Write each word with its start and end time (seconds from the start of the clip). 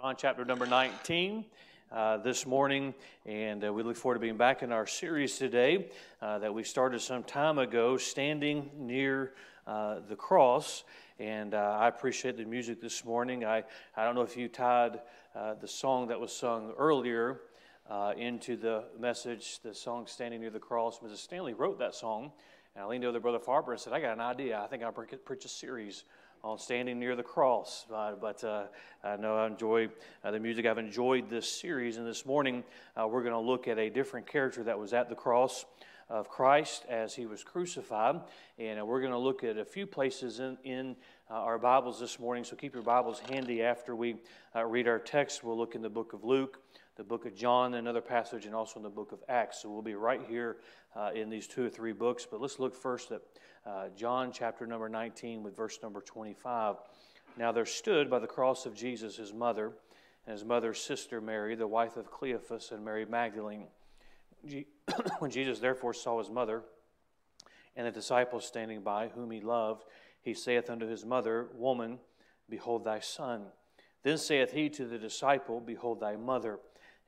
John 0.00 0.14
chapter 0.16 0.44
number 0.44 0.64
19 0.64 1.44
uh, 1.90 2.18
this 2.18 2.46
morning, 2.46 2.94
and 3.26 3.64
uh, 3.64 3.72
we 3.72 3.82
look 3.82 3.96
forward 3.96 4.14
to 4.14 4.20
being 4.20 4.36
back 4.36 4.62
in 4.62 4.70
our 4.70 4.86
series 4.86 5.38
today 5.38 5.90
uh, 6.22 6.38
that 6.38 6.54
we 6.54 6.62
started 6.62 7.00
some 7.00 7.24
time 7.24 7.58
ago, 7.58 7.96
Standing 7.96 8.70
Near 8.76 9.32
uh, 9.66 9.98
the 10.08 10.14
Cross. 10.14 10.84
And 11.18 11.52
uh, 11.52 11.78
I 11.80 11.88
appreciate 11.88 12.36
the 12.36 12.44
music 12.44 12.80
this 12.80 13.04
morning. 13.04 13.44
I, 13.44 13.64
I 13.96 14.04
don't 14.04 14.14
know 14.14 14.22
if 14.22 14.36
you 14.36 14.46
tied 14.46 15.00
uh, 15.34 15.54
the 15.54 15.66
song 15.66 16.06
that 16.08 16.20
was 16.20 16.32
sung 16.32 16.74
earlier 16.78 17.40
into 18.16 18.56
the 18.56 18.84
message, 19.00 19.58
the 19.64 19.74
song 19.74 20.06
Standing 20.06 20.40
Near 20.40 20.50
the 20.50 20.60
Cross. 20.60 21.00
Mrs. 21.00 21.16
Stanley 21.16 21.54
wrote 21.54 21.80
that 21.80 21.96
song, 21.96 22.30
and 22.76 22.84
I 22.84 22.86
leaned 22.86 23.04
over 23.04 23.14
to 23.14 23.20
Brother 23.20 23.40
Farber 23.40 23.72
and 23.72 23.80
said, 23.80 23.92
I 23.92 24.00
got 24.00 24.12
an 24.12 24.20
idea. 24.20 24.60
I 24.60 24.68
think 24.68 24.84
I'll 24.84 24.92
preach 24.92 25.44
a 25.44 25.48
series 25.48 26.04
on 26.44 26.58
standing 26.58 26.98
near 26.98 27.16
the 27.16 27.22
cross. 27.22 27.86
Uh, 27.92 28.12
but 28.20 28.42
uh, 28.44 28.64
I 29.02 29.16
know 29.16 29.36
I 29.36 29.46
enjoy 29.46 29.88
uh, 30.22 30.30
the 30.30 30.38
music. 30.38 30.66
I've 30.66 30.78
enjoyed 30.78 31.28
this 31.28 31.48
series, 31.48 31.96
and 31.96 32.06
this 32.06 32.24
morning 32.24 32.62
uh, 32.96 33.06
we're 33.08 33.22
going 33.22 33.34
to 33.34 33.40
look 33.40 33.66
at 33.68 33.78
a 33.78 33.90
different 33.90 34.26
character 34.26 34.62
that 34.64 34.78
was 34.78 34.92
at 34.92 35.08
the 35.08 35.14
cross 35.14 35.64
of 36.08 36.28
Christ 36.28 36.84
as 36.88 37.14
he 37.14 37.26
was 37.26 37.42
crucified. 37.42 38.20
And 38.58 38.80
uh, 38.80 38.84
we're 38.84 39.00
going 39.00 39.12
to 39.12 39.18
look 39.18 39.42
at 39.42 39.58
a 39.58 39.64
few 39.64 39.86
places 39.86 40.38
in, 40.38 40.56
in 40.64 40.96
uh, 41.30 41.34
our 41.34 41.58
Bibles 41.58 41.98
this 41.98 42.18
morning. 42.20 42.44
So 42.44 42.56
keep 42.56 42.72
your 42.72 42.82
Bibles 42.84 43.20
handy 43.30 43.62
after 43.62 43.96
we 43.96 44.16
read 44.54 44.88
our 44.88 44.98
text. 44.98 45.42
We'll 45.42 45.58
look 45.58 45.74
in 45.74 45.82
the 45.82 45.90
book 45.90 46.12
of 46.12 46.24
Luke. 46.24 46.60
The 46.96 47.04
book 47.04 47.26
of 47.26 47.34
John, 47.36 47.74
another 47.74 48.00
passage, 48.00 48.44
and 48.46 48.54
also 48.54 48.80
in 48.80 48.82
the 48.82 48.88
book 48.88 49.12
of 49.12 49.20
Acts. 49.28 49.62
So 49.62 49.70
we'll 49.70 49.82
be 49.82 49.94
right 49.94 50.20
here 50.28 50.56
in 51.14 51.30
these 51.30 51.46
two 51.46 51.64
or 51.64 51.70
three 51.70 51.92
books. 51.92 52.26
But 52.28 52.40
let's 52.40 52.58
look 52.58 52.74
first 52.74 53.12
at 53.12 53.22
uh, 53.68 53.88
John 53.96 54.32
chapter 54.32 54.66
number 54.66 54.88
19 54.88 55.42
with 55.42 55.54
verse 55.54 55.78
number 55.82 56.00
25. 56.00 56.76
Now 57.36 57.52
there 57.52 57.66
stood 57.66 58.08
by 58.08 58.18
the 58.18 58.26
cross 58.26 58.64
of 58.66 58.74
Jesus 58.74 59.16
his 59.16 59.32
mother 59.32 59.72
and 60.26 60.32
his 60.32 60.44
mother's 60.44 60.80
sister 60.80 61.20
Mary, 61.20 61.54
the 61.54 61.66
wife 61.66 61.96
of 61.96 62.10
Cleophas, 62.10 62.70
and 62.72 62.84
Mary 62.84 63.04
Magdalene. 63.04 63.66
when 65.18 65.30
Jesus 65.30 65.58
therefore 65.58 65.92
saw 65.92 66.18
his 66.18 66.30
mother 66.30 66.62
and 67.76 67.86
the 67.86 67.90
disciples 67.90 68.46
standing 68.46 68.82
by, 68.82 69.08
whom 69.08 69.30
he 69.30 69.40
loved, 69.40 69.84
he 70.22 70.32
saith 70.32 70.70
unto 70.70 70.86
his 70.86 71.04
mother, 71.04 71.48
Woman, 71.54 71.98
behold 72.48 72.84
thy 72.84 73.00
son. 73.00 73.46
Then 74.02 74.16
saith 74.16 74.52
he 74.52 74.70
to 74.70 74.86
the 74.86 74.98
disciple, 74.98 75.60
Behold 75.60 76.00
thy 76.00 76.16
mother. 76.16 76.58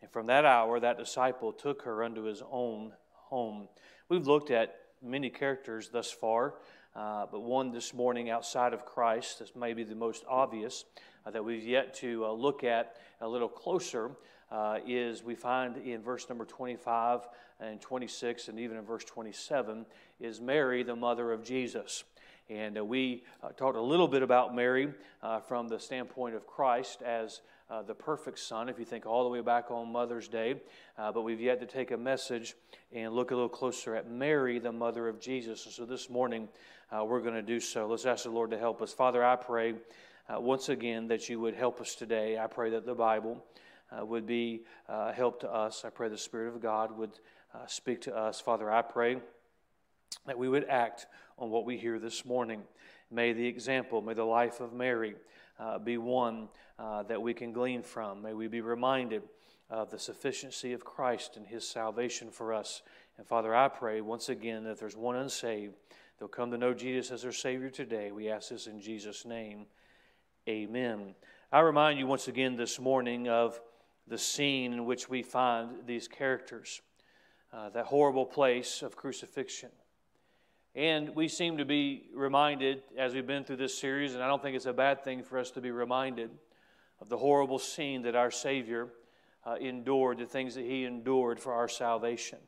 And 0.03 0.11
from 0.11 0.27
that 0.27 0.45
hour 0.45 0.79
that 0.81 0.99
disciple 0.99 1.53
took 1.53 1.83
her 1.83 2.03
unto 2.03 2.23
his 2.23 2.43
own 2.51 2.93
home. 3.13 3.69
We've 4.09 4.27
looked 4.27 4.51
at 4.51 4.80
many 5.03 5.31
characters 5.31 5.89
thus 5.89 6.11
far, 6.11 6.55
uh, 6.95 7.27
but 7.31 7.41
one 7.41 7.71
this 7.71 7.95
morning 7.95 8.31
outside 8.31 8.75
of 8.75 8.85
Christ 8.85 9.39
that's 9.39 9.55
maybe 9.57 9.85
the 9.85 9.95
most 9.95 10.25
obvious 10.29 10.85
uh, 11.25 11.31
that 11.31 11.45
we've 11.45 11.67
yet 11.67 11.95
to 11.95 12.27
uh, 12.27 12.33
look 12.33 12.65
at 12.65 12.97
a 13.21 13.29
little 13.29 13.49
closer 13.49 14.11
uh, 14.51 14.79
is 14.87 15.23
we 15.23 15.35
find 15.35 15.77
in 15.79 16.03
verse 16.03 16.29
number 16.29 16.45
25 16.45 17.29
and 17.61 17.81
26 17.81 18.49
and 18.49 18.59
even 18.59 18.77
in 18.77 18.85
verse 18.85 19.05
27 19.05 19.87
is 20.21 20.41
Mary, 20.41 20.83
the 20.83 20.97
mother 20.97 21.33
of 21.33 21.45
Jesus. 21.45 22.05
And 22.49 22.77
uh, 22.77 22.85
we 22.85 23.23
uh, 23.43 23.51
talked 23.51 23.77
a 23.77 23.83
little 23.83 24.09
bit 24.09 24.23
about 24.23 24.55
Mary 24.55 24.93
from 25.47 25.69
the 25.69 25.79
standpoint 25.79 26.35
of 26.35 26.47
Christ 26.47 27.03
as 27.03 27.41
uh, 27.71 27.83
the 27.83 27.95
perfect 27.95 28.39
son, 28.39 28.69
if 28.69 28.79
you 28.79 28.85
think 28.85 29.07
all 29.07 29.23
the 29.23 29.29
way 29.31 29.41
back 29.41 29.71
on 29.71 29.93
Mother's 29.93 30.27
Day. 30.27 30.57
Uh, 30.99 31.13
but 31.13 31.23
we've 31.23 31.41
yet 31.41 31.61
to 31.61 31.67
take 31.67 31.93
a 31.93 31.97
message 31.97 32.55
and 32.93 33.15
look 33.15 33.31
a 33.31 33.35
little 33.35 33.49
closer 33.49 33.95
at 33.95 34.11
Mary, 34.11 34.59
the 34.59 34.73
mother 34.73 35.09
of 35.09 35.21
Jesus. 35.21 35.65
And 35.67 35.75
so 35.75 35.85
this 35.85 36.11
morning, 36.11 36.49
uh, 36.91 37.05
we're 37.05 37.21
going 37.21 37.35
to 37.35 37.43
do 37.43 37.61
so. 37.61 37.87
Let's 37.87 38.07
ask 38.07 38.25
the 38.25 38.31
Lord 38.31 38.51
to 38.51 38.59
help 38.59 38.83
us. 38.83 38.93
Father, 38.93 39.25
I 39.25 39.37
pray 39.37 39.75
uh, 40.29 40.41
once 40.41 40.69
again 40.69 41.07
that 41.09 41.29
you 41.29 41.39
would 41.39 41.55
help 41.55 41.81
us 41.81 41.95
today. 41.95 42.39
I 42.39 42.49
pray 42.49 42.71
that 42.71 42.85
the 42.85 42.95
Bible 42.95 43.45
uh, 43.97 44.05
would 44.05 44.27
be 44.27 44.63
uh, 44.89 45.13
help 45.13 45.41
to 45.41 45.53
us. 45.53 45.85
I 45.85 45.91
pray 45.91 46.09
the 46.09 46.19
Spirit 46.19 46.55
of 46.55 46.61
God 46.61 46.97
would 46.99 47.21
speak 47.67 48.01
to 48.03 48.17
us. 48.17 48.41
Father, 48.41 48.71
I 48.71 48.83
pray 48.83 49.17
that 50.27 50.39
we 50.39 50.49
would 50.49 50.65
act 50.69 51.07
on 51.39 51.51
what 51.51 51.65
we 51.65 51.77
hear 51.77 51.99
this 51.99 52.25
morning. 52.25 52.63
May 53.11 53.33
the 53.33 53.47
example, 53.47 54.03
may 54.03 54.15
the 54.15 54.25
life 54.25 54.61
of 54.61 54.73
Mary 54.73 55.17
uh, 55.61 55.79
be 55.79 55.99
one 55.99 56.49
uh, 56.81 57.03
that 57.03 57.21
we 57.21 57.35
can 57.35 57.53
glean 57.53 57.83
from. 57.83 58.23
May 58.23 58.33
we 58.33 58.49
be 58.49 58.63
reminded 58.63 59.23
of 59.69 59.91
the 59.91 59.99
sufficiency 59.99 60.73
of 60.73 60.83
Christ 60.83 61.37
and 61.37 61.47
his 61.47 61.69
salvation 61.69 62.31
for 62.31 62.55
us. 62.55 62.81
And 63.19 63.27
Father, 63.27 63.55
I 63.55 63.69
pray 63.69 64.01
once 64.01 64.31
again 64.31 64.65
that 64.65 64.71
if 64.71 64.81
there's 64.81 64.97
one 64.97 65.15
unsaved, 65.17 65.75
they'll 66.19 66.29
come 66.29 66.51
to 66.53 66.59
know 66.59 66.73
Jesus 66.73 67.11
as 67.11 67.23
their 67.23 67.33
Savior 67.33 67.69
today. 67.69 68.13
We 68.13 68.31
ask 68.31 68.49
this 68.49 68.67
in 68.67 68.81
Jesus' 68.81 69.27
name. 69.27 69.67
Amen. 70.49 71.15
I 71.53 71.61
remind 71.61 71.99
you 71.99 72.07
once 72.07 72.29
again 72.29 72.57
this 72.57 72.81
morning 72.81 73.29
of 73.29 73.61
the 74.09 74.17
scene 74.17 74.73
in 74.73 74.87
which 74.87 75.07
we 75.09 75.23
find 75.23 75.87
these 75.87 76.09
characters, 76.09 76.81
uh, 77.53 77.69
that 77.71 77.87
horrible 77.87 78.25
place 78.25 78.81
of 78.81 78.97
crucifixion. 78.97 79.71
And 80.75 81.15
we 81.15 81.29
seem 81.29 81.59
to 81.59 81.67
be 81.67 82.05
reminded 82.15 82.83
as 82.97 83.13
we've 83.13 83.27
been 83.27 83.45
through 83.45 83.57
this 83.57 83.79
series, 83.79 84.15
and 84.15 84.23
I 84.23 84.29
don't 84.29 84.41
think 84.41 84.57
it's 84.57 84.67
a 84.67 84.73
bad 84.73 85.05
thing 85.05 85.23
for 85.23 85.39
us 85.39 85.51
to 85.53 85.61
be 85.61 85.71
reminded 85.71 86.31
of 87.01 87.09
the 87.09 87.19
horrible 87.19 87.59
scene 87.59 88.03
that 88.03 88.15
our 88.15 88.31
Savior 88.31 88.89
uh, 89.47 89.57
endured, 89.61 90.19
the 90.19 90.27
things 90.27 90.55
that 90.55 90.65
He 90.65 90.85
endured 90.85 91.41
for 91.41 91.53
our 91.53 91.69
salvation. 91.69 92.39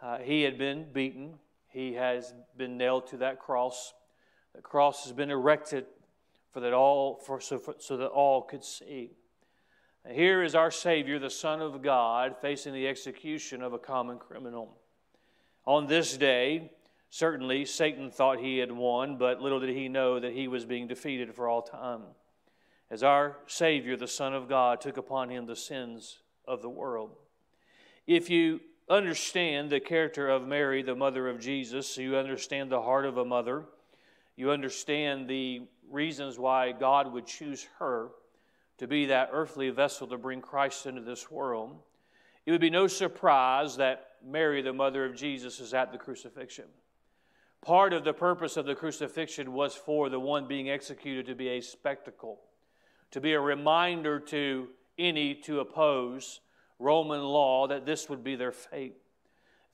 Uh, 0.00 0.18
he 0.18 0.42
had 0.42 0.58
been 0.58 0.86
beaten, 0.92 1.34
He 1.68 1.94
has 1.94 2.34
been 2.56 2.76
nailed 2.76 3.08
to 3.08 3.16
that 3.18 3.40
cross. 3.40 3.94
The 4.54 4.62
cross 4.62 5.04
has 5.04 5.12
been 5.12 5.30
erected 5.30 5.86
for 6.50 6.60
that 6.60 6.72
all, 6.72 7.16
for, 7.16 7.40
so, 7.40 7.58
for, 7.58 7.74
so 7.78 7.96
that 7.96 8.06
all 8.06 8.42
could 8.42 8.64
see. 8.64 9.10
Here 10.10 10.42
is 10.42 10.54
our 10.54 10.70
Savior, 10.70 11.18
the 11.18 11.28
Son 11.28 11.60
of 11.60 11.82
God, 11.82 12.36
facing 12.40 12.72
the 12.72 12.88
execution 12.88 13.62
of 13.62 13.72
a 13.72 13.78
common 13.78 14.18
criminal. 14.18 14.78
On 15.66 15.86
this 15.86 16.16
day, 16.16 16.70
Certainly, 17.10 17.64
Satan 17.64 18.10
thought 18.10 18.38
he 18.38 18.58
had 18.58 18.70
won, 18.70 19.16
but 19.16 19.40
little 19.40 19.60
did 19.60 19.74
he 19.74 19.88
know 19.88 20.20
that 20.20 20.34
he 20.34 20.46
was 20.46 20.66
being 20.66 20.86
defeated 20.86 21.34
for 21.34 21.48
all 21.48 21.62
time. 21.62 22.02
As 22.90 23.02
our 23.02 23.36
Savior, 23.46 23.96
the 23.96 24.08
Son 24.08 24.34
of 24.34 24.48
God, 24.48 24.80
took 24.80 24.96
upon 24.96 25.28
him 25.28 25.46
the 25.46 25.56
sins 25.56 26.18
of 26.46 26.62
the 26.62 26.70
world. 26.70 27.10
If 28.06 28.30
you 28.30 28.60
understand 28.88 29.70
the 29.70 29.80
character 29.80 30.28
of 30.28 30.46
Mary, 30.46 30.82
the 30.82 30.94
mother 30.94 31.28
of 31.28 31.40
Jesus, 31.40 31.98
you 31.98 32.16
understand 32.16 32.70
the 32.70 32.80
heart 32.80 33.04
of 33.04 33.18
a 33.18 33.24
mother, 33.24 33.64
you 34.36 34.50
understand 34.50 35.28
the 35.28 35.62
reasons 35.90 36.38
why 36.38 36.72
God 36.72 37.12
would 37.12 37.26
choose 37.26 37.66
her 37.78 38.10
to 38.78 38.86
be 38.86 39.06
that 39.06 39.30
earthly 39.32 39.70
vessel 39.70 40.06
to 40.06 40.16
bring 40.16 40.40
Christ 40.40 40.86
into 40.86 41.02
this 41.02 41.30
world, 41.30 41.76
it 42.46 42.52
would 42.52 42.60
be 42.60 42.70
no 42.70 42.86
surprise 42.86 43.76
that 43.76 44.12
Mary, 44.24 44.62
the 44.62 44.72
mother 44.72 45.04
of 45.04 45.14
Jesus, 45.14 45.60
is 45.60 45.74
at 45.74 45.92
the 45.92 45.98
crucifixion. 45.98 46.64
Part 47.60 47.92
of 47.92 48.04
the 48.04 48.14
purpose 48.14 48.56
of 48.56 48.66
the 48.66 48.74
crucifixion 48.74 49.52
was 49.52 49.74
for 49.74 50.08
the 50.08 50.20
one 50.20 50.46
being 50.46 50.70
executed 50.70 51.26
to 51.26 51.34
be 51.34 51.48
a 51.48 51.60
spectacle, 51.60 52.40
to 53.10 53.20
be 53.20 53.32
a 53.32 53.40
reminder 53.40 54.20
to 54.20 54.68
any 54.98 55.34
to 55.34 55.60
oppose 55.60 56.40
Roman 56.78 57.22
law 57.22 57.66
that 57.66 57.86
this 57.86 58.08
would 58.08 58.22
be 58.22 58.36
their 58.36 58.52
fate. 58.52 58.94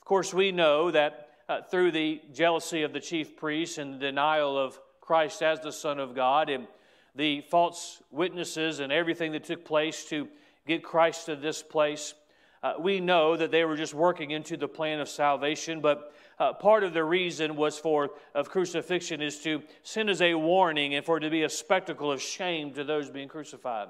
Of 0.00 0.06
course, 0.06 0.32
we 0.32 0.52
know 0.52 0.90
that 0.90 1.28
uh, 1.48 1.62
through 1.62 1.92
the 1.92 2.20
jealousy 2.32 2.82
of 2.82 2.92
the 2.92 3.00
chief 3.00 3.36
priests 3.36 3.78
and 3.78 3.94
the 3.94 3.98
denial 3.98 4.58
of 4.58 4.78
Christ 5.00 5.42
as 5.42 5.60
the 5.60 5.72
Son 5.72 5.98
of 5.98 6.14
God 6.14 6.48
and 6.48 6.66
the 7.14 7.42
false 7.42 8.02
witnesses 8.10 8.80
and 8.80 8.92
everything 8.92 9.32
that 9.32 9.44
took 9.44 9.64
place 9.64 10.04
to 10.06 10.28
get 10.66 10.82
Christ 10.82 11.26
to 11.26 11.36
this 11.36 11.62
place, 11.62 12.14
uh, 12.62 12.74
we 12.78 13.00
know 13.00 13.36
that 13.36 13.50
they 13.50 13.64
were 13.64 13.76
just 13.76 13.92
working 13.92 14.30
into 14.30 14.56
the 14.56 14.68
plan 14.68 15.00
of 15.00 15.08
salvation, 15.08 15.80
but 15.80 16.14
uh, 16.38 16.52
part 16.52 16.84
of 16.84 16.92
the 16.92 17.04
reason 17.04 17.56
was 17.56 17.78
for 17.78 18.10
of 18.34 18.50
crucifixion 18.50 19.22
is 19.22 19.38
to 19.40 19.62
send 19.82 20.10
as 20.10 20.20
a 20.20 20.34
warning 20.34 20.94
and 20.94 21.04
for 21.04 21.18
it 21.18 21.20
to 21.20 21.30
be 21.30 21.42
a 21.42 21.48
spectacle 21.48 22.10
of 22.10 22.20
shame 22.20 22.72
to 22.74 22.84
those 22.84 23.10
being 23.10 23.28
crucified. 23.28 23.88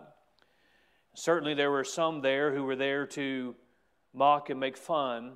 Certainly, 1.14 1.54
there 1.54 1.70
were 1.70 1.84
some 1.84 2.20
there 2.20 2.54
who 2.54 2.64
were 2.64 2.76
there 2.76 3.06
to 3.06 3.54
mock 4.12 4.50
and 4.50 4.58
make 4.58 4.76
fun 4.76 5.32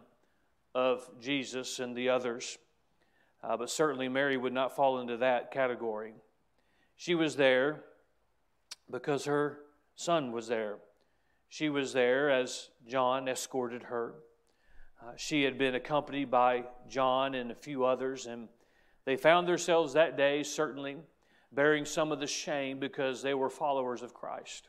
of 0.74 1.08
Jesus 1.20 1.78
and 1.78 1.96
the 1.96 2.08
others. 2.08 2.58
Uh, 3.42 3.56
but 3.56 3.70
certainly, 3.70 4.08
Mary 4.08 4.36
would 4.36 4.52
not 4.52 4.74
fall 4.74 5.00
into 5.00 5.16
that 5.18 5.50
category. 5.50 6.14
She 6.96 7.14
was 7.14 7.36
there 7.36 7.84
because 8.90 9.24
her 9.26 9.60
son 9.94 10.32
was 10.32 10.48
there. 10.48 10.78
She 11.48 11.68
was 11.68 11.92
there 11.92 12.30
as 12.30 12.70
John 12.86 13.28
escorted 13.28 13.84
her. 13.84 14.14
Uh, 15.00 15.12
she 15.16 15.44
had 15.44 15.58
been 15.58 15.74
accompanied 15.74 16.30
by 16.30 16.64
John 16.88 17.34
and 17.34 17.50
a 17.50 17.54
few 17.54 17.84
others, 17.84 18.26
and 18.26 18.48
they 19.04 19.16
found 19.16 19.46
themselves 19.46 19.92
that 19.92 20.16
day 20.16 20.42
certainly 20.42 20.96
bearing 21.52 21.84
some 21.84 22.12
of 22.12 22.20
the 22.20 22.26
shame 22.26 22.78
because 22.78 23.22
they 23.22 23.34
were 23.34 23.48
followers 23.48 24.02
of 24.02 24.12
Christ, 24.12 24.68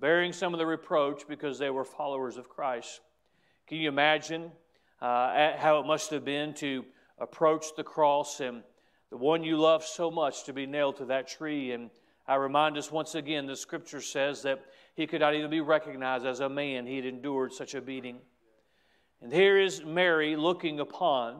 bearing 0.00 0.32
some 0.32 0.54
of 0.54 0.58
the 0.58 0.66
reproach 0.66 1.28
because 1.28 1.58
they 1.58 1.70
were 1.70 1.84
followers 1.84 2.38
of 2.38 2.48
Christ. 2.48 3.00
Can 3.66 3.78
you 3.78 3.88
imagine 3.88 4.50
uh, 5.02 5.52
how 5.56 5.80
it 5.80 5.86
must 5.86 6.10
have 6.10 6.24
been 6.24 6.54
to 6.54 6.84
approach 7.18 7.74
the 7.76 7.84
cross 7.84 8.40
and 8.40 8.62
the 9.10 9.16
one 9.16 9.44
you 9.44 9.58
love 9.58 9.84
so 9.84 10.10
much 10.10 10.44
to 10.44 10.52
be 10.52 10.66
nailed 10.66 10.96
to 10.96 11.04
that 11.06 11.28
tree? 11.28 11.72
And 11.72 11.90
I 12.26 12.36
remind 12.36 12.76
us 12.78 12.90
once 12.90 13.14
again 13.14 13.46
the 13.46 13.56
scripture 13.56 14.00
says 14.00 14.42
that 14.42 14.64
he 14.94 15.06
could 15.06 15.20
not 15.20 15.34
even 15.34 15.50
be 15.50 15.60
recognized 15.60 16.24
as 16.24 16.40
a 16.40 16.48
man. 16.48 16.86
He 16.86 16.96
had 16.96 17.04
endured 17.04 17.52
such 17.52 17.74
a 17.74 17.80
beating. 17.80 18.18
And 19.22 19.32
here 19.32 19.58
is 19.58 19.84
Mary 19.84 20.36
looking 20.36 20.80
upon 20.80 21.36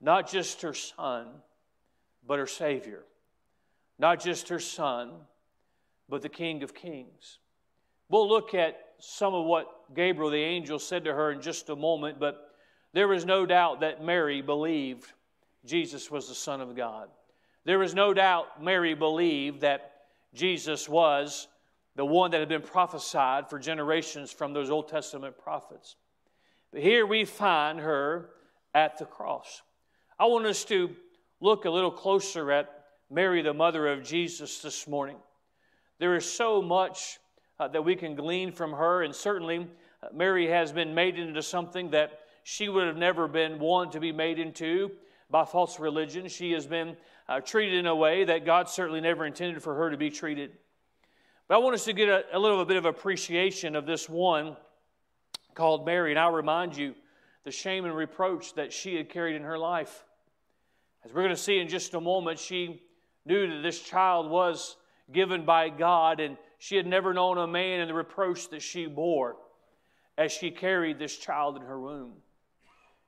not 0.00 0.30
just 0.30 0.62
her 0.62 0.74
son, 0.74 1.26
but 2.26 2.38
her 2.38 2.46
Savior. 2.46 3.04
Not 3.98 4.20
just 4.20 4.48
her 4.48 4.60
son, 4.60 5.10
but 6.08 6.22
the 6.22 6.28
King 6.28 6.62
of 6.62 6.74
Kings. 6.74 7.38
We'll 8.08 8.28
look 8.28 8.54
at 8.54 8.78
some 8.98 9.34
of 9.34 9.44
what 9.44 9.94
Gabriel 9.94 10.30
the 10.30 10.38
angel 10.38 10.78
said 10.78 11.04
to 11.04 11.14
her 11.14 11.32
in 11.32 11.40
just 11.40 11.68
a 11.68 11.76
moment, 11.76 12.18
but 12.18 12.54
there 12.92 13.12
is 13.12 13.24
no 13.24 13.46
doubt 13.46 13.80
that 13.80 14.02
Mary 14.02 14.42
believed 14.42 15.12
Jesus 15.64 16.10
was 16.10 16.28
the 16.28 16.34
Son 16.34 16.60
of 16.60 16.74
God. 16.74 17.08
There 17.64 17.82
is 17.82 17.94
no 17.94 18.14
doubt 18.14 18.62
Mary 18.62 18.94
believed 18.94 19.60
that 19.60 19.92
Jesus 20.34 20.88
was 20.88 21.48
the 21.96 22.04
one 22.04 22.30
that 22.30 22.40
had 22.40 22.48
been 22.48 22.62
prophesied 22.62 23.50
for 23.50 23.58
generations 23.58 24.32
from 24.32 24.52
those 24.52 24.70
Old 24.70 24.88
Testament 24.88 25.36
prophets. 25.36 25.96
But 26.72 26.82
here 26.82 27.04
we 27.04 27.24
find 27.24 27.80
her 27.80 28.30
at 28.74 28.98
the 28.98 29.04
cross. 29.04 29.62
I 30.18 30.26
want 30.26 30.46
us 30.46 30.64
to 30.66 30.94
look 31.40 31.64
a 31.64 31.70
little 31.70 31.90
closer 31.90 32.52
at 32.52 32.84
Mary, 33.10 33.42
the 33.42 33.54
mother 33.54 33.88
of 33.88 34.04
Jesus, 34.04 34.60
this 34.60 34.86
morning. 34.86 35.16
There 35.98 36.14
is 36.14 36.30
so 36.30 36.62
much 36.62 37.18
uh, 37.58 37.68
that 37.68 37.84
we 37.84 37.96
can 37.96 38.14
glean 38.14 38.52
from 38.52 38.72
her, 38.72 39.02
and 39.02 39.14
certainly 39.14 39.66
uh, 40.02 40.08
Mary 40.14 40.46
has 40.46 40.70
been 40.72 40.94
made 40.94 41.18
into 41.18 41.42
something 41.42 41.90
that 41.90 42.20
she 42.44 42.68
would 42.68 42.86
have 42.86 42.96
never 42.96 43.26
been 43.26 43.58
one 43.58 43.90
to 43.90 44.00
be 44.00 44.12
made 44.12 44.38
into 44.38 44.92
by 45.28 45.44
false 45.44 45.80
religion. 45.80 46.28
She 46.28 46.52
has 46.52 46.66
been 46.66 46.96
uh, 47.28 47.40
treated 47.40 47.78
in 47.78 47.86
a 47.86 47.94
way 47.94 48.24
that 48.24 48.46
God 48.46 48.68
certainly 48.68 49.00
never 49.00 49.26
intended 49.26 49.62
for 49.62 49.74
her 49.74 49.90
to 49.90 49.96
be 49.96 50.10
treated. 50.10 50.52
But 51.48 51.56
I 51.56 51.58
want 51.58 51.74
us 51.74 51.84
to 51.84 51.92
get 51.92 52.08
a, 52.08 52.24
a 52.32 52.38
little 52.38 52.64
bit 52.64 52.76
of 52.76 52.84
appreciation 52.84 53.74
of 53.74 53.86
this 53.86 54.08
one 54.08 54.56
called 55.54 55.86
Mary, 55.86 56.10
and 56.10 56.18
I'll 56.18 56.32
remind 56.32 56.76
you 56.76 56.94
the 57.44 57.50
shame 57.50 57.84
and 57.84 57.94
reproach 57.94 58.54
that 58.54 58.72
she 58.72 58.96
had 58.96 59.08
carried 59.08 59.36
in 59.36 59.42
her 59.42 59.58
life. 59.58 60.04
As 61.04 61.12
we're 61.12 61.22
going 61.22 61.34
to 61.34 61.40
see 61.40 61.58
in 61.58 61.68
just 61.68 61.94
a 61.94 62.00
moment, 62.00 62.38
she 62.38 62.82
knew 63.24 63.48
that 63.48 63.62
this 63.62 63.80
child 63.80 64.30
was 64.30 64.76
given 65.12 65.44
by 65.44 65.68
God, 65.68 66.20
and 66.20 66.36
she 66.58 66.76
had 66.76 66.86
never 66.86 67.14
known 67.14 67.38
a 67.38 67.46
man 67.46 67.80
and 67.80 67.90
the 67.90 67.94
reproach 67.94 68.50
that 68.50 68.62
she 68.62 68.86
bore 68.86 69.36
as 70.18 70.30
she 70.30 70.50
carried 70.50 70.98
this 70.98 71.16
child 71.16 71.56
in 71.56 71.62
her 71.62 71.80
womb. 71.80 72.12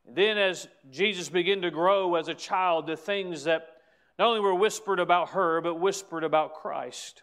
Then, 0.09 0.39
as 0.39 0.67
Jesus 0.91 1.29
began 1.29 1.63
to 1.63 1.71
grow 1.71 2.15
as 2.15 2.29
a 2.29 2.35
child, 2.35 2.87
the 2.87 2.97
things 2.97 3.45
that 3.45 3.69
not 4.19 4.29
only 4.29 4.41
were 4.41 4.55
whispered 4.55 4.99
about 4.99 5.31
her, 5.31 5.61
but 5.61 5.75
whispered 5.75 6.25
about 6.25 6.55
Christ. 6.55 7.23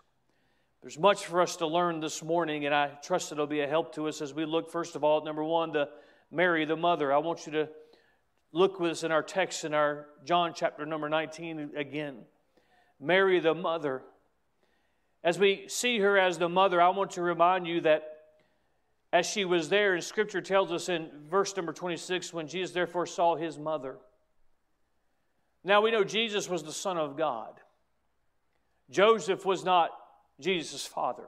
There's 0.82 0.98
much 0.98 1.26
for 1.26 1.42
us 1.42 1.58
to 1.58 1.68
learn 1.68 2.00
this 2.00 2.24
morning, 2.24 2.66
and 2.66 2.74
I 2.74 2.88
trust 3.04 3.34
it'll 3.34 3.48
be 3.48 3.60
a 3.60 3.68
help 3.68 3.96
to 3.96 4.08
us 4.08 4.22
as 4.22 4.34
we 4.34 4.46
look, 4.46 4.72
first 4.72 4.96
of 4.96 5.04
all, 5.04 5.18
at 5.18 5.26
number 5.26 5.44
one, 5.44 5.74
to 5.74 5.90
Mary, 6.32 6.64
the 6.64 6.78
mother. 6.78 7.12
I 7.12 7.18
want 7.18 7.46
you 7.46 7.52
to 7.52 7.70
look 8.54 8.80
with 8.80 8.92
us 8.92 9.04
in 9.04 9.12
our 9.12 9.22
text 9.22 9.66
in 9.66 9.74
our 9.74 10.06
John 10.24 10.54
chapter 10.56 10.86
number 10.86 11.10
19 11.10 11.72
again. 11.76 12.20
Mary, 12.98 13.42
the 13.42 13.54
mother. 13.54 14.04
As 15.22 15.38
we 15.38 15.66
see 15.68 16.00
her 16.00 16.18
as 16.18 16.38
the 16.38 16.48
mother, 16.48 16.82
I 16.82 16.90
want 16.90 17.12
to 17.12 17.22
remind 17.22 17.68
you 17.68 17.82
that 17.82 18.04
as 19.12 19.26
she 19.26 19.44
was 19.44 19.68
there, 19.68 19.96
and 19.96 20.04
Scripture 20.04 20.42
tells 20.42 20.72
us 20.72 20.88
in 20.88 21.10
verse 21.30 21.54
number 21.58 21.74
26, 21.74 22.34
when 22.34 22.48
Jesus 22.48 22.72
therefore 22.72 23.06
saw 23.06 23.36
his 23.36 23.58
mother. 23.58 23.98
Now 25.62 25.82
we 25.82 25.92
know 25.92 26.06
Jesus 26.06 26.48
was 26.48 26.64
the 26.64 26.72
Son 26.72 26.98
of 26.98 27.18
God. 27.18 27.60
Joseph 28.90 29.46
was 29.46 29.66
not 29.66 29.92
Jesus' 30.40 30.86
father. 30.86 31.28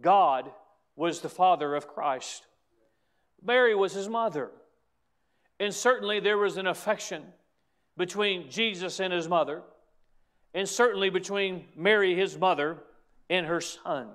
God 0.00 0.50
was 0.96 1.20
the 1.20 1.28
father 1.28 1.74
of 1.74 1.88
Christ. 1.88 2.46
Mary 3.44 3.74
was 3.74 3.92
his 3.92 4.08
mother. 4.08 4.50
And 5.58 5.72
certainly 5.72 6.20
there 6.20 6.38
was 6.38 6.56
an 6.56 6.66
affection 6.66 7.24
between 7.96 8.50
Jesus 8.50 9.00
and 9.00 9.12
his 9.12 9.28
mother, 9.28 9.62
and 10.54 10.68
certainly 10.68 11.10
between 11.10 11.66
Mary, 11.76 12.14
his 12.14 12.38
mother, 12.38 12.78
and 13.30 13.46
her 13.46 13.60
son. 13.60 14.08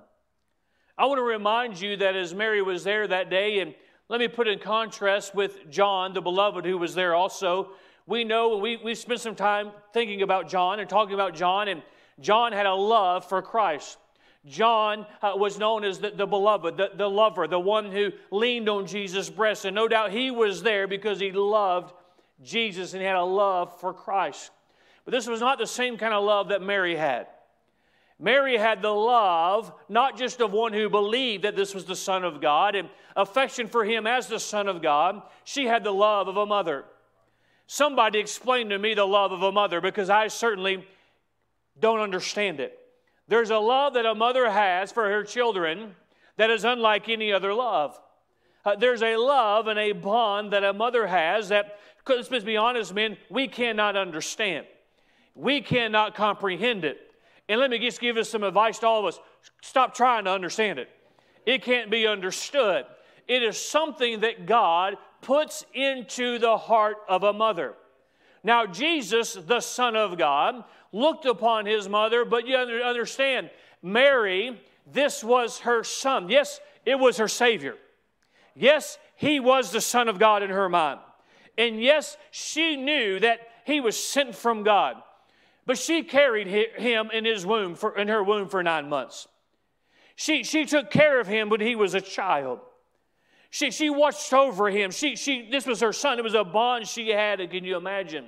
I 0.96 1.06
want 1.06 1.18
to 1.18 1.22
remind 1.22 1.80
you 1.80 1.96
that 1.96 2.16
as 2.16 2.34
Mary 2.34 2.60
was 2.60 2.84
there 2.84 3.06
that 3.06 3.30
day, 3.30 3.60
and 3.60 3.74
let 4.08 4.20
me 4.20 4.28
put 4.28 4.48
in 4.48 4.58
contrast 4.58 5.34
with 5.34 5.70
John, 5.70 6.12
the 6.12 6.20
beloved, 6.20 6.64
who 6.64 6.76
was 6.76 6.94
there 6.94 7.14
also. 7.14 7.70
We 8.06 8.24
know, 8.24 8.56
we, 8.56 8.78
we 8.78 8.94
spent 8.94 9.20
some 9.20 9.34
time 9.34 9.70
thinking 9.92 10.22
about 10.22 10.48
John 10.48 10.80
and 10.80 10.88
talking 10.88 11.14
about 11.14 11.34
John, 11.34 11.68
and 11.68 11.82
John 12.20 12.52
had 12.52 12.66
a 12.66 12.74
love 12.74 13.28
for 13.28 13.42
Christ. 13.42 13.98
John 14.46 15.06
uh, 15.22 15.32
was 15.36 15.58
known 15.58 15.84
as 15.84 15.98
the, 15.98 16.10
the 16.10 16.26
beloved, 16.26 16.76
the, 16.76 16.90
the 16.94 17.08
lover, 17.08 17.46
the 17.46 17.60
one 17.60 17.92
who 17.92 18.12
leaned 18.30 18.68
on 18.68 18.86
Jesus' 18.86 19.28
breast. 19.28 19.64
And 19.64 19.74
no 19.74 19.88
doubt 19.88 20.10
he 20.10 20.30
was 20.30 20.62
there 20.62 20.86
because 20.86 21.20
he 21.20 21.32
loved 21.32 21.92
Jesus 22.42 22.92
and 22.92 23.00
he 23.00 23.06
had 23.06 23.16
a 23.16 23.24
love 23.24 23.78
for 23.80 23.92
Christ. 23.92 24.50
But 25.04 25.12
this 25.12 25.26
was 25.26 25.40
not 25.40 25.58
the 25.58 25.66
same 25.66 25.96
kind 25.96 26.14
of 26.14 26.24
love 26.24 26.48
that 26.48 26.62
Mary 26.62 26.96
had. 26.96 27.26
Mary 28.20 28.56
had 28.56 28.82
the 28.82 28.90
love 28.90 29.72
not 29.88 30.18
just 30.18 30.40
of 30.40 30.52
one 30.52 30.72
who 30.72 30.88
believed 30.88 31.44
that 31.44 31.54
this 31.54 31.74
was 31.74 31.84
the 31.84 31.96
Son 31.96 32.24
of 32.24 32.40
God 32.40 32.74
and 32.74 32.88
affection 33.14 33.68
for 33.68 33.84
him 33.84 34.06
as 34.06 34.26
the 34.26 34.40
Son 34.40 34.66
of 34.66 34.82
God, 34.82 35.22
she 35.44 35.66
had 35.66 35.84
the 35.84 35.92
love 35.92 36.26
of 36.26 36.36
a 36.36 36.46
mother. 36.46 36.84
Somebody 37.66 38.18
explain 38.18 38.70
to 38.70 38.78
me 38.78 38.94
the 38.94 39.06
love 39.06 39.30
of 39.30 39.42
a 39.42 39.52
mother 39.52 39.80
because 39.80 40.10
I 40.10 40.28
certainly 40.28 40.86
don't 41.80 42.00
understand 42.00 42.60
it. 42.60 42.78
There's 43.28 43.50
a 43.50 43.58
love 43.58 43.94
that 43.94 44.06
a 44.06 44.14
mother 44.14 44.50
has 44.50 44.90
for 44.90 45.08
her 45.08 45.22
children 45.22 45.94
that 46.36 46.50
is 46.50 46.64
unlike 46.64 47.08
any 47.08 47.32
other 47.32 47.52
love. 47.52 47.98
Uh, 48.64 48.76
there's 48.76 49.02
a 49.02 49.16
love 49.16 49.66
and 49.66 49.78
a 49.78 49.92
bond 49.92 50.52
that 50.52 50.64
a 50.64 50.72
mother 50.72 51.06
has 51.06 51.48
that, 51.48 51.78
let's 52.06 52.44
be 52.44 52.56
honest, 52.56 52.94
men, 52.94 53.16
we 53.30 53.48
cannot 53.48 53.96
understand. 53.96 54.66
We 55.34 55.60
cannot 55.60 56.14
comprehend 56.14 56.84
it. 56.84 56.98
And 57.48 57.60
let 57.60 57.70
me 57.70 57.78
just 57.78 58.00
give 58.00 58.16
us 58.16 58.28
some 58.28 58.42
advice 58.42 58.78
to 58.80 58.86
all 58.86 59.00
of 59.00 59.06
us 59.06 59.20
stop 59.62 59.94
trying 59.94 60.24
to 60.24 60.30
understand 60.30 60.78
it. 60.78 60.88
It 61.46 61.62
can't 61.62 61.90
be 61.90 62.06
understood. 62.06 62.84
It 63.26 63.42
is 63.42 63.56
something 63.56 64.20
that 64.20 64.46
God 64.46 64.96
puts 65.20 65.64
into 65.72 66.38
the 66.38 66.56
heart 66.56 66.96
of 67.08 67.22
a 67.22 67.32
mother. 67.32 67.74
Now, 68.44 68.66
Jesus, 68.66 69.34
the 69.34 69.60
Son 69.60 69.96
of 69.96 70.16
God, 70.16 70.64
looked 70.92 71.26
upon 71.26 71.66
his 71.66 71.88
mother, 71.88 72.24
but 72.24 72.46
you 72.46 72.56
understand, 72.56 73.50
Mary, 73.82 74.60
this 74.86 75.22
was 75.22 75.60
her 75.60 75.84
son. 75.84 76.28
Yes, 76.28 76.60
it 76.86 76.98
was 76.98 77.18
her 77.18 77.28
Savior. 77.28 77.76
Yes, 78.54 78.98
he 79.16 79.40
was 79.40 79.70
the 79.70 79.80
Son 79.80 80.08
of 80.08 80.18
God 80.18 80.42
in 80.42 80.50
her 80.50 80.68
mind. 80.68 81.00
And 81.56 81.82
yes, 81.82 82.16
she 82.30 82.76
knew 82.76 83.20
that 83.20 83.40
he 83.64 83.80
was 83.80 84.02
sent 84.02 84.34
from 84.34 84.62
God. 84.62 84.96
But 85.66 85.76
she 85.76 86.02
carried 86.02 86.46
him 86.46 87.10
in 87.12 87.24
his 87.24 87.44
womb 87.44 87.74
for, 87.74 87.96
in 87.96 88.08
her 88.08 88.22
womb 88.22 88.48
for 88.48 88.62
nine 88.62 88.88
months. 88.88 89.28
She, 90.16 90.42
she 90.42 90.64
took 90.64 90.90
care 90.90 91.20
of 91.20 91.26
him 91.26 91.50
when 91.50 91.60
he 91.60 91.76
was 91.76 91.94
a 91.94 92.00
child. 92.00 92.60
She, 93.50 93.70
she 93.70 93.90
watched 93.90 94.32
over 94.32 94.70
him. 94.70 94.90
She, 94.90 95.14
she, 95.14 95.48
this 95.50 95.66
was 95.66 95.80
her 95.80 95.92
son. 95.92 96.18
It 96.18 96.24
was 96.24 96.34
a 96.34 96.44
bond 96.44 96.88
she 96.88 97.10
had. 97.10 97.38
Can 97.50 97.64
you 97.64 97.76
imagine? 97.76 98.26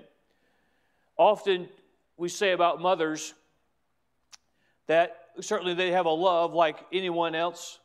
Often 1.17 1.69
we 2.21 2.29
say 2.29 2.53
about 2.53 2.83
mothers 2.83 3.33
that 4.87 5.17
certainly 5.41 5.73
they 5.73 5.91
have 5.93 6.05
a 6.05 6.11
love 6.11 6.53
like 6.53 6.77
anyone 6.93 7.35
else, 7.35 7.79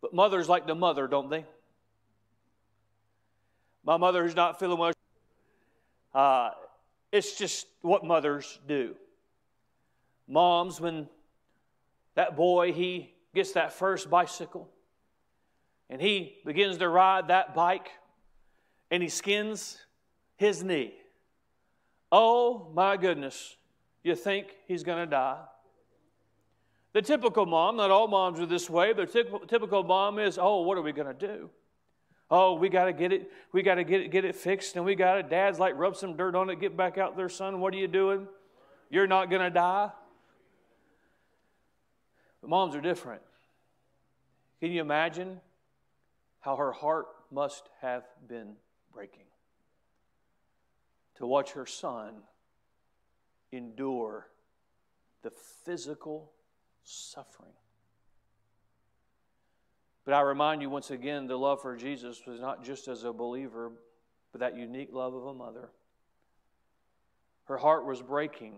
but 0.00 0.14
mothers 0.14 0.48
like 0.48 0.68
the 0.68 0.76
mother, 0.76 1.08
don't 1.08 1.28
they? 1.28 1.44
My 3.82 3.96
mother 3.96 4.24
is 4.24 4.36
not 4.36 4.60
feeling 4.60 4.78
well. 4.78 4.92
Uh, 6.14 6.50
it's 7.10 7.36
just 7.36 7.66
what 7.80 8.04
mothers 8.04 8.60
do. 8.68 8.94
Moms, 10.28 10.80
when 10.80 11.08
that 12.14 12.36
boy, 12.36 12.72
he 12.72 13.12
gets 13.34 13.52
that 13.52 13.72
first 13.72 14.08
bicycle 14.08 14.68
and 15.88 16.00
he 16.00 16.36
begins 16.46 16.78
to 16.78 16.88
ride 16.88 17.26
that 17.26 17.56
bike 17.56 17.90
and 18.88 19.02
he 19.02 19.08
skins 19.08 19.78
his 20.36 20.62
knee. 20.62 20.94
Oh 22.12 22.70
my 22.74 22.96
goodness, 22.96 23.56
you 24.02 24.14
think 24.14 24.48
he's 24.66 24.82
going 24.82 24.98
to 24.98 25.06
die? 25.06 25.38
The 26.92 27.02
typical 27.02 27.46
mom, 27.46 27.76
not 27.76 27.90
all 27.90 28.08
moms 28.08 28.40
are 28.40 28.46
this 28.46 28.68
way, 28.68 28.92
but 28.92 29.12
the 29.12 29.40
typical 29.46 29.84
mom 29.84 30.18
is, 30.18 30.38
oh, 30.40 30.62
what 30.62 30.76
are 30.76 30.82
we 30.82 30.92
going 30.92 31.06
to 31.06 31.26
do? 31.26 31.50
Oh, 32.32 32.54
we 32.54 32.68
got 32.68 32.84
to 32.84 32.92
get 32.92 33.12
it. 33.12 33.30
We 33.52 33.62
got 33.62 33.76
to 33.76 33.84
get 33.84 34.00
it, 34.00 34.10
get 34.10 34.24
it 34.24 34.36
fixed, 34.36 34.76
and 34.76 34.84
we 34.84 34.94
got 34.94 35.18
it. 35.18 35.30
Dad's 35.30 35.58
like, 35.58 35.76
rub 35.76 35.96
some 35.96 36.16
dirt 36.16 36.34
on 36.34 36.48
it. 36.50 36.60
Get 36.60 36.76
back 36.76 36.98
out 36.98 37.16
there, 37.16 37.28
son. 37.28 37.60
What 37.60 37.74
are 37.74 37.76
you 37.76 37.88
doing? 37.88 38.26
You're 38.88 39.08
not 39.08 39.30
going 39.30 39.42
to 39.42 39.50
die. 39.50 39.90
But 42.40 42.50
moms 42.50 42.74
are 42.74 42.80
different. 42.80 43.22
Can 44.60 44.70
you 44.72 44.80
imagine 44.80 45.40
how 46.40 46.56
her 46.56 46.72
heart 46.72 47.06
must 47.30 47.68
have 47.82 48.04
been 48.28 48.54
breaking 48.92 49.24
to 51.20 51.26
watch 51.26 51.52
her 51.52 51.66
son 51.66 52.14
endure 53.52 54.26
the 55.22 55.30
physical 55.64 56.32
suffering. 56.82 57.52
But 60.06 60.14
I 60.14 60.22
remind 60.22 60.62
you 60.62 60.70
once 60.70 60.90
again 60.90 61.26
the 61.26 61.36
love 61.36 61.60
for 61.60 61.76
Jesus 61.76 62.22
was 62.26 62.40
not 62.40 62.64
just 62.64 62.88
as 62.88 63.04
a 63.04 63.12
believer, 63.12 63.70
but 64.32 64.40
that 64.40 64.56
unique 64.56 64.88
love 64.92 65.14
of 65.14 65.26
a 65.26 65.34
mother. 65.34 65.68
Her 67.44 67.58
heart 67.58 67.84
was 67.84 68.00
breaking. 68.00 68.54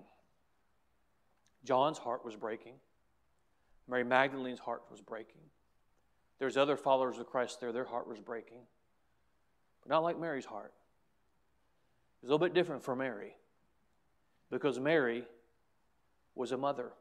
John's 1.64 1.99
heart 1.99 2.25
was 2.25 2.37
breaking. 2.37 2.75
Mary 3.88 4.04
Magdalene's 4.04 4.61
heart 4.61 4.83
was 4.88 5.00
breaking. 5.00 5.40
There's 6.38 6.57
other 6.57 6.76
followers 6.76 7.19
of 7.19 7.26
Christ 7.26 7.61
there, 7.61 7.73
their 7.73 7.85
heart 7.85 8.07
was 8.07 8.21
breaking. 8.21 8.61
But 9.83 9.90
not 9.90 10.04
like 10.04 10.19
Mary's 10.21 10.45
heart. 10.45 10.73
It's 12.23 12.29
a 12.29 12.33
little 12.33 12.47
bit 12.47 12.55
different 12.55 12.85
for 12.85 12.95
Mary 12.95 13.35
because 14.49 14.79
Mary 14.79 15.25
was 16.37 16.52
a 16.52 16.57
mother. 16.57 16.93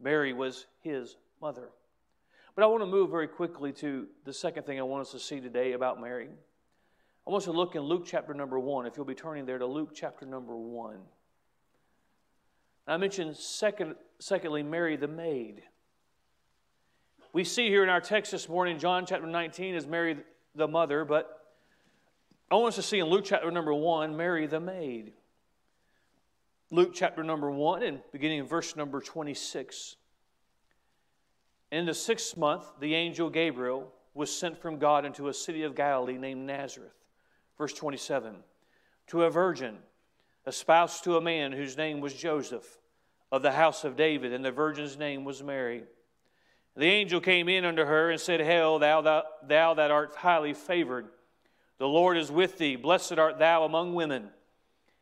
Mary 0.00 0.32
was 0.32 0.64
his 0.80 1.16
mother. 1.40 1.68
But 2.54 2.64
I 2.64 2.66
want 2.66 2.82
to 2.82 2.86
move 2.86 3.10
very 3.10 3.28
quickly 3.28 3.72
to 3.74 4.06
the 4.24 4.32
second 4.32 4.64
thing 4.64 4.78
I 4.78 4.84
want 4.84 5.02
us 5.02 5.12
to 5.12 5.18
see 5.18 5.40
today 5.40 5.72
about 5.72 6.00
Mary. 6.00 6.28
I 7.26 7.30
want 7.30 7.42
us 7.42 7.44
to 7.44 7.52
look 7.52 7.74
in 7.74 7.82
Luke 7.82 8.04
chapter 8.06 8.32
number 8.32 8.58
one, 8.58 8.86
if 8.86 8.96
you'll 8.96 9.04
be 9.04 9.14
turning 9.14 9.44
there 9.44 9.58
to 9.58 9.66
Luke 9.66 9.90
chapter 9.94 10.24
number 10.24 10.56
one. 10.56 11.00
I 12.86 12.96
mentioned 12.96 13.36
second, 13.36 13.96
secondly, 14.18 14.62
Mary 14.62 14.96
the 14.96 15.08
maid. 15.08 15.62
We 17.34 17.44
see 17.44 17.68
here 17.68 17.82
in 17.82 17.90
our 17.90 18.00
text 18.00 18.32
this 18.32 18.48
morning, 18.48 18.78
John 18.78 19.04
chapter 19.06 19.26
19 19.26 19.74
is 19.74 19.86
Mary 19.86 20.16
the 20.54 20.66
mother, 20.66 21.04
but 21.04 21.41
I 22.52 22.56
want 22.56 22.68
us 22.68 22.76
to 22.76 22.82
see 22.82 22.98
in 22.98 23.06
Luke 23.06 23.24
chapter 23.24 23.50
number 23.50 23.72
1, 23.72 24.14
Mary 24.14 24.46
the 24.46 24.60
maid. 24.60 25.14
Luke 26.70 26.90
chapter 26.92 27.24
number 27.24 27.50
1 27.50 27.82
and 27.82 28.00
beginning 28.12 28.40
in 28.40 28.46
verse 28.46 28.76
number 28.76 29.00
26. 29.00 29.96
In 31.70 31.86
the 31.86 31.94
sixth 31.94 32.36
month, 32.36 32.64
the 32.78 32.94
angel 32.94 33.30
Gabriel 33.30 33.90
was 34.12 34.30
sent 34.30 34.60
from 34.60 34.78
God 34.78 35.06
into 35.06 35.28
a 35.28 35.32
city 35.34 35.62
of 35.62 35.74
Galilee 35.74 36.18
named 36.18 36.46
Nazareth. 36.46 36.92
Verse 37.56 37.72
27 37.72 38.36
To 39.06 39.22
a 39.22 39.30
virgin, 39.30 39.78
espoused 40.46 41.04
to 41.04 41.16
a 41.16 41.22
man 41.22 41.52
whose 41.52 41.78
name 41.78 42.02
was 42.02 42.12
Joseph, 42.12 42.66
of 43.30 43.40
the 43.40 43.52
house 43.52 43.82
of 43.82 43.96
David, 43.96 44.34
and 44.34 44.44
the 44.44 44.52
virgin's 44.52 44.98
name 44.98 45.24
was 45.24 45.42
Mary. 45.42 45.84
The 46.76 46.84
angel 46.84 47.22
came 47.22 47.48
in 47.48 47.64
unto 47.64 47.86
her 47.86 48.10
and 48.10 48.20
said, 48.20 48.42
Hail, 48.42 48.78
thou, 48.78 49.00
thou, 49.00 49.22
thou 49.42 49.72
that 49.72 49.90
art 49.90 50.16
highly 50.16 50.52
favored. 50.52 51.08
The 51.82 51.88
Lord 51.88 52.16
is 52.16 52.30
with 52.30 52.58
thee. 52.58 52.76
Blessed 52.76 53.18
art 53.18 53.40
thou 53.40 53.64
among 53.64 53.94
women. 53.94 54.28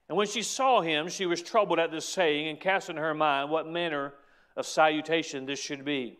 And 0.08 0.16
when 0.16 0.26
she 0.26 0.40
saw 0.40 0.80
him, 0.80 1.10
she 1.10 1.26
was 1.26 1.42
troubled 1.42 1.78
at 1.78 1.90
this 1.90 2.08
saying, 2.08 2.48
and 2.48 2.58
cast 2.58 2.88
in 2.88 2.96
her 2.96 3.12
mind 3.12 3.50
what 3.50 3.68
manner 3.68 4.14
of 4.56 4.64
salutation 4.64 5.44
this 5.44 5.60
should 5.60 5.84
be. 5.84 6.18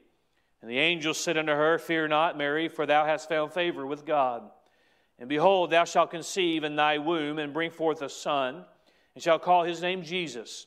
And 0.61 0.71
the 0.71 0.77
angel 0.77 1.15
said 1.15 1.39
unto 1.39 1.53
her, 1.53 1.79
Fear 1.79 2.09
not, 2.09 2.37
Mary, 2.37 2.69
for 2.69 2.85
thou 2.85 3.07
hast 3.07 3.31
found 3.31 3.55
favor 3.55 3.87
with 3.87 4.05
God. 4.05 4.51
And 5.19 5.31
behold, 5.31 5.71
thou 5.71 5.85
shalt 5.85 6.11
conceive 6.11 6.63
in 6.63 6.77
thy 6.77 6.99
womb, 6.99 7.39
and 7.39 7.55
bring 7.55 7.71
forth 7.71 8.03
a 8.03 8.11
son, 8.11 8.67
and 9.15 9.25
shalt 9.25 9.41
call 9.41 9.65
his 9.65 9.81
name 9.81 10.03
Jesus. 10.03 10.67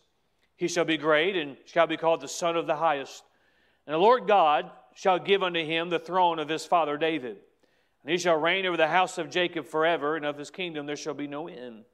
He 0.56 0.68
shall 0.68 0.86
be 0.86 0.98
great, 0.98 1.36
and 1.36 1.56
shall 1.66 1.86
be 1.86 1.98
called 1.98 2.22
the 2.22 2.28
Son 2.28 2.58
of 2.58 2.66
the 2.66 2.78
Highest. 2.78 3.22
And 3.86 3.94
the 3.94 4.00
Lord 4.00 4.26
God 4.26 4.72
shall 4.96 5.20
give 5.20 5.44
unto 5.44 5.64
him 5.64 5.92
the 5.92 6.00
throne 6.00 6.40
of 6.40 6.50
his 6.50 6.66
father 6.66 6.98
David. 6.98 7.38
And 8.04 8.12
he 8.12 8.18
shall 8.18 8.36
reign 8.36 8.66
over 8.66 8.78
the 8.78 8.88
house 8.88 9.18
of 9.18 9.30
Jacob 9.30 9.66
forever, 9.66 10.16
and 10.16 10.26
of 10.26 10.38
his 10.38 10.50
kingdom 10.50 10.86
there 10.86 10.96
shall 10.96 11.14
be 11.14 11.28
no 11.28 11.48
end. 11.48 11.86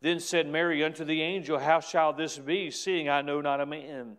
Then 0.00 0.20
said 0.20 0.46
Mary 0.46 0.84
unto 0.84 1.04
the 1.04 1.22
angel, 1.22 1.58
How 1.58 1.80
shall 1.80 2.12
this 2.12 2.38
be, 2.38 2.70
seeing 2.70 3.08
I 3.08 3.22
know 3.22 3.40
not 3.40 3.60
a 3.60 3.66
man? 3.66 4.18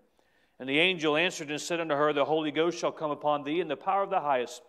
And 0.59 0.67
the 0.67 0.79
angel 0.79 1.15
answered 1.15 1.51
and 1.51 1.61
said 1.61 1.79
unto 1.79 1.95
her, 1.95 2.11
The 2.11 2.25
Holy 2.25 2.51
Ghost 2.51 2.79
shall 2.79 2.91
come 2.91 3.11
upon 3.11 3.43
thee, 3.43 3.61
and 3.61 3.69
the 3.69 3.77
power 3.77 4.03
of 4.03 4.09
the 4.09 4.19
highest 4.19 4.61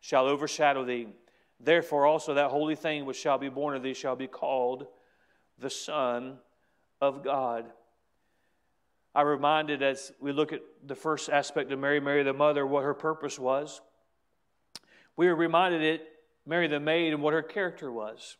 shall 0.00 0.26
overshadow 0.26 0.84
thee. 0.84 1.08
Therefore 1.60 2.06
also 2.06 2.34
that 2.34 2.50
holy 2.50 2.76
thing 2.76 3.06
which 3.06 3.16
shall 3.16 3.38
be 3.38 3.48
born 3.48 3.76
of 3.76 3.82
thee 3.82 3.94
shall 3.94 4.16
be 4.16 4.26
called 4.26 4.86
the 5.58 5.70
Son 5.70 6.38
of 7.00 7.22
God. 7.22 7.66
I 9.14 9.22
reminded 9.22 9.82
as 9.82 10.12
we 10.20 10.32
look 10.32 10.52
at 10.52 10.60
the 10.84 10.94
first 10.94 11.30
aspect 11.30 11.72
of 11.72 11.78
Mary, 11.78 12.00
Mary 12.00 12.22
the 12.22 12.34
mother, 12.34 12.66
what 12.66 12.84
her 12.84 12.92
purpose 12.92 13.38
was. 13.38 13.80
We 15.16 15.28
are 15.28 15.34
reminded 15.34 15.82
it, 15.82 16.06
Mary 16.46 16.68
the 16.68 16.80
maid, 16.80 17.12
and 17.12 17.22
what 17.22 17.32
her 17.32 17.42
character 17.42 17.90
was. 17.90 18.36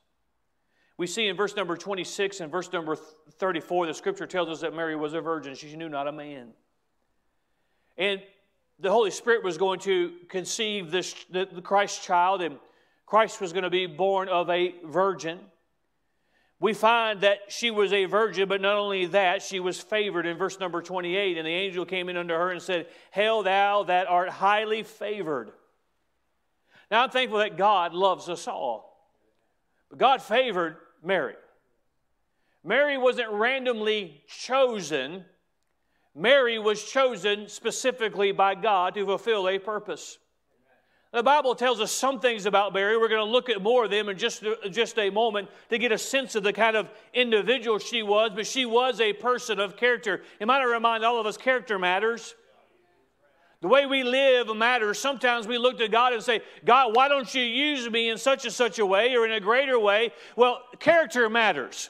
We 0.99 1.07
see 1.07 1.27
in 1.27 1.37
verse 1.37 1.57
number 1.57 1.77
26 1.77 2.41
and 2.41 2.51
verse 2.51 2.73
number 2.73 2.97
34, 2.97 3.87
the 3.87 3.95
scripture 3.95 4.27
tells 4.27 4.49
us 4.49 4.61
that 4.61 4.75
Mary 4.75 4.97
was 4.97 5.13
a 5.13 5.21
virgin. 5.21 5.55
She 5.55 5.75
knew 5.77 5.89
not 5.89 6.09
a 6.09 6.13
man. 6.13 6.49
And 7.99 8.23
the 8.79 8.91
Holy 8.91 9.11
Spirit 9.11 9.43
was 9.43 9.59
going 9.59 9.81
to 9.81 10.13
conceive 10.29 10.91
this, 10.91 11.15
the, 11.31 11.49
the 11.51 11.63
Christ 11.63 12.03
child, 12.03 12.43
and 12.43 12.59
Christ 13.05 13.41
was 13.41 13.53
going 13.53 13.65
to 13.65 13.71
be 13.71 13.87
born 13.87 14.29
of 14.29 14.49
a 14.51 14.75
virgin 14.85 15.41
we 16.59 16.73
find 16.73 17.21
that 17.21 17.39
she 17.49 17.71
was 17.71 17.93
a 17.93 18.07
virgin, 18.07 18.49
but 18.49 18.63
not 18.63 18.77
only 18.77 19.07
that, 19.07 19.43
she 19.43 19.61
was 19.61 19.79
favored 19.79 20.25
in 20.25 20.39
verse 20.39 20.59
number 20.59 20.81
28. 20.81 21.37
And 21.37 21.47
the 21.47 21.51
angel 21.51 21.85
came 21.85 22.09
in 22.09 22.17
unto 22.17 22.33
her 22.33 22.51
and 22.51 22.63
said, 22.63 22.87
Hail, 23.11 23.43
thou 23.43 23.83
that 23.85 24.09
art 24.09 24.31
highly 24.31 24.83
favored. 24.83 25.53
Now 26.91 27.03
I'm 27.03 27.11
thankful 27.11 27.39
that 27.39 27.57
God 27.57 27.95
loves 27.95 28.29
us 28.29 28.47
all. 28.47 29.09
But 29.91 29.99
God 29.99 30.23
favored 30.23 30.77
Mary. 31.03 31.35
Mary 32.65 32.99
wasn't 32.99 33.31
randomly 33.31 34.23
chosen, 34.27 35.25
Mary 36.15 36.59
was 36.59 36.83
chosen 36.83 37.49
specifically 37.49 38.33
by 38.33 38.55
God 38.55 38.95
to 38.95 39.05
fulfill 39.05 39.49
a 39.49 39.59
purpose. 39.59 40.19
The 41.13 41.23
Bible 41.23 41.55
tells 41.55 41.81
us 41.81 41.93
some 41.93 42.21
things 42.21 42.45
about 42.45 42.75
Mary. 42.75 42.99
We're 42.99 43.09
going 43.09 43.25
to 43.25 43.33
look 43.33 43.49
at 43.49 43.63
more 43.63 43.85
of 43.85 43.91
them 43.91 44.09
in 44.09 44.19
just, 44.19 44.45
just 44.71 44.99
a 44.99 45.11
moment 45.11 45.49
to 45.71 45.79
get 45.79 45.93
a 45.93 45.99
sense 45.99 46.35
of 46.35 46.43
the 46.43 46.53
kind 46.53 46.77
of 46.77 46.91
individual 47.15 47.79
she 47.79 48.03
was, 48.03 48.33
but 48.35 48.47
she 48.47 48.67
was 48.67 49.01
a 49.01 49.13
person 49.13 49.61
of 49.61 49.77
character. 49.77 50.23
It 50.41 50.47
might 50.47 50.63
remind 50.63 51.05
all 51.05 51.21
of 51.21 51.27
us 51.27 51.37
character 51.37 51.79
matters. 51.79 52.35
The 53.63 53.69
way 53.69 53.87
we 53.87 54.03
live 54.03 54.55
matters. 54.55 54.99
Sometimes 54.99 55.47
we 55.47 55.59
look 55.59 55.79
to 55.79 55.89
God 55.89 56.13
and 56.13 56.23
say, 56.23 56.43
God, 56.65 56.95
why 56.95 57.09
don't 57.09 57.33
you 57.35 57.43
use 57.43 57.89
me 57.89 58.11
in 58.11 58.19
such 58.19 58.45
and 58.45 58.53
such 58.53 58.79
a 58.79 58.87
way 58.87 59.15
or 59.15 59.25
in 59.25 59.33
a 59.33 59.41
greater 59.41 59.79
way? 59.79 60.13
Well, 60.37 60.63
character 60.79 61.29
matters. 61.31 61.89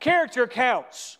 Character 0.00 0.46
counts. 0.46 1.18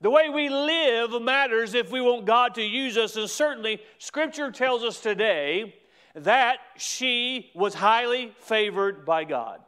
The 0.00 0.10
way 0.10 0.28
we 0.28 0.48
live 0.48 1.20
matters 1.22 1.74
if 1.74 1.90
we 1.90 2.00
want 2.00 2.26
God 2.26 2.54
to 2.56 2.62
use 2.62 2.96
us. 2.96 3.16
And 3.16 3.28
certainly, 3.28 3.80
Scripture 3.98 4.50
tells 4.50 4.82
us 4.82 5.00
today 5.00 5.74
that 6.14 6.58
she 6.76 7.50
was 7.54 7.74
highly 7.74 8.32
favored 8.40 9.04
by 9.04 9.24
God. 9.24 9.60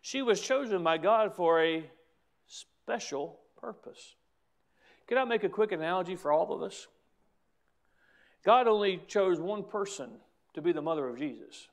She 0.00 0.22
was 0.22 0.40
chosen 0.40 0.84
by 0.84 0.98
God 0.98 1.34
for 1.34 1.62
a 1.62 1.84
special 2.46 3.40
purpose. 3.56 4.14
Can 5.06 5.18
I 5.18 5.24
make 5.24 5.44
a 5.44 5.48
quick 5.48 5.72
analogy 5.72 6.16
for 6.16 6.32
all 6.32 6.52
of 6.52 6.62
us? 6.62 6.86
God 8.46 8.68
only 8.68 9.02
chose 9.08 9.40
one 9.40 9.64
person 9.64 10.08
to 10.54 10.62
be 10.62 10.70
the 10.70 10.80
mother 10.80 11.08
of 11.08 11.18
Jesus. 11.18 11.66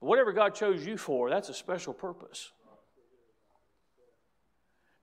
But 0.00 0.08
whatever 0.08 0.32
God 0.32 0.56
chose 0.56 0.84
you 0.84 0.96
for, 0.98 1.30
that's 1.30 1.48
a 1.48 1.54
special 1.54 1.94
purpose 1.94 2.50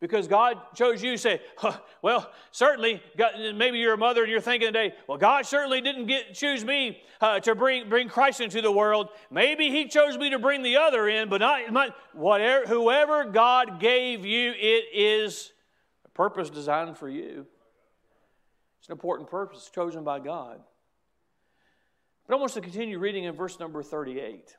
because 0.02 0.28
God 0.28 0.58
chose 0.76 1.02
you. 1.02 1.16
Say, 1.16 1.40
huh, 1.56 1.78
well, 2.02 2.30
certainly, 2.52 3.02
God, 3.18 3.36
maybe 3.56 3.78
you're 3.78 3.94
a 3.94 3.98
mother 3.98 4.24
and 4.24 4.30
you're 4.30 4.42
thinking 4.42 4.68
today, 4.68 4.94
well, 5.08 5.18
God 5.18 5.46
certainly 5.46 5.80
didn't 5.80 6.08
get, 6.08 6.34
choose 6.34 6.66
me 6.66 7.02
uh, 7.22 7.40
to 7.40 7.56
bring, 7.56 7.88
bring 7.88 8.10
Christ 8.10 8.42
into 8.42 8.62
the 8.62 8.70
world. 8.70 9.08
Maybe 9.32 9.70
He 9.70 9.88
chose 9.88 10.18
me 10.18 10.32
to 10.32 10.40
bring 10.40 10.62
the 10.62 10.76
other 10.76 11.08
in, 11.08 11.30
but 11.30 11.40
not, 11.40 11.72
not 11.72 11.96
whatever. 12.12 12.66
Whoever 12.68 13.24
God 13.24 13.80
gave 13.80 14.26
you, 14.26 14.52
it 14.52 14.84
is 14.94 15.54
a 16.04 16.10
purpose 16.10 16.50
designed 16.50 16.98
for 16.98 17.08
you. 17.08 17.48
It's 18.84 18.90
an 18.90 18.96
important 18.96 19.30
purpose 19.30 19.72
chosen 19.74 20.04
by 20.04 20.20
God. 20.20 20.60
But 22.28 22.34
I 22.34 22.38
want 22.38 22.50
us 22.50 22.56
to 22.56 22.60
continue 22.60 23.00
reading 23.00 23.24
in 23.24 23.34
verse 23.34 23.58
number 23.58 23.82
38. 23.82 24.58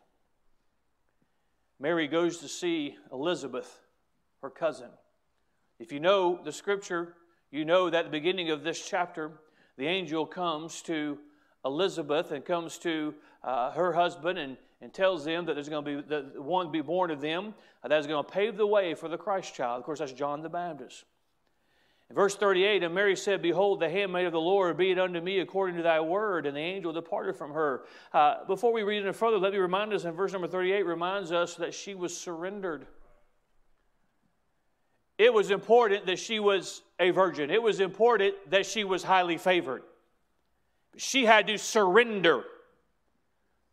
Mary 1.79 2.09
goes 2.09 2.39
to 2.39 2.49
see 2.49 2.97
Elizabeth, 3.13 3.83
her 4.41 4.49
cousin. 4.49 4.89
If 5.79 5.93
you 5.93 6.01
know 6.01 6.41
the 6.43 6.53
scripture, 6.53 7.17
you 7.51 7.67
know 7.67 7.91
that 7.91 7.99
at 7.99 8.05
the 8.07 8.11
beginning 8.11 8.49
of 8.49 8.65
this 8.65 8.89
chapter, 8.89 9.33
the 9.77 9.87
angel 9.89 10.25
comes 10.25 10.81
to 10.85 11.19
Elizabeth 11.63 12.31
and 12.31 12.47
comes 12.47 12.79
to 12.79 13.13
uh, 13.43 13.73
her 13.73 13.93
husband 13.93 14.39
and, 14.39 14.57
and 14.81 14.95
tells 14.95 15.27
them 15.27 15.45
that 15.45 15.53
there's 15.53 15.69
going 15.69 15.85
to 15.85 16.03
be 16.03 16.09
the 16.09 16.41
one 16.41 16.65
to 16.65 16.73
be 16.73 16.81
born 16.81 17.11
of 17.11 17.21
them 17.21 17.53
uh, 17.83 17.89
that 17.89 17.99
is 17.99 18.07
going 18.07 18.25
to 18.25 18.31
pave 18.31 18.57
the 18.57 18.67
way 18.67 18.95
for 18.95 19.11
the 19.11 19.19
Christ 19.19 19.55
child. 19.55 19.81
Of 19.81 19.85
course, 19.85 19.99
that's 19.99 20.13
John 20.13 20.41
the 20.41 20.49
Baptist. 20.49 21.05
Verse 22.13 22.37
38, 22.37 22.83
and 22.83 22.95
Mary 22.95 23.17
said, 23.17 23.43
Behold, 23.43 23.81
the 23.81 23.89
handmaid 23.89 24.27
of 24.27 24.33
the 24.33 24.41
Lord, 24.41 24.77
be 24.77 24.91
it 24.91 24.99
unto 24.99 25.21
me 25.21 25.41
according 25.41 25.77
to 25.77 25.83
thy 25.83 26.01
word. 26.01 26.47
And 26.47 26.57
the 26.57 26.61
angel 26.61 26.93
departed 26.93 27.35
from 27.35 27.53
her. 27.53 27.85
Uh, 28.13 28.45
before 28.47 28.73
we 28.73 28.83
read 28.83 29.03
any 29.03 29.13
further, 29.13 29.39
let 29.39 29.53
me 29.53 29.59
remind 29.59 29.93
us 29.93 30.05
in 30.05 30.13
verse 30.13 30.33
number 30.33 30.47
38 30.47 30.85
reminds 30.85 31.33
us 31.33 31.55
that 31.57 31.75
she 31.75 31.95
was 31.95 32.17
surrendered. 32.17 32.87
it 35.19 35.33
was 35.33 35.51
important 35.51 36.07
that 36.07 36.19
she 36.19 36.41
was 36.41 36.83
a 37.01 37.11
virgin. 37.11 37.51
It 37.51 37.63
was 37.63 37.81
important 37.81 38.35
that 38.51 38.67
she 38.67 38.85
was 38.85 39.03
highly 39.03 39.39
favored. 39.39 39.83
She 40.97 41.25
had 41.25 41.47
to 41.47 41.59
surrender 41.59 42.45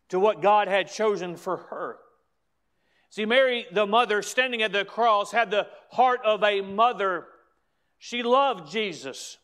to 0.08 0.18
what 0.18 0.42
God 0.42 0.68
had 0.68 0.90
chosen 0.90 1.36
for 1.36 1.56
her. 1.56 1.98
See, 3.10 3.26
Mary, 3.26 3.66
the 3.70 3.86
mother, 3.86 4.22
standing 4.22 4.62
at 4.62 4.72
the 4.72 4.84
cross, 4.84 5.32
had 5.32 5.50
the 5.50 5.68
heart 5.90 6.20
of 6.24 6.42
a 6.42 6.60
mother. 6.60 7.26
She 8.04 8.24
loved 8.24 8.68
Jesus 8.68 9.38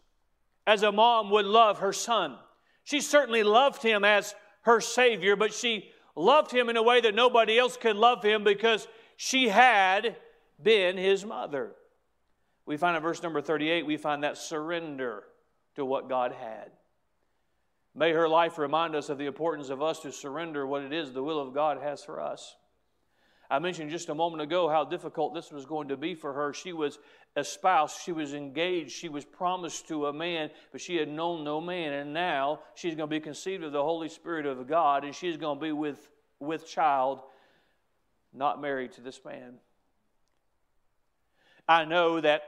as 0.67 0.83
a 0.83 0.91
mom 0.91 1.31
would 1.31 1.47
love 1.47 1.79
her 1.79 1.93
son. 1.93 2.37
She 2.83 3.01
certainly 3.01 3.45
loved 3.45 3.85
him 3.85 4.05
as 4.05 4.35
her 4.63 4.81
Savior, 4.81 5.37
but 5.37 5.55
she 5.55 5.93
loved 6.17 6.51
him 6.51 6.69
in 6.69 6.77
a 6.77 6.83
way 6.83 7.01
that 7.01 7.15
nobody 7.15 7.57
else 7.57 7.77
could 7.77 7.95
love 7.95 8.25
him 8.25 8.43
because 8.43 8.89
she 9.17 9.49
had 9.49 10.17
been 10.61 10.97
his 10.97 11.25
mother. 11.25 11.71
We 12.67 12.77
find 12.77 12.97
in 12.97 13.03
verse 13.03 13.23
number 13.23 13.41
38, 13.41 13.87
we 13.87 13.97
find 13.97 14.25
that 14.25 14.37
surrender 14.37 15.23
to 15.77 15.85
what 15.85 16.09
God 16.09 16.33
had. 16.33 16.73
May 17.95 18.11
her 18.11 18.29
life 18.29 18.59
remind 18.59 18.97
us 18.97 19.09
of 19.09 19.19
the 19.19 19.27
importance 19.27 19.71
of 19.71 19.83
us 19.83 20.01
to 20.01 20.11
surrender 20.11 20.67
what 20.67 20.83
it 20.83 20.93
is 20.93 21.13
the 21.13 21.23
will 21.23 21.39
of 21.39 21.55
God 21.55 21.81
has 21.81 22.03
for 22.03 22.21
us. 22.21 22.57
I 23.51 23.59
mentioned 23.61 23.91
just 23.91 24.09
a 24.09 24.15
moment 24.15 24.43
ago 24.43 24.69
how 24.69 24.85
difficult 24.85 25.33
this 25.33 25.51
was 25.51 25.65
going 25.65 25.89
to 25.89 25.97
be 25.97 26.15
for 26.15 26.33
her. 26.35 26.53
She 26.53 26.73
was 26.73 26.99
espoused, 27.37 27.99
she 28.03 28.13
was 28.13 28.35
engaged, 28.35 28.93
she 28.93 29.09
was 29.09 29.25
promised 29.25 29.89
to 29.89 30.07
a 30.07 30.13
man, 30.13 30.51
but 30.73 30.81
she 30.81 30.97
had 30.97 31.09
known 31.09 31.45
no 31.45 31.61
man. 31.61 31.93
And 31.93 32.13
now 32.13 32.61
she's 32.75 32.95
going 32.95 33.09
to 33.09 33.15
be 33.15 33.21
conceived 33.21 33.65
of 33.65 33.73
the 33.73 33.83
Holy 33.83 34.09
Spirit 34.09 34.47
of 34.47 34.67
God, 34.67 35.05
and 35.05 35.15
she's 35.15 35.37
going 35.37 35.59
to 35.59 35.63
be 35.65 35.73
with, 35.73 36.11
with 36.41 36.67
child, 36.69 37.21
not 38.33 38.61
married 38.61 38.93
to 38.93 39.01
this 39.01 39.21
man. 39.25 39.55
I 41.69 41.85
know 41.85 42.21
that 42.21 42.43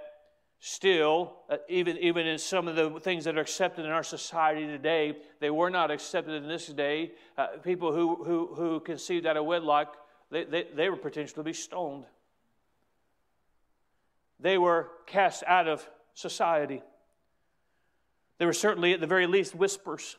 still, 0.61 1.37
uh, 1.49 1.57
even, 1.69 1.97
even 1.99 2.27
in 2.27 2.39
some 2.39 2.69
of 2.69 2.77
the 2.77 3.01
things 3.01 3.25
that 3.25 3.37
are 3.37 3.41
accepted 3.41 3.85
in 3.85 3.91
our 3.91 4.03
society 4.03 4.67
today, 4.67 5.17
they 5.41 5.51
were 5.51 5.71
not 5.71 5.91
accepted 5.91 6.35
in 6.43 6.49
this 6.49 6.67
day. 6.67 7.13
Uh, 7.37 7.49
people 7.63 7.93
who, 7.93 8.23
who, 8.25 8.55
who 8.55 8.81
conceived 8.81 9.27
out 9.27 9.37
of 9.37 9.45
wedlock, 9.45 9.97
they, 10.31 10.45
they, 10.45 10.67
they 10.75 10.89
were 10.89 10.97
potentially 10.97 11.43
be 11.43 11.53
stoned. 11.53 12.05
They 14.41 14.57
were 14.59 14.89
cast 15.07 15.45
out 15.47 15.69
of 15.69 15.87
society. 16.15 16.83
They 18.39 18.47
were 18.47 18.53
certainly, 18.53 18.95
at 18.95 19.01
the 19.01 19.07
very 19.07 19.27
least, 19.27 19.55
whispers. 19.55 20.17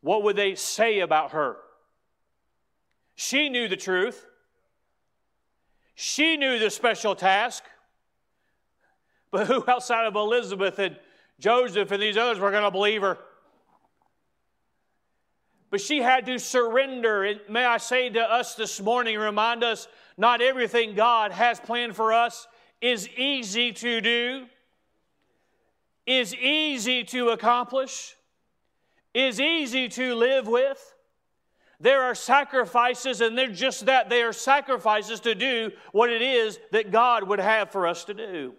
What 0.00 0.24
would 0.24 0.36
they 0.36 0.54
say 0.54 1.00
about 1.00 1.32
her? 1.32 1.56
She 3.14 3.48
knew 3.48 3.68
the 3.68 3.76
truth. 3.76 4.26
She 5.94 6.36
knew 6.36 6.58
the 6.58 6.70
special 6.70 7.14
task. 7.14 7.64
But 9.30 9.46
who 9.46 9.64
outside 9.68 10.06
of 10.06 10.14
Elizabeth 10.14 10.78
and 10.78 10.96
Joseph 11.38 11.90
and 11.90 12.02
these 12.02 12.16
others 12.16 12.38
were 12.38 12.50
going 12.50 12.64
to 12.64 12.70
believe 12.70 13.02
her? 13.02 13.18
But 15.70 15.80
she 15.80 15.98
had 16.00 16.26
to 16.26 16.38
surrender. 16.38 17.24
And 17.24 17.40
may 17.48 17.64
I 17.64 17.76
say 17.76 18.08
to 18.10 18.20
us 18.20 18.54
this 18.54 18.80
morning, 18.80 19.18
remind 19.18 19.62
us 19.62 19.86
not 20.18 20.42
everything 20.42 20.94
God 20.94 21.30
has 21.30 21.60
planned 21.60 21.94
for 21.94 22.12
us 22.12 22.48
is 22.80 23.08
easy 23.16 23.72
to 23.72 24.00
do, 24.00 24.46
is 26.06 26.34
easy 26.34 27.04
to 27.04 27.28
accomplish, 27.28 28.16
is 29.14 29.40
easy 29.40 29.88
to 29.88 30.14
live 30.16 30.48
with. 30.48 30.94
There 31.80 32.02
are 32.02 32.14
sacrifices, 32.16 33.20
and 33.20 33.38
they're 33.38 33.46
just 33.46 33.86
that. 33.86 34.10
They 34.10 34.22
are 34.22 34.32
sacrifices 34.32 35.20
to 35.20 35.36
do 35.36 35.70
what 35.92 36.10
it 36.10 36.20
is 36.20 36.58
that 36.72 36.90
God 36.90 37.28
would 37.28 37.38
have 37.38 37.70
for 37.70 37.86
us 37.86 38.04
to 38.06 38.14
do. 38.14 38.54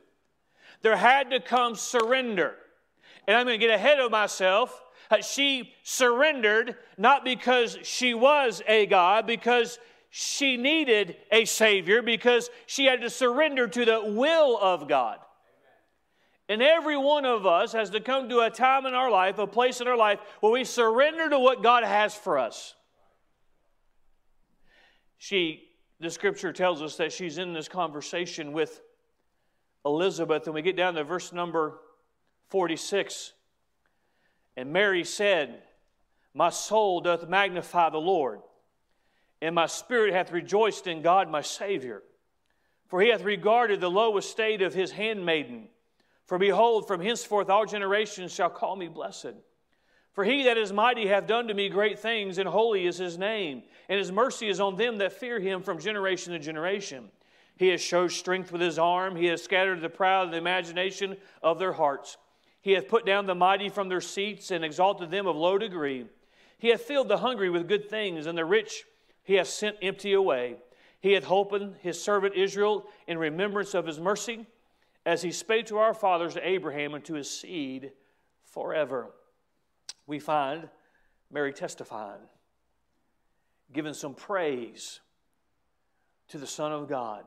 There 0.81 0.95
had 0.95 1.29
to 1.31 1.41
come 1.41 1.75
surrender. 1.75 2.55
And 3.27 3.35
I'm 3.35 3.45
going 3.45 3.59
to 3.59 3.65
get 3.65 3.75
ahead 3.75 3.99
of 3.99 4.11
myself. 4.11 4.81
Uh, 5.11 5.21
she 5.21 5.73
surrendered 5.83 6.77
not 6.97 7.25
because 7.25 7.77
she 7.83 8.13
was 8.13 8.61
a 8.65 8.85
God, 8.85 9.27
because 9.27 9.79
she 10.09 10.57
needed 10.57 11.15
a 11.31 11.45
Savior, 11.45 12.01
because 12.01 12.49
she 12.65 12.85
had 12.85 13.01
to 13.01 13.09
surrender 13.09 13.67
to 13.67 13.85
the 13.85 14.01
will 14.05 14.57
of 14.57 14.87
God. 14.87 15.19
And 16.49 16.63
every 16.63 16.97
one 16.97 17.25
of 17.25 17.45
us 17.45 17.73
has 17.73 17.91
to 17.91 17.99
come 17.99 18.27
to 18.29 18.39
a 18.39 18.49
time 18.49 18.87
in 18.87 18.95
our 18.95 19.11
life, 19.11 19.37
a 19.37 19.45
place 19.45 19.81
in 19.81 19.87
our 19.87 19.95
life, 19.95 20.19
where 20.39 20.51
we 20.51 20.63
surrender 20.63 21.29
to 21.29 21.37
what 21.37 21.61
God 21.61 21.83
has 21.83 22.15
for 22.15 22.39
us. 22.39 22.73
She, 25.19 25.69
the 25.99 26.09
scripture 26.09 26.51
tells 26.51 26.81
us 26.81 26.95
that 26.95 27.13
she's 27.13 27.37
in 27.37 27.53
this 27.53 27.67
conversation 27.67 28.51
with 28.51 28.81
Elizabeth, 29.85 30.45
and 30.45 30.55
we 30.55 30.63
get 30.63 30.75
down 30.75 30.95
to 30.95 31.03
verse 31.03 31.31
number 31.31 31.79
46. 32.49 33.33
And 34.57 34.73
Mary 34.73 35.03
said, 35.03 35.61
My 36.33 36.49
soul 36.49 37.01
doth 37.01 37.29
magnify 37.29 37.91
the 37.91 37.99
Lord, 37.99 38.39
and 39.41 39.55
my 39.55 39.65
spirit 39.65 40.13
hath 40.13 40.31
rejoiced 40.31 40.87
in 40.87 41.01
God 41.01 41.29
my 41.29 41.41
Savior. 41.41 42.03
For 42.87 43.01
he 43.01 43.09
hath 43.09 43.23
regarded 43.23 43.81
the 43.81 43.89
low 43.89 44.17
estate 44.17 44.61
of 44.61 44.73
his 44.73 44.91
handmaiden. 44.91 45.69
For 46.25 46.37
behold, 46.37 46.87
from 46.87 47.01
henceforth 47.01 47.49
all 47.49 47.65
generations 47.65 48.33
shall 48.33 48.49
call 48.49 48.75
me 48.75 48.87
blessed. 48.87 49.33
For 50.13 50.23
he 50.23 50.43
that 50.43 50.57
is 50.57 50.73
mighty 50.73 51.07
hath 51.07 51.27
done 51.27 51.47
to 51.47 51.53
me 51.53 51.69
great 51.69 51.99
things, 51.99 52.39
and 52.39 52.49
holy 52.49 52.85
is 52.85 52.97
his 52.97 53.17
name, 53.17 53.63
and 53.87 53.97
his 53.97 54.11
mercy 54.11 54.49
is 54.49 54.59
on 54.59 54.75
them 54.75 54.97
that 54.97 55.13
fear 55.13 55.39
him 55.39 55.61
from 55.61 55.79
generation 55.79 56.33
to 56.33 56.39
generation. 56.39 57.09
He 57.55 57.67
has 57.69 57.81
showed 57.81 58.11
strength 58.11 58.51
with 58.51 58.61
his 58.61 58.79
arm. 58.79 59.15
He 59.15 59.27
has 59.27 59.43
scattered 59.43 59.81
the 59.81 59.89
proud 59.89 60.25
in 60.25 60.31
the 60.31 60.37
imagination 60.37 61.17
of 61.43 61.59
their 61.59 61.73
hearts. 61.73 62.17
He 62.61 62.71
hath 62.71 62.87
put 62.87 63.05
down 63.05 63.25
the 63.25 63.35
mighty 63.35 63.69
from 63.69 63.89
their 63.89 64.01
seats 64.01 64.51
and 64.51 64.65
exalted 64.65 65.11
them 65.11 65.27
of 65.27 65.35
low 65.35 65.57
degree. 65.57 66.05
He 66.57 66.69
hath 66.69 66.81
filled 66.81 67.07
the 67.07 67.17
hungry 67.17 67.49
with 67.49 67.67
good 67.67 67.89
things, 67.89 68.25
and 68.25 68.37
the 68.37 68.45
rich 68.45 68.83
he 69.29 69.35
hath 69.35 69.47
sent 69.47 69.77
empty 69.83 70.13
away. 70.13 70.55
He 71.01 71.11
hath 71.11 71.29
opened 71.29 71.75
his 71.81 72.01
servant 72.01 72.33
Israel 72.33 72.87
in 73.05 73.19
remembrance 73.19 73.75
of 73.75 73.85
his 73.85 73.99
mercy, 73.99 74.47
as 75.05 75.21
he 75.21 75.31
spake 75.31 75.67
to 75.67 75.77
our 75.77 75.93
fathers, 75.93 76.33
to 76.33 76.47
Abraham, 76.47 76.95
and 76.95 77.05
to 77.05 77.13
his 77.13 77.29
seed 77.29 77.91
forever. 78.43 79.11
We 80.07 80.17
find 80.17 80.67
Mary 81.31 81.53
testifying, 81.53 82.23
giving 83.71 83.93
some 83.93 84.15
praise 84.15 84.99
to 86.29 86.39
the 86.39 86.47
Son 86.47 86.71
of 86.71 86.89
God. 86.89 87.23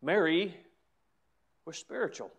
Mary 0.00 0.56
was 1.66 1.76
spiritual. 1.76 2.32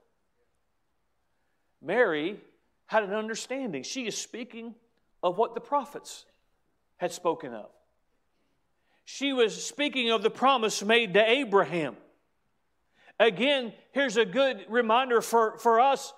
Mary 1.80 2.40
had 2.88 3.04
an 3.04 3.14
understanding. 3.14 3.84
She 3.84 4.08
is 4.08 4.18
speaking 4.18 4.74
of 5.22 5.38
what 5.38 5.54
the 5.54 5.62
prophets 5.62 6.26
had 6.98 7.12
spoken 7.12 7.54
of. 7.54 7.70
She 9.06 9.34
was 9.34 9.64
speaking 9.64 10.12
of 10.12 10.24
the 10.24 10.30
promise 10.30 10.84
made 10.84 11.14
to 11.14 11.30
Abraham. 11.30 11.96
Again, 13.20 13.72
here's 13.92 14.18
a 14.18 14.26
good 14.26 14.66
reminder 14.68 15.22
for, 15.22 15.58
for 15.58 15.80
us. 15.80 16.14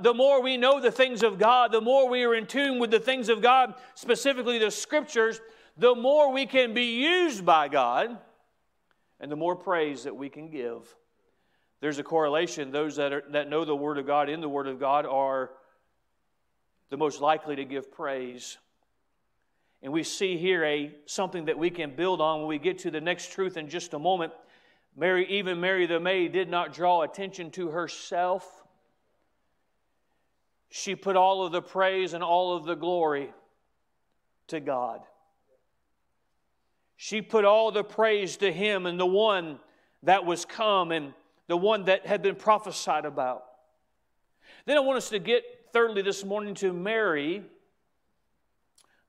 The 0.00 0.12
more 0.12 0.42
we 0.42 0.56
know 0.56 0.80
the 0.80 0.92
things 0.92 1.22
of 1.22 1.38
God, 1.38 1.72
the 1.72 1.80
more 1.80 2.08
we 2.08 2.24
are 2.24 2.34
in 2.34 2.46
tune 2.46 2.78
with 2.78 2.90
the 2.90 3.00
things 3.00 3.28
of 3.28 3.40
God, 3.40 3.74
specifically 3.94 4.58
the 4.58 4.70
scriptures, 4.70 5.40
the 5.76 5.94
more 5.94 6.32
we 6.32 6.46
can 6.46 6.74
be 6.74 7.02
used 7.02 7.46
by 7.46 7.68
God 7.68 8.18
and 9.18 9.30
the 9.30 9.36
more 9.36 9.56
praise 9.56 10.04
that 10.04 10.14
we 10.14 10.28
can 10.28 10.50
give. 10.50 10.94
There's 11.80 11.98
a 11.98 12.04
correlation. 12.04 12.70
Those 12.70 12.96
that, 12.96 13.12
are, 13.12 13.24
that 13.30 13.48
know 13.48 13.64
the 13.64 13.74
Word 13.74 13.98
of 13.98 14.06
God 14.06 14.28
in 14.28 14.40
the 14.40 14.48
Word 14.48 14.68
of 14.68 14.78
God 14.78 15.06
are 15.06 15.50
the 16.90 16.96
most 16.96 17.20
likely 17.20 17.56
to 17.56 17.64
give 17.64 17.90
praise. 17.90 18.58
And 19.82 19.92
we 19.92 20.04
see 20.04 20.36
here 20.36 20.64
a 20.64 20.94
something 21.06 21.46
that 21.46 21.58
we 21.58 21.70
can 21.70 21.96
build 21.96 22.20
on 22.20 22.40
when 22.40 22.48
we 22.48 22.58
get 22.58 22.78
to 22.80 22.90
the 22.90 23.00
next 23.00 23.32
truth 23.32 23.56
in 23.56 23.68
just 23.68 23.94
a 23.94 23.98
moment. 23.98 24.32
Mary, 24.96 25.26
even 25.28 25.60
Mary 25.60 25.86
the 25.86 25.98
maid, 25.98 26.32
did 26.32 26.48
not 26.48 26.72
draw 26.72 27.02
attention 27.02 27.50
to 27.52 27.70
herself. 27.70 28.62
She 30.70 30.94
put 30.94 31.16
all 31.16 31.44
of 31.44 31.52
the 31.52 31.62
praise 31.62 32.12
and 32.12 32.22
all 32.22 32.56
of 32.56 32.64
the 32.64 32.74
glory 32.74 33.32
to 34.48 34.60
God. 34.60 35.00
She 36.96 37.20
put 37.20 37.44
all 37.44 37.72
the 37.72 37.82
praise 37.82 38.36
to 38.38 38.52
him 38.52 38.86
and 38.86 39.00
the 39.00 39.06
one 39.06 39.58
that 40.04 40.24
was 40.24 40.44
come 40.44 40.92
and 40.92 41.12
the 41.48 41.56
one 41.56 41.86
that 41.86 42.06
had 42.06 42.22
been 42.22 42.36
prophesied 42.36 43.04
about. 43.04 43.44
Then 44.66 44.76
I 44.76 44.80
want 44.80 44.98
us 44.98 45.08
to 45.08 45.18
get, 45.18 45.42
thirdly, 45.72 46.02
this 46.02 46.24
morning 46.24 46.54
to 46.56 46.72
Mary, 46.72 47.42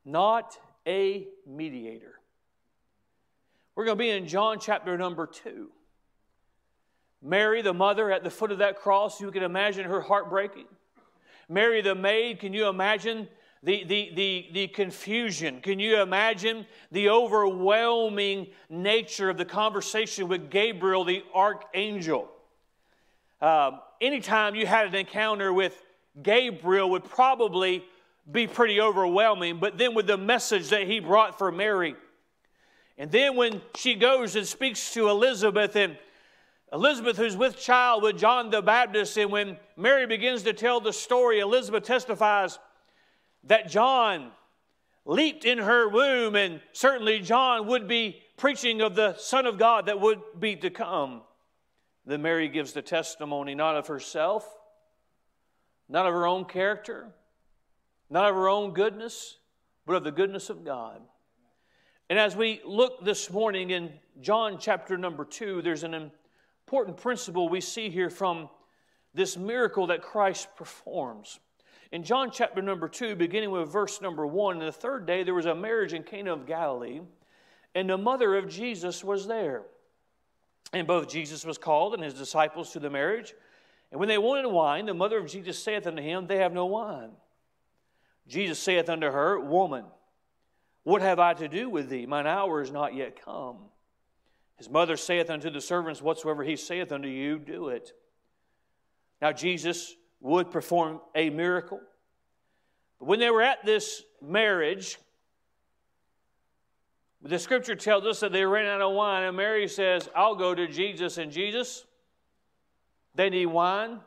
not 0.06 0.58
a 0.88 1.28
mediator. 1.48 2.20
We're 3.76 3.86
going 3.86 3.98
to 3.98 4.04
be 4.04 4.10
in 4.10 4.28
John 4.28 4.60
chapter 4.60 4.98
number 4.98 5.28
2. 5.28 5.70
Mary, 7.22 7.62
the 7.62 7.74
mother, 7.74 8.12
at 8.12 8.24
the 8.24 8.30
foot 8.30 8.52
of 8.52 8.58
that 8.60 8.78
cross, 8.78 9.22
you 9.22 9.32
can 9.32 9.44
imagine 9.44 9.86
her 9.86 10.02
heart 10.02 10.30
breaking. 10.30 10.66
Mary, 11.50 11.82
the 11.82 11.96
maid, 11.96 12.40
can 12.40 12.54
you 12.54 12.68
imagine 12.68 13.28
the, 13.64 13.86
the, 13.86 14.12
the, 14.14 14.50
the 14.52 14.68
confusion. 14.68 15.62
Can 15.62 15.80
you 15.80 16.02
imagine 16.02 16.66
the 16.92 17.10
overwhelming 17.10 18.48
nature 18.70 19.30
of 19.30 19.38
the 19.38 19.46
conversation 19.46 20.28
with 20.28 20.50
Gabriel, 20.50 21.06
the 21.06 21.24
archangel? 21.34 22.30
Um, 23.42 23.80
anytime 24.02 24.56
you 24.56 24.68
had 24.68 24.88
an 24.88 24.96
encounter 24.96 25.54
with 25.54 25.82
Gabriel 26.22 26.90
would 26.92 27.06
probably 27.06 27.86
be 28.32 28.48
pretty 28.48 28.80
overwhelming, 28.80 29.60
but 29.60 29.78
then 29.78 29.94
with 29.94 30.08
the 30.08 30.18
message 30.18 30.70
that 30.70 30.88
he 30.88 31.00
brought 31.00 31.38
for 31.38 31.52
Mary. 31.52 31.96
And 32.98 33.12
then 33.12 33.36
when 33.36 33.62
she 33.76 33.96
goes 33.96 34.36
and 34.36 34.48
speaks 34.48 34.94
to 34.94 35.10
Elizabeth, 35.10 35.76
and 35.76 35.98
Elizabeth, 36.72 37.18
who's 37.18 37.36
with 37.36 37.58
child 37.58 38.04
with 38.04 38.18
John 38.18 38.50
the 38.50 38.62
Baptist, 38.62 39.18
and 39.18 39.32
when 39.32 39.58
Mary 39.76 40.08
begins 40.08 40.44
to 40.44 40.54
tell 40.54 40.80
the 40.80 40.94
story, 40.94 41.40
Elizabeth 41.40 41.84
testifies 41.84 42.60
that 43.46 43.70
John 43.70 44.32
leaped 45.06 45.44
in 45.44 45.58
her 45.58 45.90
womb, 45.90 46.36
and 46.36 46.62
certainly 46.72 47.20
John 47.20 47.68
would 47.68 47.88
be 47.88 48.22
preaching 48.38 48.82
of 48.82 48.96
the 48.96 49.16
Son 49.18 49.46
of 49.46 49.58
God 49.58 49.88
that 49.88 50.00
would 50.00 50.22
be 50.40 50.56
to 50.58 50.70
come. 50.70 51.22
Then 52.06 52.22
Mary 52.22 52.48
gives 52.48 52.74
the 52.74 52.82
testimony 52.82 53.56
not 53.56 53.76
of 53.76 53.88
herself, 53.88 54.48
not 55.90 56.06
of 56.06 56.14
her 56.14 56.26
own 56.26 56.46
character, 56.46 57.08
not 58.14 58.30
of 58.30 58.38
our 58.38 58.48
own 58.48 58.74
goodness, 58.74 59.40
but 59.88 59.96
of 59.96 60.04
the 60.04 60.12
goodness 60.12 60.52
of 60.52 60.64
God. 60.64 61.02
And 62.12 62.20
as 62.20 62.36
we 62.36 62.62
look 62.64 63.04
this 63.04 63.32
morning 63.32 63.72
in 63.72 63.92
John 64.22 64.60
chapter 64.60 65.00
number 65.00 65.26
two, 65.26 65.64
there's 65.64 65.82
an 65.82 66.12
important 66.68 66.98
principle 66.98 67.50
we 67.50 67.60
see 67.60 67.90
here 67.90 68.12
from 68.12 68.50
this 69.16 69.36
miracle 69.36 69.88
that 69.88 70.04
Christ 70.04 70.48
performs. 70.56 71.40
In 71.92 72.04
John 72.04 72.30
chapter 72.30 72.62
number 72.62 72.88
two, 72.88 73.16
beginning 73.16 73.50
with 73.50 73.68
verse 73.72 74.00
number 74.00 74.28
one, 74.28 74.60
on 74.60 74.66
the 74.66 74.72
third 74.72 75.08
day 75.08 75.24
there 75.24 75.34
was 75.34 75.48
a 75.48 75.56
marriage 75.56 75.94
in 75.94 76.04
Cana 76.04 76.34
of 76.34 76.46
Galilee, 76.46 77.02
and 77.74 77.90
the 77.90 77.98
mother 77.98 78.36
of 78.36 78.48
Jesus 78.48 79.04
was 79.04 79.26
there. 79.26 79.64
And 80.72 80.86
both 80.86 81.10
Jesus 81.10 81.44
was 81.46 81.58
called 81.58 81.96
and 81.96 82.04
his 82.04 82.14
disciples 82.14 82.74
to 82.74 82.80
the 82.80 82.92
marriage. 82.92 83.34
And 83.92 84.00
when 84.00 84.08
they 84.08 84.20
wanted 84.20 84.48
wine, 84.48 84.86
the 84.86 84.94
mother 84.94 85.18
of 85.18 85.26
Jesus 85.26 85.58
saith 85.58 85.88
unto 85.88 86.04
him, 86.04 86.28
They 86.28 86.38
have 86.38 86.54
no 86.54 86.68
wine. 86.68 87.14
Jesus 88.28 88.60
saith 88.60 88.90
unto 88.90 89.10
her, 89.10 89.40
Woman, 89.40 89.86
what 90.84 91.02
have 91.02 91.20
I 91.20 91.34
to 91.36 91.48
do 91.48 91.70
with 91.70 91.90
thee? 91.90 92.06
Mine 92.06 92.28
hour 92.28 92.62
is 92.62 92.72
not 92.72 92.94
yet 92.94 93.24
come. 93.24 93.58
His 94.58 94.70
mother 94.70 94.98
saith 94.98 95.30
unto 95.30 95.50
the 95.50 95.62
servants, 95.62 96.02
Whatsoever 96.02 96.44
he 96.44 96.56
saith 96.56 96.92
unto 96.92 97.08
you, 97.08 97.40
do 97.40 97.70
it. 97.70 97.94
Now, 99.22 99.32
Jesus 99.32 99.96
would 100.20 100.52
perform 100.52 101.00
a 101.16 101.30
miracle. 101.30 101.80
But 103.00 103.08
when 103.08 103.20
they 103.20 103.30
were 103.30 103.42
at 103.42 103.66
this 103.66 104.04
marriage, 104.22 104.98
the 107.22 107.40
scripture 107.40 107.76
tells 107.76 108.06
us 108.06 108.20
that 108.20 108.34
they 108.34 108.46
ran 108.46 108.66
out 108.66 108.82
of 108.82 108.94
wine, 108.94 109.24
and 109.24 109.38
Mary 109.38 109.68
says, 109.68 110.10
I'll 110.14 110.36
go 110.36 110.54
to 110.54 110.68
Jesus. 110.68 111.18
And 111.18 111.32
Jesus, 111.32 111.86
they 113.16 113.30
need 113.30 113.46
wine. 113.46 114.00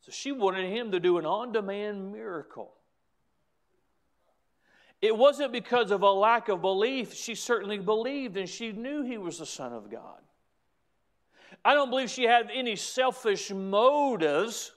So 0.00 0.12
she 0.12 0.30
wanted 0.30 0.70
him 0.70 0.92
to 0.92 1.00
do 1.00 1.16
an 1.16 1.24
on 1.24 1.52
demand 1.52 2.12
miracle. 2.12 2.73
It 5.04 5.14
wasn't 5.14 5.52
because 5.52 5.90
of 5.90 6.00
a 6.00 6.10
lack 6.10 6.48
of 6.48 6.62
belief. 6.62 7.12
She 7.12 7.34
certainly 7.34 7.76
believed 7.76 8.38
and 8.38 8.48
she 8.48 8.72
knew 8.72 9.02
he 9.02 9.18
was 9.18 9.38
the 9.38 9.44
Son 9.44 9.74
of 9.74 9.90
God. 9.90 10.22
I 11.62 11.74
don't 11.74 11.90
believe 11.90 12.08
she 12.08 12.22
had 12.22 12.48
any 12.50 12.74
selfish 12.74 13.50
motives. 13.50 14.72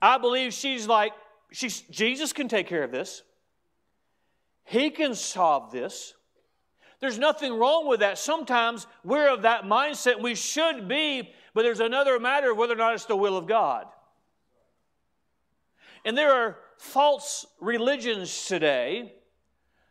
I 0.00 0.18
believe 0.18 0.52
she's 0.52 0.86
like, 0.86 1.14
she's, 1.50 1.80
Jesus 1.80 2.32
can 2.32 2.46
take 2.46 2.68
care 2.68 2.84
of 2.84 2.92
this. 2.92 3.24
He 4.62 4.88
can 4.88 5.16
solve 5.16 5.72
this. 5.72 6.14
There's 7.00 7.18
nothing 7.18 7.52
wrong 7.52 7.88
with 7.88 7.98
that. 8.00 8.18
Sometimes 8.18 8.86
we're 9.02 9.28
of 9.28 9.42
that 9.42 9.64
mindset. 9.64 10.22
We 10.22 10.36
should 10.36 10.86
be, 10.86 11.32
but 11.54 11.62
there's 11.62 11.80
another 11.80 12.20
matter 12.20 12.52
of 12.52 12.56
whether 12.56 12.74
or 12.74 12.76
not 12.76 12.94
it's 12.94 13.06
the 13.06 13.16
will 13.16 13.36
of 13.36 13.48
God. 13.48 13.86
And 16.04 16.16
there 16.16 16.30
are 16.30 16.58
false 16.78 17.46
religions 17.60 18.46
today 18.46 19.12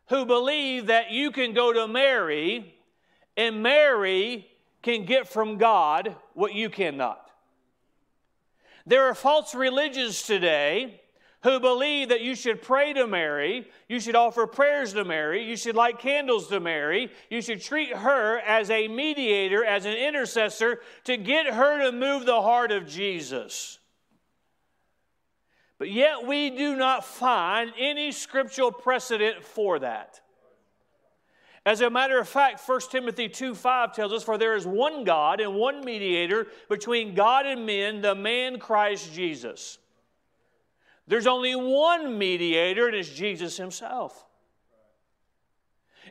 who 0.08 0.26
believe 0.26 0.88
that 0.88 1.12
you 1.12 1.32
can 1.32 1.54
go 1.54 1.74
to 1.74 1.88
Mary 1.88 2.76
and 3.38 3.62
Mary 3.62 4.48
can 4.82 5.06
get 5.06 5.28
from 5.28 5.58
God 5.58 6.16
what 6.34 6.54
you 6.54 6.70
cannot. 6.70 7.30
There 8.86 9.04
are 9.10 9.16
false 9.16 9.56
religions 9.56 10.24
today 10.24 11.02
who 11.42 11.60
believe 11.60 12.10
that 12.10 12.22
you 12.22 12.36
should 12.36 12.62
pray 12.62 12.94
to 12.94 13.06
Mary, 13.06 13.68
you 13.88 14.00
should 14.00 14.16
offer 14.16 14.48
prayers 14.48 14.94
to 14.94 15.06
Mary, 15.06 15.44
you 15.44 15.56
should 15.56 15.76
light 15.76 16.00
candles 16.00 16.48
to 16.48 16.60
Mary, 16.60 17.12
you 17.30 17.42
should 17.42 17.62
treat 17.62 17.96
her 17.96 18.40
as 18.40 18.70
a 18.72 18.88
mediator, 18.88 19.64
as 19.64 19.86
an 19.86 19.94
intercessor 19.94 20.82
to 21.04 21.18
get 21.18 21.46
her 21.48 21.84
to 21.84 21.92
move 21.92 22.26
the 22.26 22.42
heart 22.42 22.72
of 22.72 22.88
Jesus. 22.88 23.78
But 25.78 25.92
yet 25.92 26.26
we 26.26 26.50
do 26.50 26.76
not 26.76 27.06
find 27.06 27.74
any 27.78 28.12
scriptural 28.12 28.72
precedent 28.72 29.44
for 29.44 29.80
that. 29.80 30.22
As 31.66 31.82
a 31.82 31.90
matter 31.90 32.20
of 32.20 32.30
fact, 32.30 32.62
1 32.66 32.80
Timothy 32.92 33.28
2 33.28 33.56
5 33.56 33.94
tells 33.94 34.14
us, 34.14 34.24
For 34.24 34.38
there 34.38 34.56
is 34.56 34.68
one 34.68 35.04
God 35.04 35.42
and 35.42 35.56
one 35.56 35.84
mediator 35.84 36.48
between 36.70 37.16
God 37.16 37.46
and 37.48 37.66
men, 37.66 38.02
the 38.02 38.14
man 38.14 38.60
Christ 38.60 39.12
Jesus. 39.14 39.80
There's 41.08 41.28
only 41.28 41.56
one 41.56 42.18
mediator, 42.18 42.88
and 42.88 42.96
it's 42.96 43.10
Jesus 43.10 43.58
himself. 43.58 44.26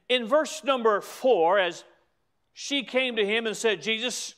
In 0.08 0.26
verse 0.26 0.62
number 0.64 1.00
4, 1.00 1.58
as 1.60 1.84
she 2.52 2.82
came 2.82 3.16
to 3.16 3.24
him 3.24 3.46
and 3.46 3.56
said, 3.56 3.80
Jesus, 3.80 4.34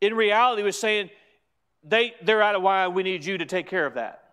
in 0.00 0.14
reality, 0.14 0.62
was 0.62 0.78
saying, 0.78 1.10
they, 1.84 2.14
they're 2.22 2.42
out 2.42 2.54
of 2.54 2.62
wine. 2.62 2.94
We 2.94 3.02
need 3.02 3.24
you 3.24 3.38
to 3.38 3.46
take 3.46 3.66
care 3.66 3.86
of 3.86 3.94
that. 3.94 4.24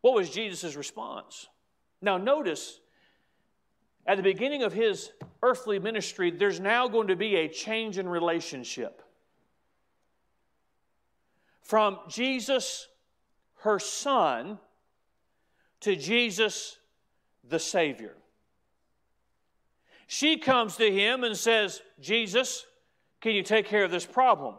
What 0.00 0.14
was 0.14 0.30
Jesus' 0.30 0.76
response? 0.76 1.46
Now, 2.00 2.16
notice 2.16 2.80
at 4.06 4.16
the 4.16 4.22
beginning 4.22 4.62
of 4.62 4.72
his 4.72 5.10
earthly 5.42 5.78
ministry, 5.78 6.30
there's 6.30 6.60
now 6.60 6.88
going 6.88 7.08
to 7.08 7.16
be 7.16 7.36
a 7.36 7.48
change 7.48 7.98
in 7.98 8.08
relationship. 8.08 9.02
From 11.62 11.98
Jesus, 12.08 12.88
her 13.58 13.78
son, 13.78 14.58
to 15.80 15.94
Jesus, 15.96 16.78
the 17.48 17.58
Savior. 17.58 18.16
She 20.06 20.38
comes 20.38 20.76
to 20.76 20.90
him 20.90 21.22
and 21.22 21.36
says, 21.36 21.80
Jesus, 22.00 22.66
can 23.20 23.32
you 23.32 23.42
take 23.42 23.66
care 23.66 23.84
of 23.84 23.90
this 23.90 24.06
problem? 24.06 24.56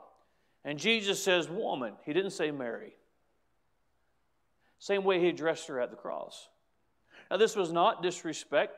And 0.63 0.77
Jesus 0.77 1.23
says, 1.23 1.49
Woman. 1.49 1.93
He 2.05 2.13
didn't 2.13 2.31
say 2.31 2.51
Mary. 2.51 2.93
Same 4.79 5.03
way 5.03 5.19
he 5.19 5.29
addressed 5.29 5.67
her 5.67 5.79
at 5.79 5.91
the 5.91 5.97
cross. 5.97 6.47
Now, 7.29 7.37
this 7.37 7.55
was 7.55 7.71
not 7.71 8.03
disrespect. 8.03 8.75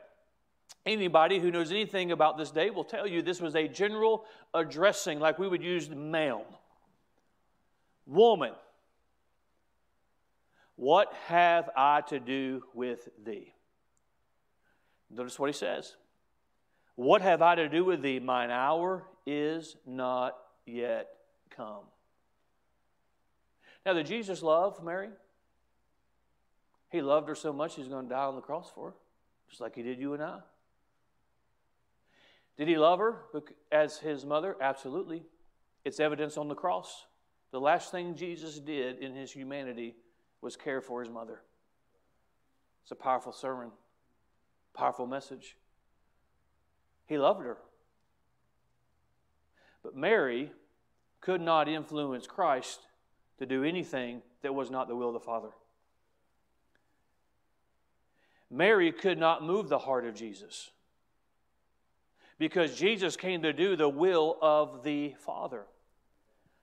Anybody 0.86 1.38
who 1.38 1.50
knows 1.50 1.70
anything 1.70 2.12
about 2.12 2.36
this 2.36 2.50
day 2.50 2.70
will 2.70 2.84
tell 2.84 3.06
you 3.06 3.22
this 3.22 3.40
was 3.40 3.56
a 3.56 3.66
general 3.66 4.24
addressing, 4.52 5.18
like 5.18 5.38
we 5.38 5.48
would 5.48 5.62
use 5.62 5.88
ma'am. 5.88 6.42
Woman, 8.06 8.52
what 10.76 11.12
have 11.26 11.70
I 11.76 12.02
to 12.08 12.20
do 12.20 12.62
with 12.74 13.08
thee? 13.24 13.54
Notice 15.10 15.38
what 15.38 15.48
he 15.48 15.54
says. 15.54 15.96
What 16.96 17.22
have 17.22 17.40
I 17.40 17.54
to 17.54 17.68
do 17.68 17.84
with 17.84 18.02
thee? 18.02 18.20
Mine 18.20 18.50
hour 18.50 19.04
is 19.26 19.76
not 19.86 20.36
yet 20.66 21.13
come. 21.56 21.84
Now, 23.84 23.92
did 23.92 24.06
Jesus 24.06 24.42
love 24.42 24.82
Mary? 24.82 25.10
He 26.90 27.02
loved 27.02 27.28
her 27.28 27.34
so 27.34 27.52
much 27.52 27.74
he's 27.74 27.88
going 27.88 28.04
to 28.04 28.14
die 28.14 28.24
on 28.24 28.36
the 28.36 28.40
cross 28.40 28.70
for 28.74 28.90
her, 28.90 28.94
just 29.48 29.60
like 29.60 29.74
he 29.74 29.82
did 29.82 29.98
you 29.98 30.14
and 30.14 30.22
I. 30.22 30.38
Did 32.56 32.68
he 32.68 32.78
love 32.78 33.00
her 33.00 33.16
as 33.72 33.98
his 33.98 34.24
mother? 34.24 34.56
Absolutely. 34.60 35.24
It's 35.84 36.00
evidence 36.00 36.36
on 36.36 36.48
the 36.48 36.54
cross. 36.54 37.06
The 37.50 37.60
last 37.60 37.90
thing 37.90 38.14
Jesus 38.14 38.58
did 38.58 38.98
in 38.98 39.14
his 39.14 39.32
humanity 39.32 39.96
was 40.40 40.56
care 40.56 40.80
for 40.80 41.00
his 41.00 41.10
mother. 41.10 41.40
It's 42.82 42.92
a 42.92 42.96
powerful 42.96 43.32
sermon, 43.32 43.70
powerful 44.72 45.06
message. 45.06 45.56
He 47.06 47.18
loved 47.18 47.44
her. 47.44 47.58
But 49.82 49.96
Mary 49.96 50.50
could 51.24 51.40
not 51.40 51.68
influence 51.68 52.26
Christ 52.26 52.80
to 53.38 53.46
do 53.46 53.64
anything 53.64 54.22
that 54.42 54.54
was 54.54 54.70
not 54.70 54.88
the 54.88 54.94
will 54.94 55.08
of 55.08 55.14
the 55.14 55.20
Father. 55.20 55.48
Mary 58.50 58.92
could 58.92 59.18
not 59.18 59.42
move 59.42 59.68
the 59.68 59.78
heart 59.78 60.04
of 60.04 60.14
Jesus 60.14 60.70
because 62.38 62.76
Jesus 62.76 63.16
came 63.16 63.42
to 63.42 63.52
do 63.52 63.74
the 63.74 63.88
will 63.88 64.36
of 64.42 64.84
the 64.84 65.14
Father. 65.18 65.64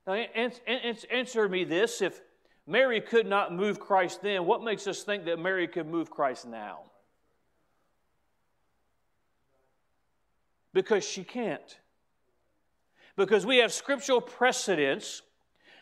Now, 0.06 0.14
answer 0.14 1.50
me 1.50 1.64
this 1.64 2.02
if 2.02 2.22
Mary 2.68 3.02
could 3.02 3.26
not 3.26 3.54
move 3.54 3.80
Christ 3.80 4.22
then. 4.22 4.46
What 4.46 4.64
makes 4.64 4.86
us 4.88 5.04
think 5.04 5.26
that 5.26 5.40
Mary 5.40 5.68
could 5.68 5.88
move 5.88 6.10
Christ 6.10 6.48
now? 6.48 6.82
Because 10.74 11.04
she 11.04 11.24
can't. 11.24 11.78
Because 13.16 13.46
we 13.46 13.58
have 13.58 13.72
scriptural 13.74 14.22
precedents 14.22 15.22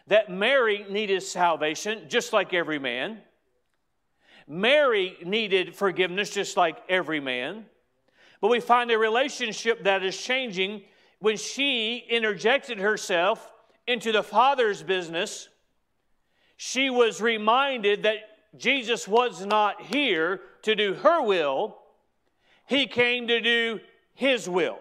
that 0.07 0.29
Mary 0.29 0.85
needed 0.89 1.21
salvation 1.21 2.03
just 2.09 2.33
like 2.33 2.53
every 2.53 2.79
man. 2.79 3.19
Mary 4.47 5.15
needed 5.23 5.75
forgiveness 5.75 6.31
just 6.31 6.57
like 6.57 6.77
every 6.89 7.19
man. 7.19 7.65
But 8.41 8.49
we 8.49 8.59
find 8.59 8.89
a 8.89 8.97
relationship 8.97 9.83
that 9.83 10.03
is 10.03 10.17
changing 10.17 10.81
when 11.19 11.37
she 11.37 12.03
interjected 12.09 12.79
herself 12.79 13.51
into 13.85 14.11
the 14.11 14.23
Father's 14.23 14.81
business. 14.81 15.49
She 16.57 16.89
was 16.89 17.21
reminded 17.21 18.03
that 18.03 18.17
Jesus 18.57 19.07
was 19.07 19.45
not 19.45 19.81
here 19.81 20.41
to 20.63 20.75
do 20.75 20.95
her 20.95 21.21
will, 21.21 21.77
He 22.65 22.87
came 22.87 23.27
to 23.27 23.39
do 23.41 23.79
His 24.15 24.49
will. 24.49 24.79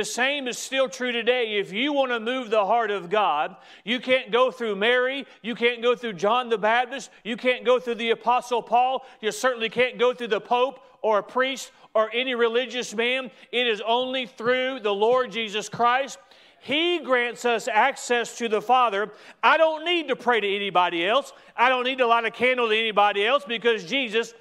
The 0.00 0.06
same 0.06 0.48
is 0.48 0.56
still 0.56 0.88
true 0.88 1.12
today. 1.12 1.58
If 1.58 1.74
you 1.74 1.92
want 1.92 2.10
to 2.10 2.20
move 2.20 2.48
the 2.48 2.64
heart 2.64 2.90
of 2.90 3.10
God, 3.10 3.54
you 3.84 4.00
can't 4.00 4.32
go 4.32 4.50
through 4.50 4.76
Mary, 4.76 5.26
you 5.42 5.54
can't 5.54 5.82
go 5.82 5.94
through 5.94 6.14
John 6.14 6.48
the 6.48 6.56
Baptist, 6.56 7.10
you 7.22 7.36
can't 7.36 7.66
go 7.66 7.78
through 7.78 7.96
the 7.96 8.12
Apostle 8.12 8.62
Paul, 8.62 9.04
you 9.20 9.30
certainly 9.30 9.68
can't 9.68 9.98
go 9.98 10.14
through 10.14 10.28
the 10.28 10.40
Pope 10.40 10.80
or 11.02 11.18
a 11.18 11.22
priest 11.22 11.70
or 11.92 12.10
any 12.14 12.34
religious 12.34 12.94
man. 12.94 13.30
It 13.52 13.66
is 13.66 13.82
only 13.86 14.24
through 14.24 14.80
the 14.80 14.94
Lord 14.94 15.32
Jesus 15.32 15.68
Christ. 15.68 16.18
He 16.60 17.00
grants 17.00 17.44
us 17.44 17.68
access 17.68 18.38
to 18.38 18.48
the 18.48 18.62
Father. 18.62 19.12
I 19.42 19.58
don't 19.58 19.84
need 19.84 20.08
to 20.08 20.16
pray 20.16 20.40
to 20.40 20.56
anybody 20.56 21.06
else. 21.06 21.34
I 21.54 21.68
don't 21.68 21.84
need 21.84 21.98
to 21.98 22.06
light 22.06 22.24
a 22.24 22.30
candle 22.30 22.70
to 22.70 22.74
anybody 22.74 23.26
else 23.26 23.44
because 23.46 23.84
Jesus, 23.84 24.32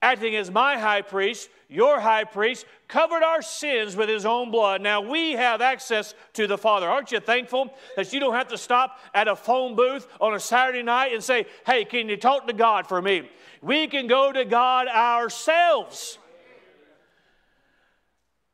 acting 0.00 0.36
as 0.36 0.48
my 0.48 0.78
high 0.78 1.02
priest, 1.02 1.48
your 1.72 2.00
high 2.00 2.24
priest, 2.24 2.66
covered 2.86 3.22
our 3.22 3.42
sins 3.42 3.96
with 3.96 4.08
his 4.08 4.26
own 4.26 4.50
blood. 4.50 4.82
Now 4.82 5.00
we 5.00 5.32
have 5.32 5.60
access 5.60 6.14
to 6.34 6.46
the 6.46 6.58
Father. 6.58 6.88
Aren't 6.88 7.12
you 7.12 7.20
thankful 7.20 7.74
that 7.96 8.12
you 8.12 8.20
don't 8.20 8.34
have 8.34 8.48
to 8.48 8.58
stop 8.58 8.98
at 9.14 9.28
a 9.28 9.34
phone 9.34 9.74
booth 9.74 10.06
on 10.20 10.34
a 10.34 10.40
Saturday 10.40 10.82
night 10.82 11.12
and 11.12 11.24
say, 11.24 11.46
Hey, 11.64 11.84
can 11.84 12.08
you 12.08 12.16
talk 12.16 12.46
to 12.46 12.52
God 12.52 12.86
for 12.86 13.00
me? 13.00 13.30
We 13.62 13.86
can 13.86 14.06
go 14.06 14.32
to 14.32 14.44
God 14.44 14.88
ourselves. 14.88 16.18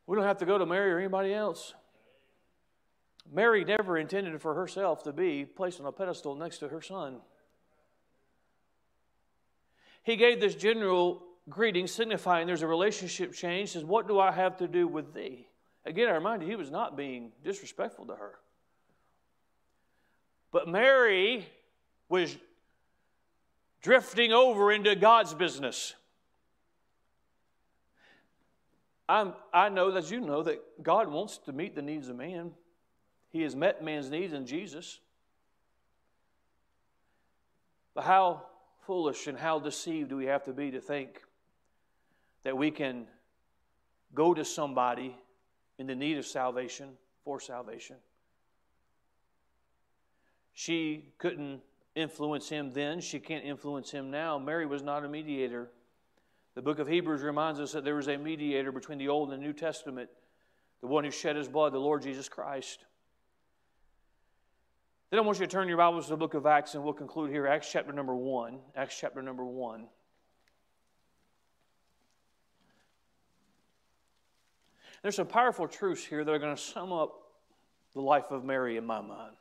We 0.07 0.17
don't 0.17 0.25
have 0.25 0.39
to 0.39 0.47
go 0.47 0.57
to 0.57 0.65
Mary 0.65 0.93
or 0.93 0.99
anybody 0.99 1.35
else. 1.35 1.75
Mary 3.31 3.65
never 3.65 3.99
intended 3.99 4.41
for 4.41 4.55
herself 4.55 5.03
to 5.03 5.13
be 5.13 5.45
placed 5.45 5.81
on 5.81 5.87
a 5.87 5.93
pedestal 5.93 6.35
next 6.35 6.59
to 6.59 6.69
her 6.69 6.81
son. 6.81 7.19
He 10.03 10.17
gave 10.17 10.41
this 10.41 10.55
general 10.55 11.23
greeting 11.49 11.87
signifying 11.87 12.47
there's 12.47 12.63
a 12.63 12.67
relationship 12.67 13.33
change, 13.33 13.71
says, 13.71 13.85
What 13.85 14.09
do 14.09 14.19
I 14.19 14.33
have 14.33 14.57
to 14.59 14.69
do 14.69 14.87
with 14.87 15.15
thee? 15.15 15.47
Again, 15.85 16.09
I 16.09 16.13
remind 16.13 16.43
you, 16.43 16.49
he 16.49 16.57
was 16.57 16.71
not 16.71 16.97
being 16.97 17.33
disrespectful 17.45 18.07
to 18.07 18.15
her. 18.15 18.35
But 20.53 20.69
Mary 20.69 21.47
was 22.09 22.37
drifting 23.81 24.33
over 24.33 24.73
into 24.73 24.95
God's 24.97 25.35
business. 25.35 25.95
I'm, 29.09 29.33
I 29.55 29.71
know, 29.71 29.91
as 29.97 30.11
you 30.11 30.21
know, 30.21 30.43
that 30.43 30.83
God 30.83 31.09
wants 31.09 31.39
to 31.39 31.53
meet 31.53 31.75
the 31.75 31.83
needs 31.83 32.09
of 32.09 32.17
man. 32.17 32.51
He 33.31 33.43
has 33.43 33.57
met 33.57 33.83
man's 33.83 34.11
needs 34.11 34.33
in 34.33 34.47
Jesus. 34.47 35.01
But 37.95 38.05
how 38.05 38.43
foolish 38.87 39.27
and 39.27 39.39
how 39.39 39.59
deceived 39.59 40.11
do 40.11 40.17
we 40.17 40.27
have 40.27 40.45
to 40.45 40.53
be 40.53 40.71
to 40.71 40.81
think 40.81 41.23
that 42.45 42.57
we 42.57 42.71
can 42.71 43.07
go 44.15 44.35
to 44.35 44.45
somebody 44.45 45.17
in 45.79 45.87
the 45.87 45.95
need 45.95 46.19
of 46.19 46.27
salvation 46.27 46.91
for 47.25 47.41
salvation. 47.41 47.97
She 50.53 51.13
couldn't 51.19 51.61
influence 51.95 52.49
him 52.49 52.73
then, 52.73 53.01
she 53.01 53.19
can't 53.19 53.45
influence 53.45 53.91
him 53.91 54.11
now. 54.11 54.39
Mary 54.39 54.67
was 54.67 54.83
not 54.83 55.05
a 55.05 55.09
mediator. 55.09 55.69
The 56.55 56.63
book 56.63 56.79
of 56.79 56.89
Hebrews 56.89 57.23
reminds 57.23 57.61
us 57.61 57.73
that 57.73 57.85
there 57.85 57.95
was 57.95 58.09
a 58.09 58.17
mediator 58.17 58.73
between 58.73 58.99
the 58.99 59.09
Old 59.09 59.31
and 59.31 59.41
the 59.41 59.47
New 59.47 59.53
Testament, 59.53 60.09
the 60.81 60.89
one 60.89 61.05
who 61.05 61.11
shed 61.11 61.37
his 61.37 61.49
blood, 61.49 61.73
the 61.73 61.79
Lord 61.79 62.03
Jesus 62.03 62.29
Christ. 62.29 62.85
Then 65.11 65.21
I 65.21 65.23
want 65.23 65.39
you 65.39 65.47
to 65.47 65.51
turn 65.51 65.69
your 65.69 65.79
Bibles 65.79 66.05
to 66.05 66.11
the 66.11 66.17
book 66.17 66.35
of 66.35 66.45
Acts, 66.45 66.75
and 66.75 66.85
we'll 66.85 66.93
conclude 66.93 67.31
here. 67.31 67.47
Acts 67.47 67.71
chapter 67.73 67.93
number 67.93 68.15
1. 68.15 68.59
Acts 68.77 68.99
chapter 69.01 69.23
number 69.23 69.45
1. 69.45 69.87
There's 75.03 75.17
some 75.17 75.27
powerful 75.27 75.69
truths 75.69 76.05
here 76.05 76.25
that 76.25 76.31
are 76.31 76.39
going 76.39 76.55
to 76.55 76.61
sum 76.61 76.93
up 76.93 77.13
the 77.95 78.01
life 78.01 78.31
of 78.31 78.45
Mary 78.45 78.77
in 78.77 78.85
my 78.85 79.01
mind. 79.01 79.35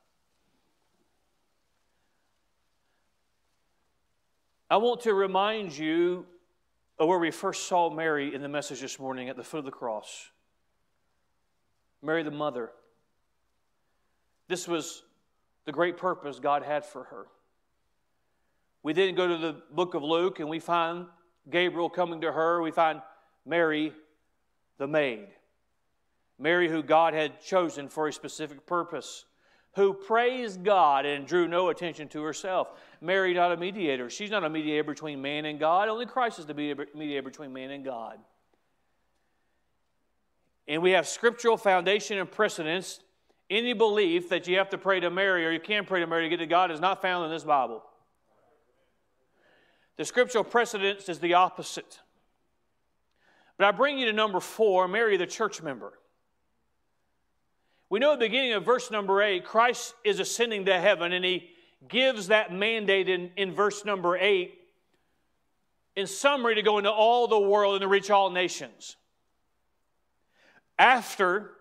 I 4.70 4.78
want 4.78 5.02
to 5.02 5.13
remind 5.13 5.78
you 5.78 6.26
of 7.00 7.08
where 7.08 7.20
we 7.20 7.32
first 7.32 7.67
saw 7.67 7.89
Mary 7.89 8.34
in 8.34 8.41
the 8.41 8.50
message 8.50 8.82
this 8.82 9.00
morning 9.00 9.30
at 9.30 9.38
the 9.38 9.43
foot 9.43 9.60
of 9.60 9.65
the 9.65 9.72
cross. 9.72 10.30
Mary, 12.02 12.24
the 12.24 12.32
mother. 12.32 12.72
This 14.48 14.67
was 14.67 15.04
the 15.65 15.72
great 15.72 15.98
purpose 15.98 16.39
God 16.39 16.63
had 16.63 16.86
for 16.86 17.06
her. 17.06 17.28
We 18.84 18.93
then 18.93 19.15
go 19.15 19.28
to 19.28 19.38
the 19.38 19.62
book 19.72 19.93
of 19.93 20.04
Luke 20.04 20.39
and 20.39 20.50
we 20.50 20.60
find 20.60 21.08
Gabriel 21.50 21.89
coming 21.89 22.22
to 22.22 22.32
her. 22.32 22.62
We 22.62 22.72
find 22.72 23.02
Mary, 23.46 23.93
the 24.78 24.88
maid. 24.88 25.28
Mary, 26.39 26.69
who 26.69 26.84
God 26.84 27.13
had 27.13 27.41
chosen 27.41 27.89
for 27.89 28.08
a 28.08 28.13
specific 28.13 28.65
purpose, 28.65 29.26
who 29.76 29.93
praised 29.93 30.63
God 30.63 31.06
and 31.06 31.28
drew 31.28 31.47
no 31.47 31.69
attention 31.69 32.08
to 32.10 32.23
herself. 32.23 32.69
Mary, 33.02 33.34
not 33.34 33.52
a 33.52 33.58
mediator. 33.58 34.10
She's 34.10 34.32
not 34.32 34.43
a 34.43 34.50
mediator 34.50 34.84
between 34.84 35.21
man 35.21 35.45
and 35.45 35.60
God. 35.60 35.88
Only 35.88 36.06
Christ 36.06 36.39
is 36.39 36.45
the 36.45 36.54
mediator 36.54 37.21
between 37.21 37.54
man 37.54 37.71
and 37.71 37.84
God. 37.84 38.17
And 40.67 40.82
we 40.82 40.91
have 40.91 41.08
scriptural 41.08 41.58
foundation 41.58 42.17
and 42.17 42.30
precedence. 42.30 43.00
Any 43.50 43.73
belief 43.73 44.30
that 44.30 44.47
you 44.47 44.58
have 44.58 44.69
to 44.71 44.78
pray 44.78 45.00
to 45.00 45.10
Mary 45.10 45.45
or 45.45 45.52
you 45.52 45.60
can 45.60 45.86
pray 45.86 46.02
to 46.02 46.08
Mary 46.08 46.23
to 46.23 46.30
get 46.30 46.38
to 46.38 46.47
God 46.47 46.71
is 46.71 46.82
not 46.82 47.02
found 47.02 47.26
in 47.26 47.32
this 47.32 47.45
Bible. 47.45 47.84
The 49.95 50.06
scriptural 50.06 50.43
precedence 50.43 51.08
is 51.08 51.19
the 51.19 51.36
opposite. 51.36 52.00
But 53.58 53.67
I 53.67 53.71
bring 53.71 53.97
you 53.97 54.06
to 54.06 54.13
number 54.13 54.39
four 54.39 54.88
Mary, 54.88 55.17
the 55.17 55.26
church 55.26 55.62
member. 55.62 55.93
We 57.89 58.00
know 58.00 58.13
at 58.13 58.19
the 58.19 58.26
beginning 58.26 58.54
of 58.54 58.65
verse 58.65 58.91
number 58.91 59.21
eight, 59.21 59.45
Christ 59.45 59.95
is 60.04 60.19
ascending 60.19 60.65
to 60.65 60.80
heaven, 60.80 61.13
and 61.13 61.23
he 61.23 61.50
gives 61.88 62.28
that 62.28 62.52
mandate 62.52 63.08
in, 63.08 63.32
in 63.38 63.54
verse 63.54 63.86
number 63.86 64.17
eight, 64.17 64.56
in 65.95 66.06
summary, 66.06 66.56
to 66.56 66.62
go 66.62 66.78
into 66.78 66.91
all 66.91 67.28
the 67.28 67.39
world 67.39 67.76
and 67.76 67.82
to 67.82 67.88
reach 67.88 68.12
all 68.12 68.30
nations. 68.30 68.97
After 70.78 71.52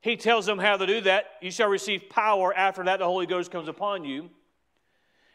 he 0.00 0.16
tells 0.16 0.46
them 0.46 0.58
how 0.58 0.76
to 0.76 0.86
do 0.86 1.00
that, 1.02 1.26
you 1.40 1.50
shall 1.50 1.68
receive 1.68 2.08
power. 2.08 2.54
After 2.54 2.84
that, 2.84 3.00
the 3.00 3.04
Holy 3.04 3.26
Ghost 3.26 3.50
comes 3.50 3.68
upon 3.68 4.04
you. 4.04 4.30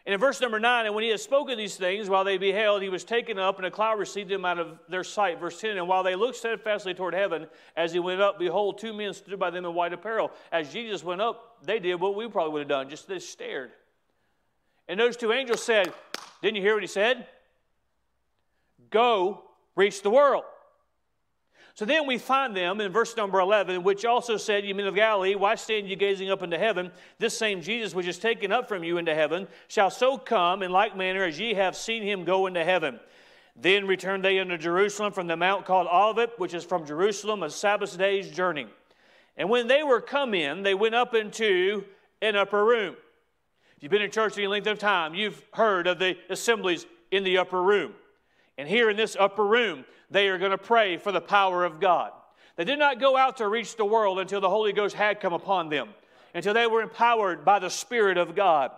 And 0.08 0.14
in 0.14 0.22
verse 0.22 0.40
number 0.40 0.58
9, 0.58 0.86
and 0.86 0.96
when 0.96 1.04
he 1.04 1.10
had 1.10 1.20
spoken 1.20 1.58
these 1.58 1.76
things, 1.76 2.08
while 2.08 2.24
they 2.24 2.38
beheld, 2.38 2.82
he 2.82 2.88
was 2.88 3.04
taken 3.04 3.38
up, 3.38 3.58
and 3.58 3.66
a 3.66 3.72
cloud 3.72 4.00
received 4.00 4.32
him 4.32 4.46
out 4.46 4.58
of 4.58 4.80
their 4.88 5.04
sight. 5.04 5.38
Verse 5.38 5.60
10, 5.60 5.72
and 5.78 5.86
while 5.86 6.02
they 6.02 6.16
looked 6.16 6.38
steadfastly 6.38 6.94
toward 6.94 7.14
heaven, 7.14 7.46
as 7.76 7.92
he 7.92 8.00
went 8.00 8.22
up, 8.22 8.40
behold, 8.40 8.78
two 8.78 8.94
men 8.94 9.14
stood 9.14 9.38
by 9.38 9.50
them 9.50 9.66
in 9.66 9.74
white 9.74 9.92
apparel. 9.92 10.32
As 10.50 10.72
Jesus 10.72 11.04
went 11.04 11.20
up, 11.20 11.58
they 11.62 11.80
did 11.80 11.96
what 11.96 12.16
we 12.16 12.26
probably 12.30 12.54
would 12.54 12.60
have 12.62 12.70
done, 12.70 12.90
just 12.90 13.10
they 13.10 13.20
stared. 13.20 13.72
And 14.88 14.98
those 14.98 15.18
two 15.18 15.34
angels 15.34 15.62
said, 15.62 15.92
Didn't 16.42 16.56
you 16.56 16.62
hear 16.62 16.76
what 16.76 16.84
he 16.84 16.88
said? 16.88 17.28
Go 18.90 19.44
reach 19.76 20.04
the 20.04 20.10
world. 20.10 20.46
So 21.78 21.86
then 21.86 22.08
we 22.08 22.18
find 22.18 22.58
them 22.58 22.82
in 22.82 22.92
verse 22.92 23.16
number 23.16 23.40
11, 23.40 23.84
which 23.84 24.04
also 24.04 24.36
said, 24.38 24.66
You 24.66 24.74
men 24.74 24.88
of 24.88 24.96
Galilee, 24.96 25.36
why 25.36 25.54
stand 25.54 25.88
you 25.88 25.96
gazing 25.96 26.32
up 26.32 26.42
into 26.42 26.58
heaven? 26.58 26.92
This 27.20 27.38
same 27.38 27.62
Jesus, 27.62 27.94
which 27.94 28.08
is 28.08 28.18
taken 28.18 28.52
up 28.52 28.68
from 28.68 28.84
you 28.84 28.98
into 28.98 29.14
heaven, 29.14 29.48
shall 29.68 29.92
so 29.92 30.18
come 30.18 30.64
in 30.64 30.72
like 30.72 30.98
manner 30.98 31.24
as 31.24 31.40
ye 31.40 31.54
have 31.54 31.76
seen 31.76 32.02
him 32.02 32.24
go 32.24 32.48
into 32.48 32.64
heaven. 32.64 33.00
Then 33.56 33.86
returned 33.86 34.26
they 34.26 34.40
unto 34.40 34.58
Jerusalem 34.58 35.14
from 35.14 35.28
the 35.28 35.38
mount 35.38 35.66
called 35.66 35.86
Olivet, 35.86 36.40
which 36.40 36.56
is 36.56 36.64
from 36.64 36.84
Jerusalem 36.84 37.44
a 37.44 37.50
Sabbath 37.52 37.96
day's 37.96 38.32
journey. 38.32 38.66
And 39.38 39.48
when 39.48 39.68
they 39.68 39.84
were 39.84 40.02
come 40.02 40.34
in, 40.34 40.64
they 40.64 40.74
went 40.74 40.96
up 40.96 41.14
into 41.14 41.84
an 42.24 42.36
upper 42.36 42.66
room. 42.66 42.96
If 43.76 43.84
you've 43.84 43.92
been 43.92 44.02
in 44.02 44.10
church 44.10 44.36
any 44.40 44.48
length 44.48 44.66
of 44.66 44.80
time, 44.80 45.14
you've 45.14 45.44
heard 45.54 45.86
of 45.86 46.00
the 46.00 46.18
assemblies 46.28 46.88
in 47.12 47.24
the 47.24 47.38
upper 47.38 47.62
room. 47.62 47.94
And 48.58 48.68
here 48.68 48.90
in 48.90 48.98
this 48.98 49.16
upper 49.20 49.46
room, 49.46 49.86
they 50.10 50.28
are 50.30 50.38
going 50.38 50.52
to 50.52 50.58
pray 50.58 50.98
for 50.98 51.12
the 51.12 51.22
power 51.22 51.64
of 51.64 51.80
God. 51.80 52.12
They 52.56 52.64
did 52.64 52.80
not 52.80 53.00
go 53.00 53.16
out 53.16 53.38
to 53.38 53.48
reach 53.48 53.76
the 53.76 53.86
world 53.86 54.20
until 54.20 54.42
the 54.42 54.50
Holy 54.50 54.74
Ghost 54.74 54.96
had 54.96 55.20
come 55.20 55.34
upon 55.34 55.70
them, 55.70 55.90
until 56.34 56.54
they 56.54 56.66
were 56.66 56.82
empowered 56.82 57.46
by 57.46 57.60
the 57.60 57.70
Spirit 57.70 58.18
of 58.18 58.36
God. 58.36 58.72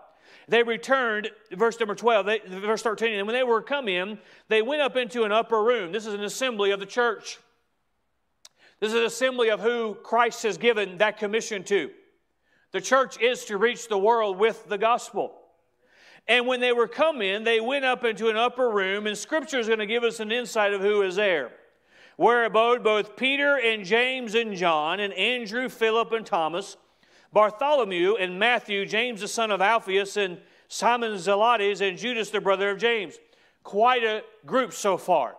They 0.50 0.64
returned, 0.64 1.30
verse 1.52 1.80
number 1.80 1.96
12, 1.96 2.26
they, 2.26 2.40
verse 2.40 2.82
13, 2.82 3.14
and 3.14 3.28
when 3.28 3.36
they 3.36 3.44
were 3.44 3.62
come 3.62 3.88
in, 3.88 4.20
they 4.48 4.62
went 4.62 4.82
up 4.82 4.98
into 4.98 5.24
an 5.24 5.32
upper 5.32 5.64
room. 5.64 5.92
This 5.92 6.06
is 6.06 6.14
an 6.14 6.24
assembly 6.24 6.72
of 6.72 6.80
the 6.80 6.86
church. 6.86 7.40
This 8.80 8.90
is 8.90 9.00
an 9.00 9.06
assembly 9.06 9.50
of 9.50 9.60
who 9.60 9.96
Christ 9.96 10.44
has 10.44 10.58
given 10.58 10.98
that 10.98 11.18
commission 11.18 11.64
to. 11.66 11.92
The 12.72 12.82
church 12.82 13.20
is 13.22 13.46
to 13.46 13.58
reach 13.58 13.88
the 13.88 13.98
world 13.98 14.38
with 14.38 14.68
the 14.68 14.78
gospel. 14.78 15.39
And 16.30 16.46
when 16.46 16.60
they 16.60 16.72
were 16.72 16.88
come 16.88 17.24
in, 17.24 17.44
they 17.44 17.60
went 17.60 17.84
up 17.84 18.06
into 18.06 18.30
an 18.30 18.38
upper 18.38 18.70
room, 18.70 19.08
and 19.08 19.18
Scripture 19.18 19.58
is 19.58 19.66
going 19.66 19.80
to 19.80 19.88
give 19.88 20.04
us 20.04 20.20
an 20.20 20.32
insight 20.32 20.74
of 20.74 20.82
who 20.82 21.02
is 21.02 21.16
there. 21.16 21.52
Where 22.18 22.46
abode 22.46 22.84
both 22.84 23.18
Peter 23.18 23.58
and 23.58 23.84
James 23.84 24.36
and 24.36 24.56
John, 24.56 25.00
and 25.00 25.12
Andrew, 25.14 25.68
Philip, 25.68 26.12
and 26.12 26.26
Thomas 26.26 26.78
Bartholomew 27.34 28.16
and 28.16 28.40
Matthew, 28.40 28.86
James 28.86 29.22
the 29.22 29.28
son 29.28 29.52
of 29.52 29.62
Alphaeus, 29.62 30.18
and 30.18 30.38
Simon 30.68 31.14
Zelotes, 31.14 31.82
and 31.82 31.98
Judas 31.98 32.30
the 32.30 32.42
brother 32.42 32.70
of 32.70 32.78
James. 32.78 33.18
Quite 33.64 34.04
a 34.04 34.24
group 34.46 34.74
so 34.74 34.98
far. 34.98 35.36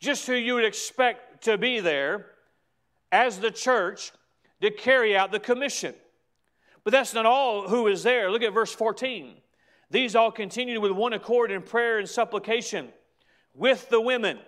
Just 0.00 0.26
who 0.26 0.34
you 0.34 0.54
would 0.54 0.64
expect 0.64 1.44
to 1.44 1.58
be 1.58 1.80
there 1.80 2.26
as 3.10 3.40
the 3.40 3.50
church 3.50 4.12
to 4.62 4.70
carry 4.70 5.16
out 5.16 5.32
the 5.32 5.40
commission. 5.40 5.94
But 6.82 6.92
that's 6.92 7.12
not 7.12 7.26
all 7.26 7.68
who 7.68 7.86
is 7.88 8.02
there. 8.02 8.30
Look 8.30 8.42
at 8.42 8.54
verse 8.54 8.72
14. 8.72 9.41
These 9.92 10.16
all 10.16 10.32
continued 10.32 10.80
with 10.80 10.92
one 10.92 11.12
accord 11.12 11.50
in 11.50 11.60
prayer 11.60 11.98
and 11.98 12.08
supplication 12.08 12.88
with 13.54 13.90
the 13.90 14.00
women 14.00 14.38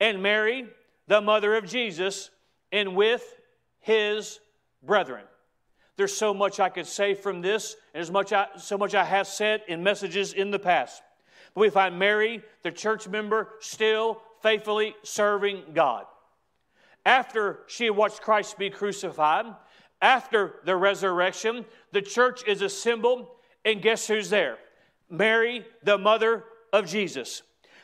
and 0.00 0.20
Mary, 0.20 0.66
the 1.06 1.20
mother 1.20 1.54
of 1.54 1.66
Jesus, 1.66 2.30
and 2.72 2.96
with 2.96 3.22
his 3.78 4.40
brethren. 4.82 5.22
There's 5.96 6.14
so 6.16 6.34
much 6.34 6.58
I 6.58 6.68
could 6.68 6.86
say 6.86 7.14
from 7.14 7.42
this, 7.42 7.76
and 7.94 8.02
as 8.02 8.10
much 8.10 8.32
I, 8.32 8.48
so 8.58 8.76
much 8.76 8.92
I 8.96 9.04
have 9.04 9.28
said 9.28 9.62
in 9.68 9.84
messages 9.84 10.32
in 10.32 10.50
the 10.50 10.58
past. 10.58 11.00
But 11.54 11.60
we 11.60 11.70
find 11.70 11.96
Mary, 11.96 12.42
the 12.64 12.72
church 12.72 13.06
member, 13.06 13.50
still 13.60 14.20
faithfully 14.42 14.96
serving 15.04 15.62
God. 15.74 16.06
After 17.04 17.60
she 17.68 17.88
watched 17.88 18.20
Christ 18.20 18.58
be 18.58 18.68
crucified, 18.68 19.46
after 20.02 20.56
the 20.64 20.74
resurrection, 20.74 21.64
the 21.92 22.02
church 22.02 22.42
is 22.48 22.62
assembled, 22.62 23.28
and 23.66 23.82
guess 23.82 24.06
who's 24.06 24.30
there? 24.30 24.56
Mary, 25.10 25.66
the 25.82 25.98
mother 25.98 26.44
of 26.72 26.86
Jesus. 26.86 27.42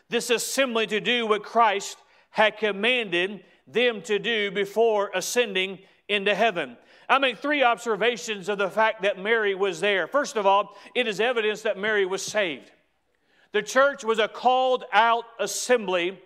This 0.08 0.30
assembly 0.30 0.86
to 0.86 1.00
do 1.00 1.26
what 1.26 1.42
Christ 1.42 1.98
had 2.30 2.56
commanded 2.56 3.44
them 3.66 4.00
to 4.02 4.18
do 4.18 4.50
before 4.50 5.10
ascending 5.14 5.80
into 6.08 6.34
heaven. 6.34 6.76
I 7.08 7.18
make 7.18 7.38
three 7.38 7.62
observations 7.62 8.48
of 8.48 8.58
the 8.58 8.70
fact 8.70 9.02
that 9.02 9.18
Mary 9.18 9.54
was 9.54 9.80
there. 9.80 10.06
First 10.06 10.36
of 10.36 10.46
all, 10.46 10.76
it 10.94 11.06
is 11.06 11.20
evidence 11.20 11.62
that 11.62 11.76
Mary 11.76 12.06
was 12.06 12.22
saved. 12.22 12.70
The 13.52 13.62
church 13.62 14.04
was 14.04 14.18
a 14.18 14.28
called 14.28 14.84
out 14.92 15.24
assembly 15.38 16.18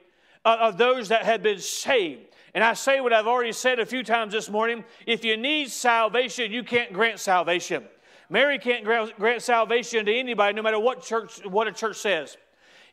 uh, 0.44 0.58
of 0.60 0.78
those 0.78 1.08
that 1.08 1.24
had 1.24 1.42
been 1.42 1.58
saved. 1.58 2.28
And 2.54 2.62
I 2.62 2.74
say 2.74 3.00
what 3.00 3.12
I've 3.12 3.26
already 3.26 3.52
said 3.52 3.80
a 3.80 3.86
few 3.86 4.02
times 4.02 4.32
this 4.32 4.48
morning 4.48 4.84
if 5.06 5.24
you 5.24 5.36
need 5.36 5.70
salvation, 5.70 6.52
you 6.52 6.62
can't 6.62 6.92
grant 6.92 7.18
salvation. 7.18 7.84
Mary 8.28 8.58
can't 8.58 8.84
grant 8.84 9.42
salvation 9.42 10.04
to 10.04 10.14
anybody, 10.14 10.54
no 10.54 10.62
matter 10.62 10.78
what 10.78 11.02
church, 11.02 11.44
what 11.44 11.68
a 11.68 11.72
church 11.72 11.96
says. 11.96 12.36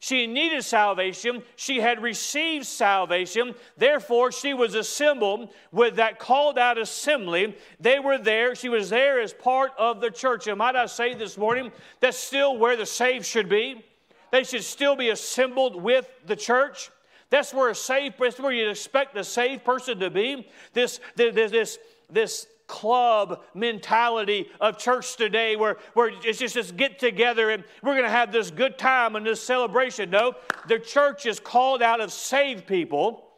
She 0.04 0.28
needed 0.28 0.66
salvation. 0.66 1.44
She 1.56 1.80
had 1.80 2.04
received 2.04 2.66
salvation. 2.66 3.56
Therefore, 3.78 4.34
she 4.34 4.54
was 4.54 4.76
assembled 4.76 5.54
with 5.72 5.96
that 5.96 6.20
called 6.20 6.58
out 6.58 6.78
assembly. 6.78 7.56
They 7.80 8.02
were 8.02 8.18
there. 8.18 8.54
She 8.54 8.68
was 8.68 8.90
there 8.90 9.22
as 9.22 9.34
part 9.34 9.72
of 9.78 10.02
the 10.02 10.12
church. 10.12 10.48
And 10.48 10.58
might 10.58 10.76
I 10.76 10.88
say 10.88 11.14
this 11.14 11.38
morning, 11.38 11.72
that's 12.02 12.18
still 12.18 12.58
where 12.58 12.76
the 12.76 12.86
saved 12.86 13.26
should 13.26 13.48
be. 13.48 13.82
They 14.30 14.44
should 14.44 14.66
still 14.66 14.98
be 14.98 15.10
assembled 15.10 15.82
with 15.82 16.10
the 16.26 16.36
church. 16.36 16.90
That's 17.30 17.54
where 17.54 17.70
a 17.70 17.76
saved, 17.76 18.16
that's 18.20 18.42
where 18.42 18.52
you'd 18.52 18.72
expect 18.72 19.14
the 19.14 19.24
saved 19.24 19.64
person 19.64 20.00
to 20.00 20.10
be. 20.10 20.50
This, 20.74 21.00
this, 21.16 21.50
this, 21.52 21.80
this 22.10 22.48
club 22.68 23.44
mentality 23.54 24.50
of 24.62 24.78
church 24.78 25.16
today 25.16 25.56
where, 25.56 25.78
where 25.94 26.12
it's 26.24 26.40
just 26.40 26.56
this 26.56 26.72
get 26.72 27.00
together 27.00 27.50
and 27.50 27.64
we're 27.82 27.94
going 27.94 28.04
to 28.04 28.10
have 28.10 28.32
this 28.32 28.52
good 28.52 28.78
time 28.78 29.16
and 29.16 29.26
this 29.26 29.42
celebration. 29.42 30.10
No, 30.10 30.34
the 30.68 30.80
church 30.80 31.26
is 31.26 31.40
called 31.40 31.82
out 31.82 32.02
of 32.02 32.12
saved 32.12 32.68
people. 32.68 33.30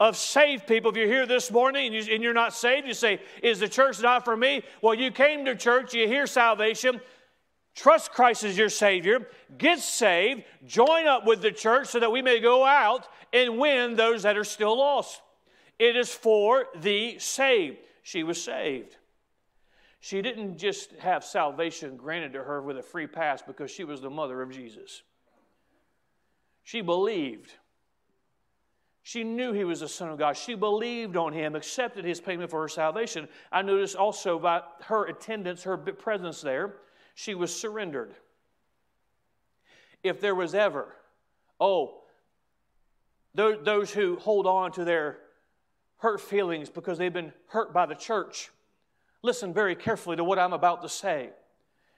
Of 0.00 0.16
saved 0.16 0.66
people. 0.66 0.90
If 0.90 0.96
you're 0.96 1.06
here 1.06 1.24
this 1.24 1.52
morning 1.52 1.94
and, 1.94 2.22
you, 2.22 2.28
are 2.28 2.34
not 2.34 2.52
saved, 2.52 2.86
you 2.86 2.94
say, 2.94 3.20
Is 3.44 3.60
the 3.60 3.68
church 3.68 4.02
not 4.02 4.24
for 4.24 4.36
me? 4.36 4.62
Well, 4.82 4.94
you 4.94 5.12
came 5.12 5.44
to 5.44 5.54
church, 5.54 5.94
you 5.94 6.08
hear 6.08 6.26
salvation, 6.26 7.00
trust 7.76 8.10
Christ 8.10 8.42
as 8.42 8.58
your 8.58 8.68
Savior, 8.68 9.28
get 9.56 9.78
saved, 9.78 10.42
join 10.66 11.06
up 11.06 11.24
with 11.26 11.42
the 11.42 11.52
church 11.52 11.86
so 11.88 12.00
that 12.00 12.10
we 12.10 12.22
may 12.22 12.40
go 12.40 12.64
out 12.64 13.06
and 13.32 13.56
win 13.56 13.94
those 13.94 14.24
that 14.24 14.36
are 14.36 14.44
still 14.44 14.76
lost. 14.76 15.22
It 15.78 15.94
is 15.94 16.12
for 16.12 16.66
the 16.80 17.18
saved 17.20 17.78
she 18.04 18.22
was 18.22 18.40
saved. 18.40 18.98
She 19.98 20.20
didn't 20.20 20.58
just 20.58 20.92
have 21.00 21.24
salvation 21.24 21.96
granted 21.96 22.34
to 22.34 22.44
her 22.44 22.60
with 22.60 22.76
a 22.76 22.82
free 22.82 23.06
pass 23.06 23.40
because 23.40 23.70
she 23.70 23.82
was 23.82 24.02
the 24.02 24.10
mother 24.10 24.42
of 24.42 24.52
Jesus. 24.52 25.02
She 26.62 26.82
believed. 26.82 27.50
She 29.02 29.24
knew 29.24 29.54
he 29.54 29.64
was 29.64 29.80
the 29.80 29.88
Son 29.88 30.10
of 30.10 30.18
God. 30.18 30.36
She 30.36 30.54
believed 30.54 31.16
on 31.16 31.32
him, 31.32 31.56
accepted 31.56 32.04
his 32.04 32.20
payment 32.20 32.50
for 32.50 32.60
her 32.60 32.68
salvation. 32.68 33.26
I 33.50 33.62
noticed 33.62 33.96
also 33.96 34.38
by 34.38 34.60
her 34.82 35.06
attendance, 35.06 35.62
her 35.62 35.78
presence 35.78 36.42
there, 36.42 36.74
she 37.14 37.34
was 37.34 37.58
surrendered. 37.58 38.14
If 40.02 40.20
there 40.20 40.34
was 40.34 40.54
ever, 40.54 40.94
oh, 41.58 42.02
those 43.34 43.90
who 43.90 44.16
hold 44.16 44.46
on 44.46 44.72
to 44.72 44.84
their 44.84 45.20
hurt 46.04 46.20
feelings 46.20 46.68
because 46.68 46.98
they've 46.98 47.14
been 47.14 47.32
hurt 47.46 47.72
by 47.72 47.86
the 47.86 47.94
church. 47.94 48.50
Listen 49.22 49.54
very 49.54 49.74
carefully 49.74 50.16
to 50.16 50.22
what 50.22 50.38
I'm 50.38 50.52
about 50.52 50.82
to 50.82 50.88
say. 50.88 51.30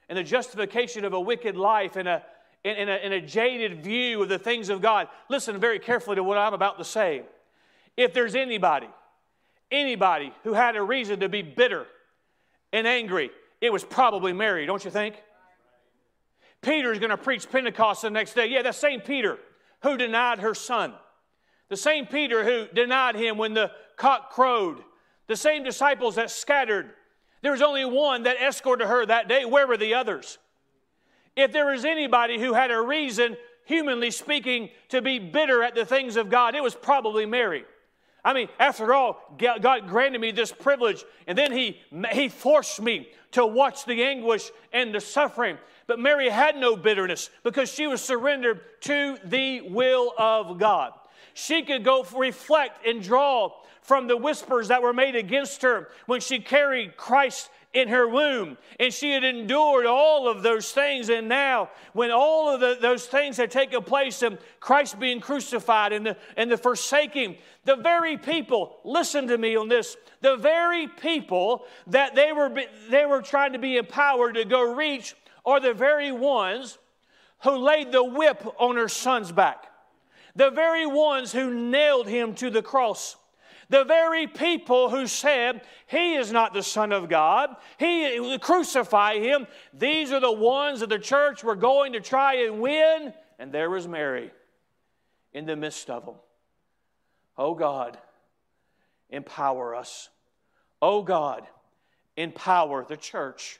And 0.08 0.16
the 0.16 0.22
justification 0.22 1.04
of 1.04 1.12
a 1.12 1.20
wicked 1.20 1.56
life 1.56 1.96
and 1.96 2.06
a, 2.06 2.22
in, 2.62 2.88
a, 2.88 2.96
in 3.04 3.12
a 3.12 3.20
jaded 3.20 3.82
view 3.82 4.22
of 4.22 4.28
the 4.28 4.38
things 4.38 4.68
of 4.68 4.80
God. 4.80 5.08
Listen 5.28 5.58
very 5.58 5.80
carefully 5.80 6.14
to 6.14 6.22
what 6.22 6.38
I'm 6.38 6.54
about 6.54 6.78
to 6.78 6.84
say. 6.84 7.22
If 7.96 8.14
there's 8.14 8.36
anybody, 8.36 8.86
anybody 9.72 10.32
who 10.44 10.52
had 10.52 10.76
a 10.76 10.82
reason 10.82 11.18
to 11.18 11.28
be 11.28 11.42
bitter 11.42 11.84
and 12.72 12.86
angry, 12.86 13.32
it 13.60 13.72
was 13.72 13.82
probably 13.82 14.32
Mary, 14.32 14.66
don't 14.66 14.84
you 14.84 14.90
think? 14.92 15.20
Peter 16.62 16.92
is 16.92 17.00
going 17.00 17.10
to 17.10 17.16
preach 17.16 17.50
Pentecost 17.50 18.02
the 18.02 18.10
next 18.10 18.34
day. 18.34 18.46
Yeah, 18.46 18.62
that 18.62 18.76
same 18.76 19.00
Peter 19.00 19.40
who 19.82 19.96
denied 19.96 20.38
her 20.38 20.54
son. 20.54 20.94
The 21.70 21.76
same 21.76 22.06
Peter 22.06 22.44
who 22.44 22.72
denied 22.72 23.16
him 23.16 23.36
when 23.36 23.54
the 23.54 23.72
cock 23.96 24.30
crowed. 24.30 24.82
The 25.26 25.36
same 25.36 25.64
disciples 25.64 26.14
that 26.14 26.30
scattered. 26.30 26.90
There 27.42 27.52
was 27.52 27.62
only 27.62 27.84
one 27.84 28.24
that 28.24 28.40
escorted 28.40 28.86
her 28.86 29.04
that 29.06 29.28
day. 29.28 29.44
Where 29.44 29.66
were 29.66 29.76
the 29.76 29.94
others? 29.94 30.38
If 31.34 31.52
there 31.52 31.66
was 31.66 31.84
anybody 31.84 32.38
who 32.38 32.54
had 32.54 32.70
a 32.70 32.80
reason, 32.80 33.36
humanly 33.64 34.10
speaking, 34.10 34.70
to 34.88 35.02
be 35.02 35.18
bitter 35.18 35.62
at 35.62 35.74
the 35.74 35.84
things 35.84 36.16
of 36.16 36.30
God, 36.30 36.54
it 36.54 36.62
was 36.62 36.74
probably 36.74 37.26
Mary. 37.26 37.64
I 38.24 38.32
mean, 38.32 38.48
after 38.58 38.92
all, 38.92 39.20
God 39.38 39.88
granted 39.88 40.20
me 40.20 40.32
this 40.32 40.50
privilege, 40.50 41.04
and 41.26 41.36
then 41.36 41.52
He, 41.52 41.80
he 42.12 42.28
forced 42.28 42.80
me 42.80 43.08
to 43.32 43.46
watch 43.46 43.84
the 43.84 44.02
anguish 44.02 44.50
and 44.72 44.94
the 44.94 45.00
suffering. 45.00 45.58
But 45.86 46.00
Mary 46.00 46.28
had 46.28 46.56
no 46.56 46.74
bitterness 46.74 47.30
because 47.44 47.70
she 47.70 47.86
was 47.86 48.02
surrendered 48.02 48.60
to 48.82 49.18
the 49.24 49.60
will 49.60 50.12
of 50.18 50.58
God 50.58 50.92
she 51.36 51.60
could 51.60 51.84
go 51.84 52.02
reflect 52.16 52.86
and 52.86 53.02
draw 53.02 53.52
from 53.82 54.06
the 54.06 54.16
whispers 54.16 54.68
that 54.68 54.80
were 54.80 54.94
made 54.94 55.14
against 55.14 55.60
her 55.60 55.90
when 56.06 56.18
she 56.18 56.38
carried 56.38 56.96
Christ 56.96 57.50
in 57.74 57.88
her 57.88 58.08
womb. 58.08 58.56
And 58.80 58.90
she 58.92 59.12
had 59.12 59.22
endured 59.22 59.84
all 59.84 60.28
of 60.28 60.42
those 60.42 60.72
things. 60.72 61.10
And 61.10 61.28
now, 61.28 61.68
when 61.92 62.10
all 62.10 62.54
of 62.54 62.60
the, 62.60 62.78
those 62.80 63.04
things 63.04 63.36
had 63.36 63.50
taken 63.50 63.82
place 63.82 64.22
and 64.22 64.38
Christ 64.60 64.98
being 64.98 65.20
crucified 65.20 65.92
and 65.92 66.06
the, 66.06 66.16
and 66.38 66.50
the 66.50 66.56
forsaking, 66.56 67.36
the 67.66 67.76
very 67.76 68.16
people, 68.16 68.78
listen 68.82 69.28
to 69.28 69.36
me 69.36 69.56
on 69.56 69.68
this, 69.68 69.94
the 70.22 70.36
very 70.36 70.88
people 70.88 71.66
that 71.88 72.14
they 72.14 72.32
were, 72.32 72.50
they 72.88 73.04
were 73.04 73.20
trying 73.20 73.52
to 73.52 73.58
be 73.58 73.76
empowered 73.76 74.36
to 74.36 74.46
go 74.46 74.74
reach 74.74 75.14
are 75.44 75.60
the 75.60 75.74
very 75.74 76.12
ones 76.12 76.78
who 77.44 77.58
laid 77.58 77.92
the 77.92 78.02
whip 78.02 78.42
on 78.58 78.76
her 78.76 78.88
son's 78.88 79.30
back 79.30 79.70
the 80.36 80.50
very 80.50 80.86
ones 80.86 81.32
who 81.32 81.52
nailed 81.52 82.06
him 82.06 82.34
to 82.34 82.50
the 82.50 82.62
cross. 82.62 83.16
The 83.68 83.82
very 83.82 84.28
people 84.28 84.90
who 84.90 85.08
said, 85.08 85.62
He 85.88 86.14
is 86.14 86.30
not 86.30 86.54
the 86.54 86.62
Son 86.62 86.92
of 86.92 87.08
God, 87.08 87.56
He 87.78 88.38
crucify 88.40 89.18
him. 89.18 89.48
These 89.74 90.12
are 90.12 90.20
the 90.20 90.30
ones 90.30 90.80
that 90.80 90.88
the 90.88 91.00
church 91.00 91.42
were 91.42 91.56
going 91.56 91.94
to 91.94 92.00
try 92.00 92.44
and 92.44 92.60
win. 92.60 93.12
And 93.38 93.50
there 93.50 93.68
was 93.68 93.88
Mary 93.88 94.30
in 95.32 95.46
the 95.46 95.56
midst 95.56 95.90
of 95.90 96.06
them. 96.06 96.14
Oh 97.36 97.54
God, 97.54 97.98
empower 99.10 99.74
us. 99.74 100.10
Oh 100.80 101.02
God, 101.02 101.46
empower 102.16 102.84
the 102.84 102.96
church 102.96 103.58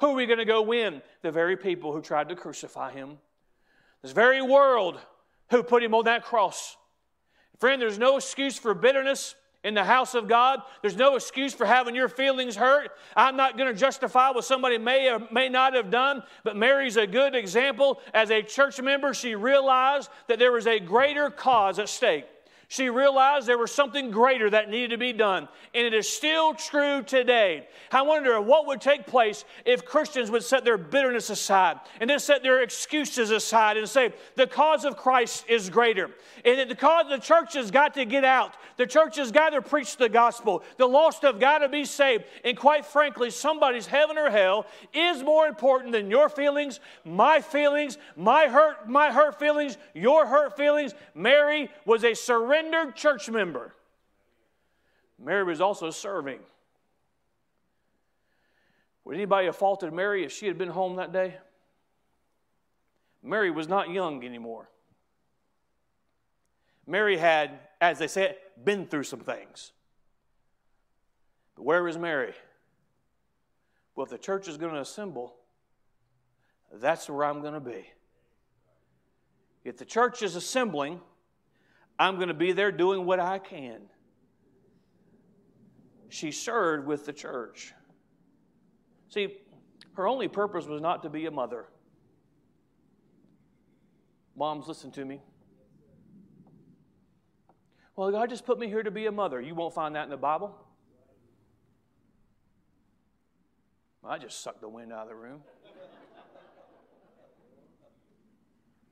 Who 0.00 0.08
are 0.08 0.14
we 0.14 0.26
going 0.26 0.38
to 0.38 0.44
go 0.44 0.60
win? 0.62 1.00
The 1.22 1.32
very 1.32 1.56
people 1.56 1.92
who 1.92 2.02
tried 2.02 2.28
to 2.28 2.36
crucify 2.36 2.92
him. 2.92 3.18
This 4.02 4.12
very 4.12 4.42
world 4.42 5.00
who 5.50 5.62
put 5.62 5.82
him 5.82 5.94
on 5.94 6.04
that 6.04 6.24
cross. 6.24 6.76
Friend, 7.58 7.80
there's 7.80 7.98
no 7.98 8.16
excuse 8.16 8.58
for 8.58 8.74
bitterness 8.74 9.34
in 9.64 9.74
the 9.74 9.84
house 9.84 10.14
of 10.14 10.28
God. 10.28 10.60
There's 10.82 10.96
no 10.96 11.16
excuse 11.16 11.52
for 11.52 11.66
having 11.66 11.94
your 11.94 12.08
feelings 12.08 12.54
hurt. 12.54 12.90
I'm 13.16 13.36
not 13.36 13.56
going 13.56 13.72
to 13.72 13.78
justify 13.78 14.30
what 14.30 14.44
somebody 14.44 14.78
may 14.78 15.10
or 15.10 15.26
may 15.32 15.48
not 15.48 15.74
have 15.74 15.90
done, 15.90 16.22
but 16.44 16.56
Mary's 16.56 16.96
a 16.96 17.06
good 17.06 17.34
example. 17.34 18.00
As 18.14 18.30
a 18.30 18.42
church 18.42 18.80
member, 18.80 19.12
she 19.12 19.34
realized 19.34 20.08
that 20.28 20.38
there 20.38 20.52
was 20.52 20.66
a 20.66 20.78
greater 20.78 21.30
cause 21.30 21.78
at 21.78 21.88
stake. 21.88 22.26
She 22.68 22.90
realized 22.90 23.46
there 23.46 23.58
was 23.58 23.70
something 23.70 24.10
greater 24.10 24.50
that 24.50 24.68
needed 24.68 24.90
to 24.90 24.98
be 24.98 25.12
done. 25.12 25.48
And 25.72 25.86
it 25.86 25.94
is 25.94 26.08
still 26.08 26.52
true 26.52 27.00
today. 27.02 27.68
I 27.92 28.02
wonder 28.02 28.40
what 28.40 28.66
would 28.66 28.80
take 28.80 29.06
place 29.06 29.44
if 29.64 29.84
Christians 29.84 30.32
would 30.32 30.42
set 30.42 30.64
their 30.64 30.76
bitterness 30.76 31.30
aside 31.30 31.78
and 32.00 32.10
then 32.10 32.18
set 32.18 32.42
their 32.42 32.62
excuses 32.62 33.30
aside 33.30 33.76
and 33.76 33.88
say, 33.88 34.12
the 34.34 34.48
cause 34.48 34.84
of 34.84 34.96
Christ 34.96 35.44
is 35.48 35.70
greater. 35.70 36.10
And 36.44 36.58
that 36.58 36.68
the 36.68 36.74
cause 36.74 37.06
the 37.08 37.18
church 37.18 37.54
has 37.54 37.70
got 37.70 37.94
to 37.94 38.04
get 38.04 38.24
out. 38.24 38.56
The 38.78 38.86
church 38.86 39.16
has 39.16 39.30
got 39.30 39.50
to 39.50 39.62
preach 39.62 39.96
the 39.96 40.08
gospel. 40.08 40.64
The 40.76 40.86
lost 40.86 41.22
have 41.22 41.38
got 41.38 41.58
to 41.58 41.68
be 41.68 41.84
saved. 41.84 42.24
And 42.44 42.56
quite 42.56 42.84
frankly, 42.84 43.30
somebody's 43.30 43.86
heaven 43.86 44.18
or 44.18 44.28
hell 44.28 44.66
is 44.92 45.22
more 45.22 45.46
important 45.46 45.92
than 45.92 46.10
your 46.10 46.28
feelings, 46.28 46.80
my 47.04 47.40
feelings, 47.40 47.96
my 48.16 48.48
hurt, 48.48 48.88
my 48.88 49.12
hurt 49.12 49.38
feelings, 49.38 49.78
your 49.94 50.26
hurt 50.26 50.56
feelings. 50.56 50.94
Mary 51.14 51.70
was 51.84 52.02
a 52.02 52.14
surrender 52.14 52.55
surrendered 52.56 52.96
church 52.96 53.28
member. 53.28 53.74
Mary 55.18 55.44
was 55.44 55.60
also 55.60 55.90
serving. 55.90 56.40
Would 59.04 59.16
anybody 59.16 59.46
have 59.46 59.56
faulted 59.56 59.92
Mary 59.92 60.24
if 60.24 60.32
she 60.32 60.46
had 60.46 60.58
been 60.58 60.68
home 60.68 60.96
that 60.96 61.12
day? 61.12 61.36
Mary 63.22 63.50
was 63.50 63.68
not 63.68 63.90
young 63.90 64.24
anymore. 64.24 64.68
Mary 66.86 67.16
had, 67.16 67.58
as 67.80 67.98
they 67.98 68.08
said, 68.08 68.36
been 68.62 68.86
through 68.86 69.04
some 69.04 69.20
things. 69.20 69.72
But 71.56 71.64
where 71.64 71.88
is 71.88 71.98
Mary? 71.98 72.32
Well, 73.94 74.04
if 74.04 74.10
the 74.10 74.18
church 74.18 74.48
is 74.48 74.56
going 74.56 74.74
to 74.74 74.80
assemble, 74.80 75.34
that's 76.72 77.08
where 77.08 77.24
I'm 77.24 77.40
going 77.40 77.54
to 77.54 77.60
be. 77.60 77.86
If 79.64 79.78
the 79.78 79.84
church 79.84 80.22
is 80.22 80.36
assembling, 80.36 81.00
I'm 81.98 82.16
going 82.16 82.28
to 82.28 82.34
be 82.34 82.52
there 82.52 82.70
doing 82.70 83.06
what 83.06 83.20
I 83.20 83.38
can. 83.38 83.80
She 86.08 86.30
served 86.30 86.86
with 86.86 87.06
the 87.06 87.12
church. 87.12 87.72
See, 89.08 89.38
her 89.94 90.06
only 90.06 90.28
purpose 90.28 90.66
was 90.66 90.80
not 90.80 91.02
to 91.02 91.08
be 91.08 91.26
a 91.26 91.30
mother. 91.30 91.66
Moms, 94.36 94.68
listen 94.68 94.90
to 94.92 95.04
me. 95.04 95.20
Well, 97.96 98.10
God 98.10 98.28
just 98.28 98.44
put 98.44 98.58
me 98.58 98.68
here 98.68 98.82
to 98.82 98.90
be 98.90 99.06
a 99.06 99.12
mother. 99.12 99.40
You 99.40 99.54
won't 99.54 99.74
find 99.74 99.94
that 99.96 100.04
in 100.04 100.10
the 100.10 100.18
Bible. 100.18 100.54
I 104.04 104.18
just 104.18 104.42
sucked 104.42 104.60
the 104.60 104.68
wind 104.68 104.92
out 104.92 105.04
of 105.04 105.08
the 105.08 105.14
room. 105.14 105.40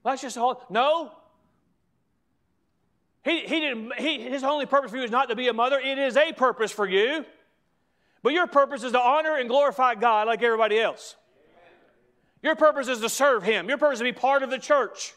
That's 0.05 0.23
just 0.23 0.37
all. 0.37 0.67
No, 0.71 1.13
he, 3.25 3.41
he 3.41 3.61
didn't, 3.61 3.95
he, 3.99 4.21
his 4.21 4.45
only 4.45 4.67
purpose 4.67 4.91
for 4.91 4.99
you 4.99 5.03
is 5.03 5.11
not 5.11 5.31
to 5.31 5.37
be 5.37 5.49
a 5.49 5.53
mother. 5.53 5.79
It 5.79 5.99
is 5.99 6.17
a 6.17 6.33
purpose 6.33 6.71
for 6.71 6.87
you. 6.87 7.25
But 8.23 8.33
your 8.35 8.47
purpose 8.47 8.83
is 8.83 8.93
to 8.93 9.01
honor 9.01 9.37
and 9.37 9.49
glorify 9.49 9.95
God 9.95 10.27
like 10.27 10.43
everybody 10.43 10.79
else. 10.79 11.17
Your 12.43 12.55
purpose 12.55 12.89
is 12.89 13.01
to 13.01 13.09
serve 13.09 13.43
Him. 13.43 13.69
Your 13.69 13.79
purpose 13.79 13.97
is 13.97 14.01
to 14.01 14.05
be 14.05 14.13
part 14.13 14.43
of 14.43 14.51
the 14.51 14.59
church. 14.59 15.15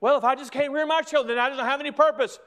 Well, 0.00 0.18
if 0.18 0.24
I 0.24 0.36
just 0.36 0.52
can't 0.52 0.72
rear 0.72 0.86
my 0.86 1.02
children, 1.02 1.38
I 1.38 1.48
don't 1.48 1.58
have 1.58 1.80
any 1.80 1.90
purpose. 1.90 2.38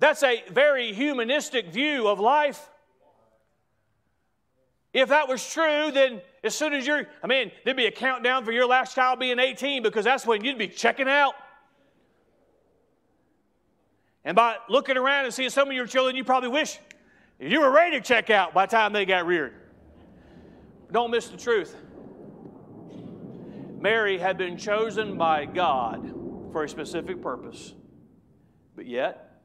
That's 0.00 0.22
a 0.24 0.42
very 0.50 0.92
humanistic 0.92 1.72
view 1.72 2.08
of 2.08 2.20
life. 2.20 2.68
If 4.92 5.10
that 5.10 5.28
was 5.28 5.48
true, 5.48 5.90
then 5.92 6.20
as 6.42 6.54
soon 6.54 6.72
as 6.72 6.86
you're, 6.86 7.06
I 7.22 7.26
mean, 7.26 7.52
there'd 7.64 7.76
be 7.76 7.86
a 7.86 7.92
countdown 7.92 8.44
for 8.44 8.52
your 8.52 8.66
last 8.66 8.94
child 8.94 9.20
being 9.20 9.38
18 9.38 9.82
because 9.82 10.04
that's 10.04 10.26
when 10.26 10.44
you'd 10.44 10.58
be 10.58 10.68
checking 10.68 11.08
out. 11.08 11.34
And 14.26 14.34
by 14.34 14.56
looking 14.68 14.96
around 14.96 15.24
and 15.24 15.32
seeing 15.32 15.50
some 15.50 15.68
of 15.68 15.74
your 15.74 15.86
children, 15.86 16.16
you 16.16 16.24
probably 16.24 16.48
wish 16.48 16.80
you 17.38 17.60
were 17.60 17.70
ready 17.70 17.96
to 17.96 18.02
check 18.02 18.28
out 18.28 18.52
by 18.52 18.66
the 18.66 18.72
time 18.72 18.92
they 18.92 19.06
got 19.06 19.24
reared. 19.24 19.54
Don't 20.90 21.12
miss 21.12 21.28
the 21.28 21.36
truth. 21.36 21.76
Mary 23.78 24.18
had 24.18 24.36
been 24.36 24.56
chosen 24.56 25.16
by 25.16 25.44
God 25.44 26.12
for 26.50 26.64
a 26.64 26.68
specific 26.68 27.22
purpose. 27.22 27.72
But 28.74 28.86
yet, 28.86 29.42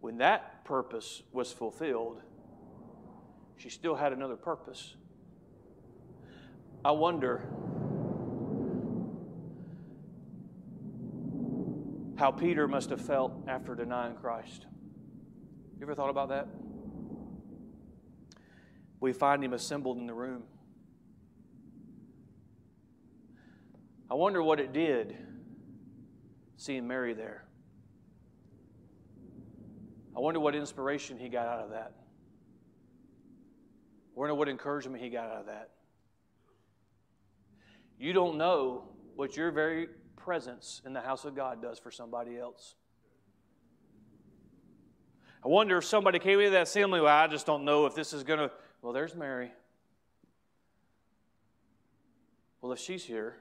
when 0.00 0.18
that 0.18 0.64
purpose 0.64 1.24
was 1.32 1.52
fulfilled, 1.52 2.22
she 3.56 3.68
still 3.68 3.96
had 3.96 4.12
another 4.12 4.36
purpose. 4.36 4.94
I 6.84 6.92
wonder 6.92 7.42
how 12.16 12.30
Peter 12.30 12.66
must 12.66 12.90
have 12.90 13.00
felt 13.00 13.32
after 13.46 13.74
denying 13.74 14.14
Christ. 14.14 14.66
You 15.78 15.82
ever 15.82 15.94
thought 15.94 16.10
about 16.10 16.30
that? 16.30 16.48
We 19.00 19.12
find 19.12 19.44
him 19.44 19.52
assembled 19.52 19.98
in 19.98 20.06
the 20.06 20.14
room. 20.14 20.44
I 24.10 24.14
wonder 24.14 24.42
what 24.42 24.60
it 24.60 24.72
did 24.72 25.16
seeing 26.56 26.86
Mary 26.86 27.12
there. 27.12 27.44
I 30.16 30.20
wonder 30.20 30.40
what 30.40 30.54
inspiration 30.54 31.18
he 31.18 31.28
got 31.28 31.46
out 31.46 31.60
of 31.60 31.70
that. 31.70 31.92
I 34.16 34.18
wonder 34.20 34.34
what 34.34 34.48
encouragement 34.48 35.02
he 35.02 35.10
got 35.10 35.28
out 35.28 35.40
of 35.40 35.46
that. 35.46 35.70
You 37.98 38.14
don't 38.14 38.38
know 38.38 38.88
what 39.14 39.36
your 39.36 39.50
very 39.50 39.88
presence 40.26 40.82
in 40.84 40.92
the 40.92 41.00
house 41.00 41.24
of 41.24 41.36
God 41.36 41.62
does 41.62 41.78
for 41.78 41.92
somebody 41.92 42.36
else. 42.36 42.74
I 45.44 45.46
wonder 45.46 45.78
if 45.78 45.84
somebody 45.84 46.18
came 46.18 46.40
into 46.40 46.50
that 46.50 46.62
assembly, 46.62 47.00
well, 47.00 47.16
I 47.16 47.28
just 47.28 47.46
don't 47.46 47.64
know 47.64 47.86
if 47.86 47.94
this 47.94 48.12
is 48.12 48.24
going 48.24 48.40
to. 48.40 48.50
Well, 48.82 48.92
there's 48.92 49.14
Mary. 49.14 49.52
Well, 52.60 52.72
if 52.72 52.80
she's 52.80 53.04
here, 53.04 53.36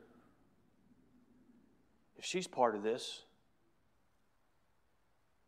if 2.17 2.23
she's 2.23 2.45
part 2.45 2.75
of 2.75 2.83
this, 2.83 3.23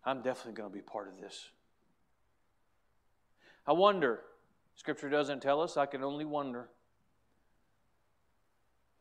I'm 0.04 0.24
definitely 0.24 0.54
going 0.54 0.72
to 0.72 0.76
be 0.76 0.82
part 0.82 1.08
of 1.08 1.22
this. 1.22 1.52
I 3.68 3.74
wonder, 3.74 4.22
Scripture 4.74 5.10
doesn't 5.10 5.44
tell 5.44 5.62
us, 5.62 5.78
I 5.78 5.86
can 5.86 6.04
only 6.04 6.26
wonder 6.26 6.70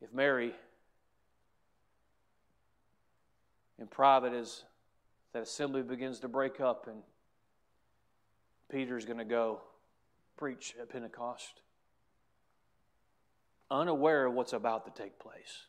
if 0.02 0.12
Mary 0.12 0.52
in 3.78 3.86
private 3.86 4.32
as 4.32 4.64
that 5.32 5.42
assembly 5.42 5.82
begins 5.82 6.20
to 6.20 6.28
break 6.28 6.60
up 6.60 6.86
and 6.86 7.02
Peter's 8.70 9.04
going 9.04 9.18
to 9.18 9.24
go 9.24 9.60
preach 10.36 10.74
at 10.80 10.88
Pentecost, 10.88 11.60
unaware 13.70 14.26
of 14.26 14.34
what's 14.34 14.52
about 14.52 14.84
to 14.84 15.02
take 15.02 15.18
place, 15.18 15.66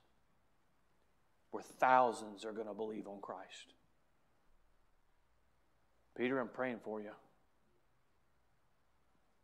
where 1.51 1.63
thousands 1.63 2.43
are 2.43 2.51
going 2.51 2.67
to 2.67 2.73
believe 2.73 3.07
on 3.07 3.19
Christ. 3.21 3.73
Peter, 6.15 6.39
I'm 6.39 6.47
praying 6.47 6.79
for 6.83 6.99
you. 6.99 7.11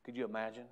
Could 0.03 0.17
you 0.17 0.25
imagine? 0.25 0.65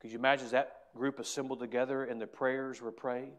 Could 0.00 0.10
you 0.10 0.18
imagine 0.18 0.48
that 0.50 0.94
group 0.94 1.18
assembled 1.18 1.60
together 1.60 2.04
and 2.04 2.20
the 2.20 2.26
prayers 2.26 2.80
were 2.80 2.92
prayed? 2.92 3.34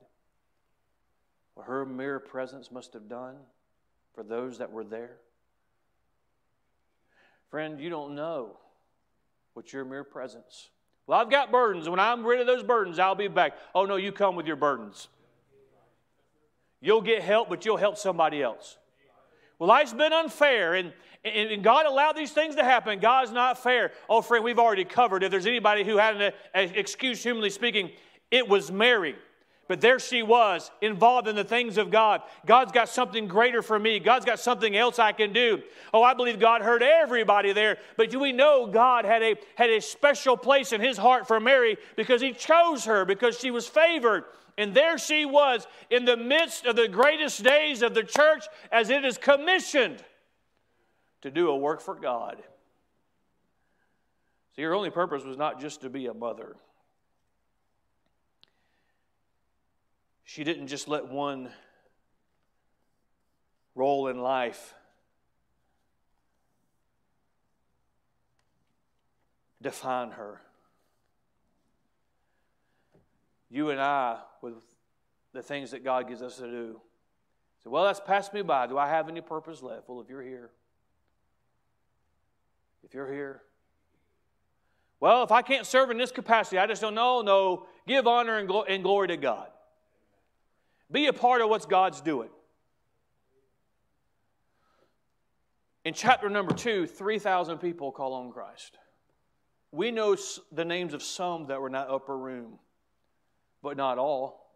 What 1.58 1.66
her 1.66 1.88
mere 1.88 2.20
presence 2.20 2.72
must 2.72 2.93
have 2.93 3.10
done 3.10 3.36
for 4.14 4.24
those 4.24 4.60
that 4.60 4.72
were 4.72 4.84
there. 4.84 5.18
Friend, 7.49 7.82
you 7.82 7.89
don't 7.89 8.14
know 8.14 8.58
what 9.55 9.74
your 9.74 9.84
mere 9.84 10.03
presence. 10.03 10.70
Well, 11.08 11.20
I've 11.20 11.32
got 11.32 11.51
burdens. 11.51 11.89
When 11.89 11.99
I'm 11.99 12.24
rid 12.24 12.39
of 12.39 12.45
those 12.45 12.62
burdens, 12.62 12.99
I'll 12.99 13.16
be 13.16 13.28
back. 13.28 13.53
Oh, 13.74 13.86
no, 13.86 13.95
you 13.95 14.12
come 14.12 14.36
with 14.36 14.45
your 14.45 14.55
burdens. 14.55 15.08
You'll 16.80 17.01
get 17.01 17.24
help, 17.24 17.49
but 17.49 17.66
you'll 17.66 17.78
help 17.78 17.97
somebody 17.97 18.43
else. 18.43 18.78
Well, 19.58 19.68
life's 19.68 19.93
been 19.93 20.14
unfair, 20.14 20.76
and, 20.76 20.93
and 21.26 21.64
God 21.64 21.88
allowed 21.88 22.16
these 22.16 22.34
things 22.34 22.53
to 22.58 22.64
happen. 22.64 22.99
God's 22.99 23.32
not 23.32 23.64
fair. 23.64 23.93
Oh, 24.08 24.22
friend, 24.22 24.43
we've 24.43 24.60
already 24.60 24.86
covered. 24.86 25.24
If 25.24 25.32
there's 25.32 25.47
anybody 25.47 25.84
who 25.84 25.97
had 25.97 26.22
an, 26.22 26.34
an 26.53 26.72
excuse, 26.76 27.24
humanly 27.24 27.49
speaking, 27.49 27.89
it 28.30 28.47
was 28.47 28.72
Mary. 28.72 29.16
But 29.68 29.82
there 29.82 29.99
she 29.99 30.24
was, 30.24 30.72
involved 30.82 31.28
in 31.28 31.36
the 31.36 31.43
things 31.43 31.78
of 31.78 31.91
God. 31.91 32.22
God's 32.45 32.72
got 32.72 32.88
something 32.88 33.28
greater 33.28 33.61
for 33.61 33.78
me. 33.78 33.99
God's 33.99 34.26
got 34.26 34.39
something 34.39 34.76
else 34.78 34.97
I 34.97 35.11
can 35.11 35.34
do. 35.34 35.61
Oh, 35.93 36.03
I 36.03 36.13
believe 36.13 36.39
God 36.39 36.61
heard 36.61 36.82
everybody 36.82 37.51
there. 37.51 37.78
But 37.97 38.09
do 38.09 38.20
we 38.20 38.32
know 38.32 38.68
God 38.68 39.03
had 39.03 39.22
a, 39.22 39.36
had 39.55 39.70
a 39.70 39.82
special 39.82 40.38
place 40.38 40.72
in 40.72 40.80
his 40.80 40.97
heart 40.97 41.28
for 41.28 41.39
Mary 41.39 41.78
because 41.97 42.22
he 42.22 42.32
chose 42.32 42.86
her, 42.86 43.03
because 43.03 43.38
she 43.38 43.51
was 43.51 43.68
favored. 43.68 44.24
And 44.57 44.74
there 44.74 44.97
she 44.97 45.26
was 45.26 45.68
in 45.89 46.05
the 46.05 46.18
midst 46.18 46.65
of 46.65 46.76
the 46.76 46.88
greatest 46.88 47.43
days 47.43 47.82
of 47.82 47.93
the 47.93 48.03
church 48.03 48.45
as 48.72 48.89
it 48.89 49.03
is 49.03 49.18
commissioned 49.18 50.03
to 51.22 51.30
do 51.30 51.49
a 51.49 51.57
work 51.57 51.82
for 51.82 51.95
God. 51.95 52.38
See, 54.55 54.63
her 54.63 54.74
only 54.74 54.89
purpose 54.89 55.24
was 55.24 55.38
not 55.38 55.59
just 55.59 55.82
to 55.82 55.89
be 55.89 56.07
a 56.07 56.13
mother. 56.13 56.55
She 60.28 60.43
didn't 60.43 60.67
just 60.67 60.89
let 60.89 61.07
one 61.07 61.49
role 63.75 64.09
in 64.09 64.19
life 64.19 64.73
define 69.61 70.11
her. 70.11 70.41
You 73.49 73.69
and 73.69 73.80
I, 73.80 74.19
with 74.41 74.55
the 75.32 75.41
things 75.41 75.71
that 75.71 75.86
God 75.86 76.09
gives 76.09 76.21
us 76.21 76.36
to 76.39 76.43
do, 76.43 76.82
say, 77.63 77.69
Well, 77.69 77.86
that's 77.86 78.01
passed 78.01 78.34
me 78.34 78.41
by. 78.41 78.67
Do 78.67 78.78
I 78.78 78.89
have 78.89 79.07
any 79.07 79.21
purpose 79.21 79.61
left? 79.61 79.88
Well, 79.88 80.01
if 80.01 80.09
you're 80.09 80.21
here, 80.21 80.49
if 82.84 82.93
you're 82.93 83.09
here, 83.09 83.43
well, 84.99 85.23
if 85.23 85.32
I 85.32 85.41
can't 85.41 85.65
serve 85.65 85.89
in 85.89 85.97
this 85.97 86.11
capacity, 86.11 86.57
I 86.57 86.67
just 86.67 86.82
don't 86.82 86.95
know. 86.95 87.21
No, 87.21 87.65
give 87.88 88.07
honor 88.07 88.39
and, 88.39 88.51
and 88.67 88.84
glory 88.84 89.07
to 89.07 89.15
God. 89.15 89.47
Be 90.91 91.07
a 91.07 91.13
part 91.13 91.41
of 91.41 91.49
what 91.49 91.67
God's 91.69 92.01
doing. 92.01 92.29
In 95.83 95.93
chapter 95.93 96.29
number 96.29 96.53
two, 96.53 96.85
3,000 96.85 97.59
people 97.59 97.91
call 97.91 98.13
on 98.13 98.31
Christ. 98.31 98.77
We 99.71 99.91
know 99.91 100.17
the 100.51 100.65
names 100.65 100.93
of 100.93 101.03
some 101.03 101.47
that 101.47 101.61
were 101.61 101.69
that 101.69 101.89
upper 101.89 102.17
room, 102.17 102.59
but 103.61 103.77
not 103.77 103.97
all. 103.97 104.51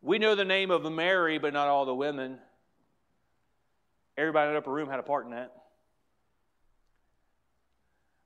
We 0.00 0.18
know 0.18 0.34
the 0.34 0.44
name 0.44 0.70
of 0.70 0.90
Mary, 0.90 1.38
but 1.38 1.52
not 1.52 1.68
all 1.68 1.84
the 1.86 1.94
women. 1.94 2.38
Everybody 4.16 4.50
in 4.50 4.56
upper 4.56 4.72
room 4.72 4.88
had 4.88 4.98
a 4.98 5.02
part 5.02 5.24
in 5.24 5.30
that. 5.30 5.52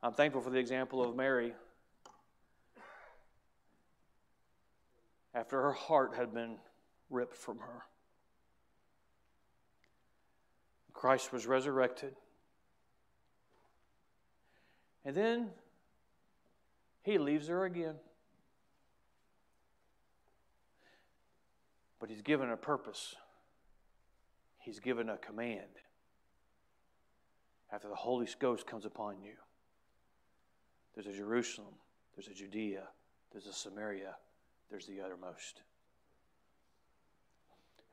I'm 0.03 0.13
thankful 0.13 0.41
for 0.41 0.51
the 0.51 0.59
example 0.59 1.03
of 1.03 1.17
Mary. 1.17 1.53
After 5.37 5.61
her 5.61 5.73
heart 5.73 6.15
had 6.17 6.33
been 6.33 6.57
ripped 7.11 7.37
from 7.37 7.59
her. 7.59 7.85
Christ 10.95 11.31
was 11.31 11.47
resurrected. 11.47 12.17
And 15.05 15.15
then 15.15 15.51
he 17.03 17.19
leaves 17.19 17.49
her 17.49 17.67
again. 17.67 17.97
But 22.01 22.09
he's 22.09 22.23
given 22.23 22.51
a 22.51 22.57
purpose, 22.57 23.15
he's 24.59 24.81
given 24.81 25.11
a 25.11 25.19
command. 25.19 25.61
After 27.71 27.89
the 27.89 27.95
Holy 27.95 28.27
Ghost 28.39 28.67
comes 28.67 28.87
upon 28.87 29.21
you, 29.21 29.35
there's 30.95 31.07
a 31.07 31.13
Jerusalem, 31.13 31.75
there's 32.15 32.29
a 32.29 32.35
Judea, 32.35 32.85
there's 33.33 33.47
a 33.47 33.53
Samaria, 33.53 34.15
there's 34.71 34.87
the 34.87 35.01
uttermost. 35.01 35.63